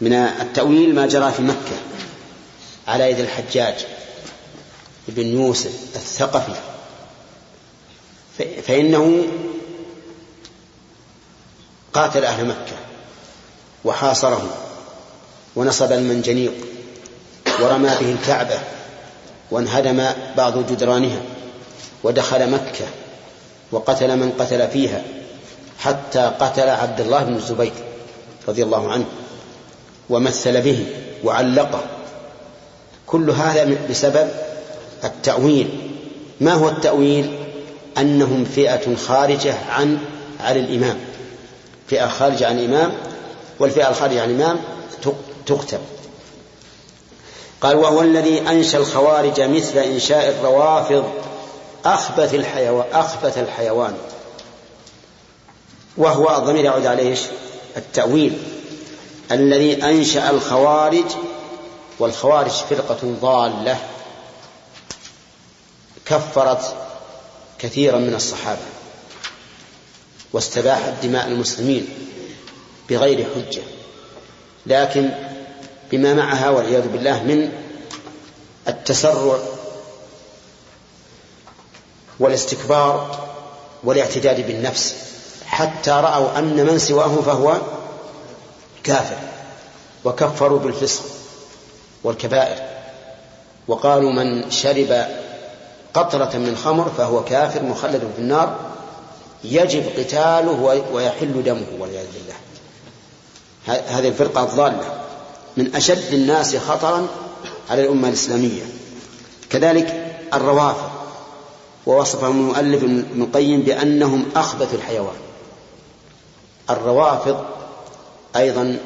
من 0.00 0.12
التأويل 0.12 0.94
ما 0.94 1.06
جرى 1.06 1.32
في 1.32 1.42
مكة 1.42 1.76
على 2.88 3.10
يد 3.10 3.18
الحجاج 3.18 3.74
بن 5.08 5.26
يوسف 5.26 5.72
الثقفي. 5.96 6.73
فإنه 8.38 9.24
قاتل 11.92 12.24
أهل 12.24 12.46
مكة 12.46 12.76
وحاصرهم 13.84 14.50
ونصب 15.56 15.92
المنجنيق 15.92 16.52
ورمى 17.62 17.88
به 18.00 18.12
الكعبة 18.12 18.58
وانهدم 19.50 20.06
بعض 20.36 20.58
جدرانها 20.58 21.20
ودخل 22.02 22.50
مكة 22.50 22.86
وقتل 23.72 24.16
من 24.16 24.32
قتل 24.38 24.68
فيها 24.68 25.02
حتى 25.78 26.32
قتل 26.40 26.68
عبد 26.68 27.00
الله 27.00 27.22
بن 27.22 27.34
الزبير 27.34 27.72
رضي 28.48 28.62
الله 28.62 28.92
عنه 28.92 29.04
ومثل 30.10 30.60
به 30.62 30.86
وعلقه. 31.24 31.84
كل 33.06 33.30
هذا 33.30 33.76
بسبب 33.90 34.30
التأويل. 35.04 35.68
ما 36.40 36.52
هو 36.52 36.68
التأويل؟ 36.68 37.43
أنهم 37.98 38.44
فئة 38.44 38.96
خارجة 38.96 39.54
عن 39.68 39.98
عن 40.40 40.56
الإمام. 40.56 40.98
فئة 41.88 42.08
خارجة 42.08 42.46
عن 42.46 42.58
الإمام 42.58 42.94
والفئة 43.58 43.88
الخارجة 43.88 44.22
عن 44.22 44.30
الإمام 44.30 44.60
تقتل. 45.46 45.78
قال 47.60 47.76
وهو 47.76 48.02
الذي 48.02 48.40
أنشى 48.40 48.76
الخوارج 48.76 49.40
مثل 49.40 49.78
إنشاء 49.78 50.28
الروافض 50.28 51.04
أخبث 51.84 52.34
الحيوان 52.34 52.84
أخبث 52.92 53.38
الحيوان. 53.38 53.94
وهو 55.96 56.36
الضمير 56.36 56.64
يعود 56.64 56.86
عليه؟ 56.86 57.16
التأويل. 57.76 58.42
الذي 59.32 59.84
أنشأ 59.84 60.30
الخوارج 60.30 61.04
والخوارج 61.98 62.50
فرقة 62.50 62.98
ضالة. 63.20 63.78
كفرت 66.06 66.74
كثيرا 67.58 67.98
من 67.98 68.14
الصحابة 68.14 68.60
واستباحت 70.32 70.92
دماء 71.02 71.26
المسلمين 71.26 71.88
بغير 72.90 73.26
حجة 73.34 73.62
لكن 74.66 75.10
بما 75.92 76.14
معها 76.14 76.50
والعياذ 76.50 76.88
بالله 76.88 77.22
من 77.22 77.52
التسرع 78.68 79.38
والاستكبار 82.20 83.24
والاعتداد 83.84 84.46
بالنفس 84.46 84.94
حتى 85.46 85.90
رأوا 85.90 86.38
أن 86.38 86.66
من 86.66 86.78
سواه 86.78 87.22
فهو 87.22 87.56
كافر 88.84 89.18
وكفروا 90.04 90.58
بالفسق 90.58 91.02
والكبائر 92.04 92.62
وقالوا 93.68 94.12
من 94.12 94.50
شرب 94.50 95.06
قطرة 95.94 96.38
من 96.38 96.56
خمر 96.56 96.90
فهو 96.98 97.24
كافر 97.24 97.62
مخلد 97.62 98.10
في 98.16 98.22
النار 98.22 98.56
يجب 99.44 99.84
قتاله 99.98 100.84
ويحل 100.92 101.42
دمه 101.42 101.66
والعياذ 101.78 102.06
بالله. 102.06 102.34
هذه 103.66 104.08
الفرقة 104.08 104.42
الضالة. 104.42 105.04
من 105.56 105.74
أشد 105.74 106.14
الناس 106.14 106.56
خطرا 106.56 107.06
على 107.70 107.82
الأمة 107.82 108.08
الإسلامية. 108.08 108.62
كذلك 109.50 110.16
الروافض. 110.34 110.90
ووصفهم 111.86 112.40
المؤلف 112.40 112.82
ابن 112.82 113.22
القيم 113.22 113.60
بأنهم 113.60 114.24
أخبث 114.36 114.74
الحيوان. 114.74 115.16
الروافض 116.70 117.44
أيضا 118.36 118.78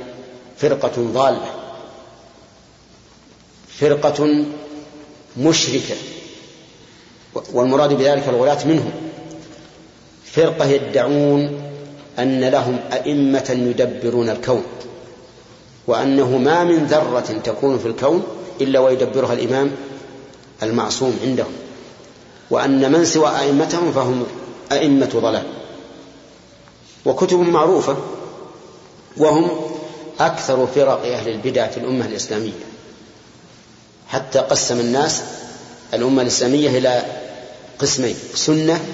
فرقة 0.59 0.93
ضالة. 0.99 1.55
فرقة 3.81 4.45
مشركة. 5.37 5.97
والمراد 7.53 7.93
بذلك 7.93 8.29
الغلاة 8.29 8.67
منهم. 8.67 8.91
فرقة 10.25 10.65
يدعون 10.65 11.61
أن 12.19 12.45
لهم 12.45 12.79
أئمة 12.93 13.51
يدبرون 13.51 14.29
الكون 14.31 14.63
وأنه 15.87 16.39
ما 16.39 16.65
من 16.65 16.87
ذرة 16.87 17.41
تكون 17.45 17.79
في 17.79 17.89
الكون 17.89 18.23
إلا 18.61 18.81
ويدبرها 18.81 19.33
الإمام 19.33 19.71
المعصوم 20.63 21.19
عندهم 21.23 21.53
وأن 22.51 22.93
من 22.93 23.05
سوى 23.05 23.29
أئمتهم 23.39 23.93
فهم 23.93 24.27
أئمة 24.73 25.11
ضلال. 25.15 25.47
وكتبهم 27.05 27.51
معروفة 27.51 27.97
وهم 29.17 29.51
أكثر 30.21 30.67
فرق 30.67 31.07
أهل 31.07 31.29
البدع 31.29 31.67
في 31.67 31.77
الأمة 31.79 32.07
الإسلامية 32.07 32.53
حتى 34.09 34.39
قسم 34.39 34.81
الناس 34.81 35.23
الأمة 35.95 36.23
الإسلامية 36.23 36.79
إلى 36.79 37.03
قسمين 37.79 38.17
سنة 38.35 38.85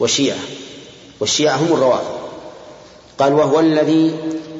وشيعة. 0.00 0.38
والشيعة 1.20 1.56
هم 1.56 1.72
الروافض. 1.72 2.14
قال 3.18 3.32
وهو 3.32 3.60
الذي 3.60 4.18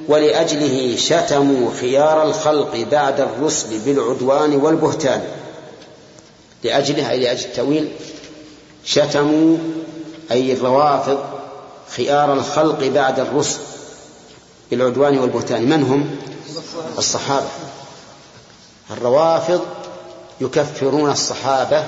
ولأجله 0.08 0.96
شتموا 0.96 1.70
خيار 1.80 2.22
الخلق 2.22 2.76
بعد 2.90 3.20
الرسل 3.20 3.78
بالعدوان 3.78 4.56
والبهتان. 4.56 5.24
لأجله 6.64 7.10
أي 7.10 7.20
لأجل 7.20 7.44
التأويل 7.44 7.88
شتموا 8.84 9.56
أي 10.30 10.52
الروافض 10.52 11.18
خيار 11.96 12.32
الخلق 12.32 12.84
بعد 12.84 13.20
الرسل 13.20 13.60
بالعدوان 14.70 15.18
والبهتان. 15.18 15.68
من 15.68 15.82
هم؟ 15.82 16.16
الصحابة. 16.98 17.48
الروافض 18.90 19.60
يكفرون 20.40 21.10
الصحابة 21.10 21.84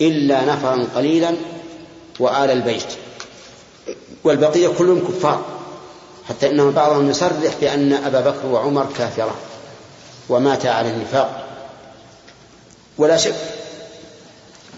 إلا 0.00 0.44
نفرا 0.44 0.86
قليلا 0.96 1.36
وآل 2.20 2.50
البيت. 2.50 2.86
والبقية 4.24 4.68
كلهم 4.68 5.08
كفار 5.08 5.44
حتى 6.28 6.50
إنه 6.50 6.70
بعضهم 6.70 7.10
يصرح 7.10 7.54
بأن 7.60 7.92
أبا 7.92 8.20
بكر 8.20 8.46
وعمر 8.46 8.86
كافرة 8.98 9.34
ومات 10.28 10.66
على 10.66 10.90
النفاق. 10.90 11.46
ولا 12.98 13.16
شك 13.16 13.34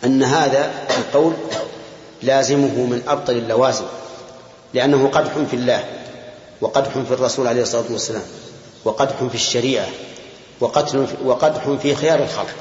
أن 0.04 0.22
هذا 0.22 0.70
القول 0.98 1.32
لازمه 2.22 2.74
من 2.86 3.02
أبطل 3.08 3.32
اللوازم 3.32 3.84
لأنه 4.74 5.08
قدح 5.08 5.32
في 5.50 5.56
الله 5.56 5.84
وقدح 6.60 6.88
في 6.88 7.14
الرسول 7.14 7.46
عليه 7.46 7.62
الصلاة 7.62 7.84
والسلام 7.90 8.22
وقدح 8.84 9.24
في 9.24 9.34
الشريعة 9.34 9.86
وقتل 10.60 11.06
وقدح 11.24 11.70
في 11.82 11.94
خيار 11.94 12.22
الخلق. 12.22 12.54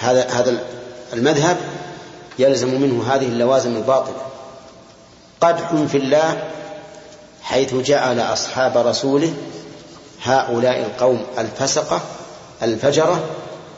هذا 0.00 0.28
هذا 0.30 0.64
المذهب 1.12 1.56
يلزم 2.38 2.80
منه 2.80 3.14
هذه 3.14 3.26
اللوازم 3.26 3.76
الباطلة. 3.76 4.22
قدح 5.40 5.74
في 5.88 5.96
الله 5.96 6.44
حيث 7.42 7.74
جعل 7.74 8.20
أصحاب 8.20 8.78
رسوله 8.78 9.34
هؤلاء 10.22 10.78
القوم 10.78 11.26
الفسقة 11.38 12.00
الفجرة 12.62 13.24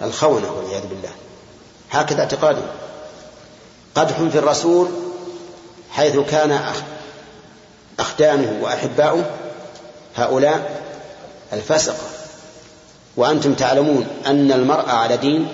الخونة 0.02 0.52
والعياذ 0.52 0.86
بالله. 0.86 1.10
هكذا 1.90 2.20
اعتقادهم. 2.20 2.66
قدح 3.94 4.16
في 4.16 4.38
الرسول 4.38 4.88
حيث 5.90 6.18
كان 6.18 6.60
أخدانه 7.98 8.58
وأحباؤه 8.62 9.24
هؤلاء 10.16 10.82
الفسقة. 11.52 12.06
وأنتم 13.16 13.54
تعلمون 13.54 14.06
أن 14.26 14.52
المرء 14.52 14.88
على 14.88 15.16
دين 15.16 15.48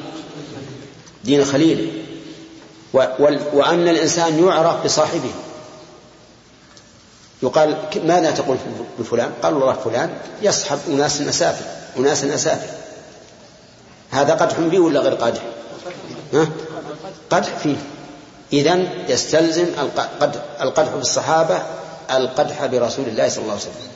دين 1.25 1.45
خليله 1.45 1.93
وأن 3.53 3.89
الإنسان 3.89 4.45
يعرف 4.45 4.85
بصاحبه. 4.85 5.31
يقال 7.43 7.77
ماذا 8.05 8.31
تقول 8.31 8.57
بفلان؟ 8.99 9.33
قال 9.43 9.55
والله 9.55 9.73
فلان 9.73 10.19
يصحب 10.43 10.79
أناس 10.89 11.21
أسافل 11.21 11.65
أناس 11.97 12.25
أسافل 12.25 12.69
هذا 14.11 14.35
قدح 14.35 14.57
فيه 14.71 14.79
ولا 14.79 15.01
غير 15.01 15.15
قادح 15.15 15.43
ها؟ 16.35 16.49
قدح 17.31 17.57
فيه. 17.59 17.77
إذا 18.53 18.79
يستلزم 19.09 19.67
القدح 20.61 20.95
بالصحابة 20.95 21.63
القدح 22.11 22.67
برسول 22.67 23.05
الله 23.09 23.29
صلى 23.29 23.43
الله 23.43 23.53
عليه 23.53 23.63
وسلم. 23.63 23.89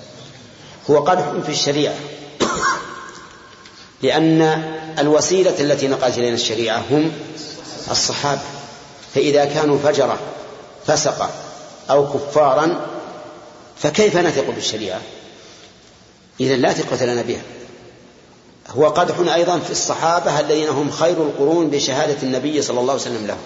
هو 0.90 0.98
قدح 0.98 1.24
في 1.46 1.52
الشريعة. 1.52 1.94
لأن 4.02 4.42
الوسيلة 4.98 5.60
التي 5.60 5.88
نقلت 5.88 6.18
إلينا 6.18 6.34
الشريعة 6.34 6.82
هم 6.90 7.12
الصحابة. 7.90 8.40
فإذا 9.14 9.44
كانوا 9.44 9.78
فجرة 9.78 10.18
فسقة 10.86 11.30
أو 11.90 12.12
كفارا 12.12 12.86
فكيف 13.78 14.16
نثق 14.16 14.50
بالشريعة؟ 14.50 15.00
إذا 16.40 16.56
لا 16.56 16.72
ثقة 16.72 17.04
لنا 17.04 17.22
بها. 17.22 17.42
هو 18.68 18.88
قدح 18.88 19.34
أيضا 19.34 19.58
في 19.58 19.70
الصحابة 19.70 20.40
الذين 20.40 20.68
هم 20.68 20.90
خير 20.90 21.22
القرون 21.22 21.70
بشهادة 21.70 22.22
النبي 22.22 22.62
صلى 22.62 22.80
الله 22.80 22.92
عليه 22.92 23.02
وسلم 23.02 23.26
لهم. 23.26 23.38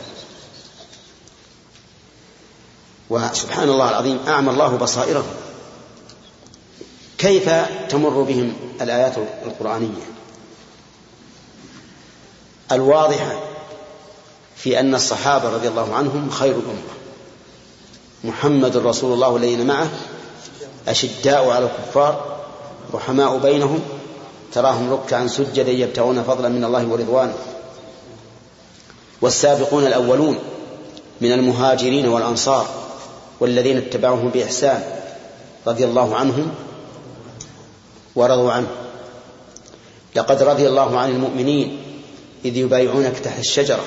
وسبحان 3.10 3.68
الله 3.68 3.88
العظيم 3.88 4.18
أعمى 4.28 4.50
الله 4.50 4.76
بصائرهم. 4.76 5.34
كيف 7.18 7.50
تمر 7.88 8.22
بهم 8.22 8.56
الآيات 8.80 9.14
القرآنية؟ 9.46 10.15
الواضحة 12.72 13.40
في 14.56 14.80
أن 14.80 14.94
الصحابة 14.94 15.48
رضي 15.48 15.68
الله 15.68 15.94
عنهم 15.94 16.30
خير 16.30 16.54
الأمة. 16.54 16.96
محمد 18.24 18.76
رسول 18.76 19.12
الله 19.12 19.28
والذين 19.28 19.66
معه 19.66 19.88
أشداء 20.88 21.50
على 21.50 21.64
الكفار 21.64 22.36
رحماء 22.94 23.38
بينهم 23.38 23.80
تراهم 24.52 24.92
ركعا 24.92 25.26
سجدا 25.26 25.70
يبتغون 25.70 26.22
فضلا 26.22 26.48
من 26.48 26.64
الله 26.64 26.86
ورضوانه. 26.86 27.34
والسابقون 29.22 29.86
الأولون 29.86 30.38
من 31.20 31.32
المهاجرين 31.32 32.08
والأنصار 32.08 32.66
والذين 33.40 33.76
اتبعوهم 33.76 34.28
بإحسان 34.28 34.82
رضي 35.66 35.84
الله 35.84 36.16
عنهم 36.16 36.54
ورضوا 38.16 38.52
عنه. 38.52 38.68
لقد 40.16 40.42
رضي 40.42 40.68
الله 40.68 40.98
عن 40.98 41.10
المؤمنين 41.10 41.85
إذ 42.46 42.56
يبايعونك 42.56 43.18
تحت 43.18 43.38
الشجرة. 43.38 43.84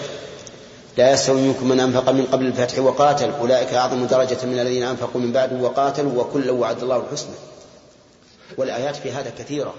لا 0.98 1.14
يستوي 1.14 1.42
منكم 1.42 1.70
من 1.70 1.80
أنفق 1.80 2.10
من 2.10 2.26
قبل 2.26 2.46
الفتح 2.46 2.80
وقاتل. 2.80 3.32
أولئك 3.32 3.74
أعظم 3.74 4.06
درجة 4.06 4.46
من 4.46 4.60
الذين 4.60 4.84
أنفقوا 4.84 5.22
من 5.22 5.32
بعد 5.32 5.62
وقاتلوا 5.62 6.24
وكلا 6.24 6.52
وعد 6.52 6.84
الله 6.84 6.98
الحسنى. 6.98 7.36
والآيات 8.58 8.96
في 8.96 9.12
هذا 9.12 9.32
كثيرة. 9.40 9.74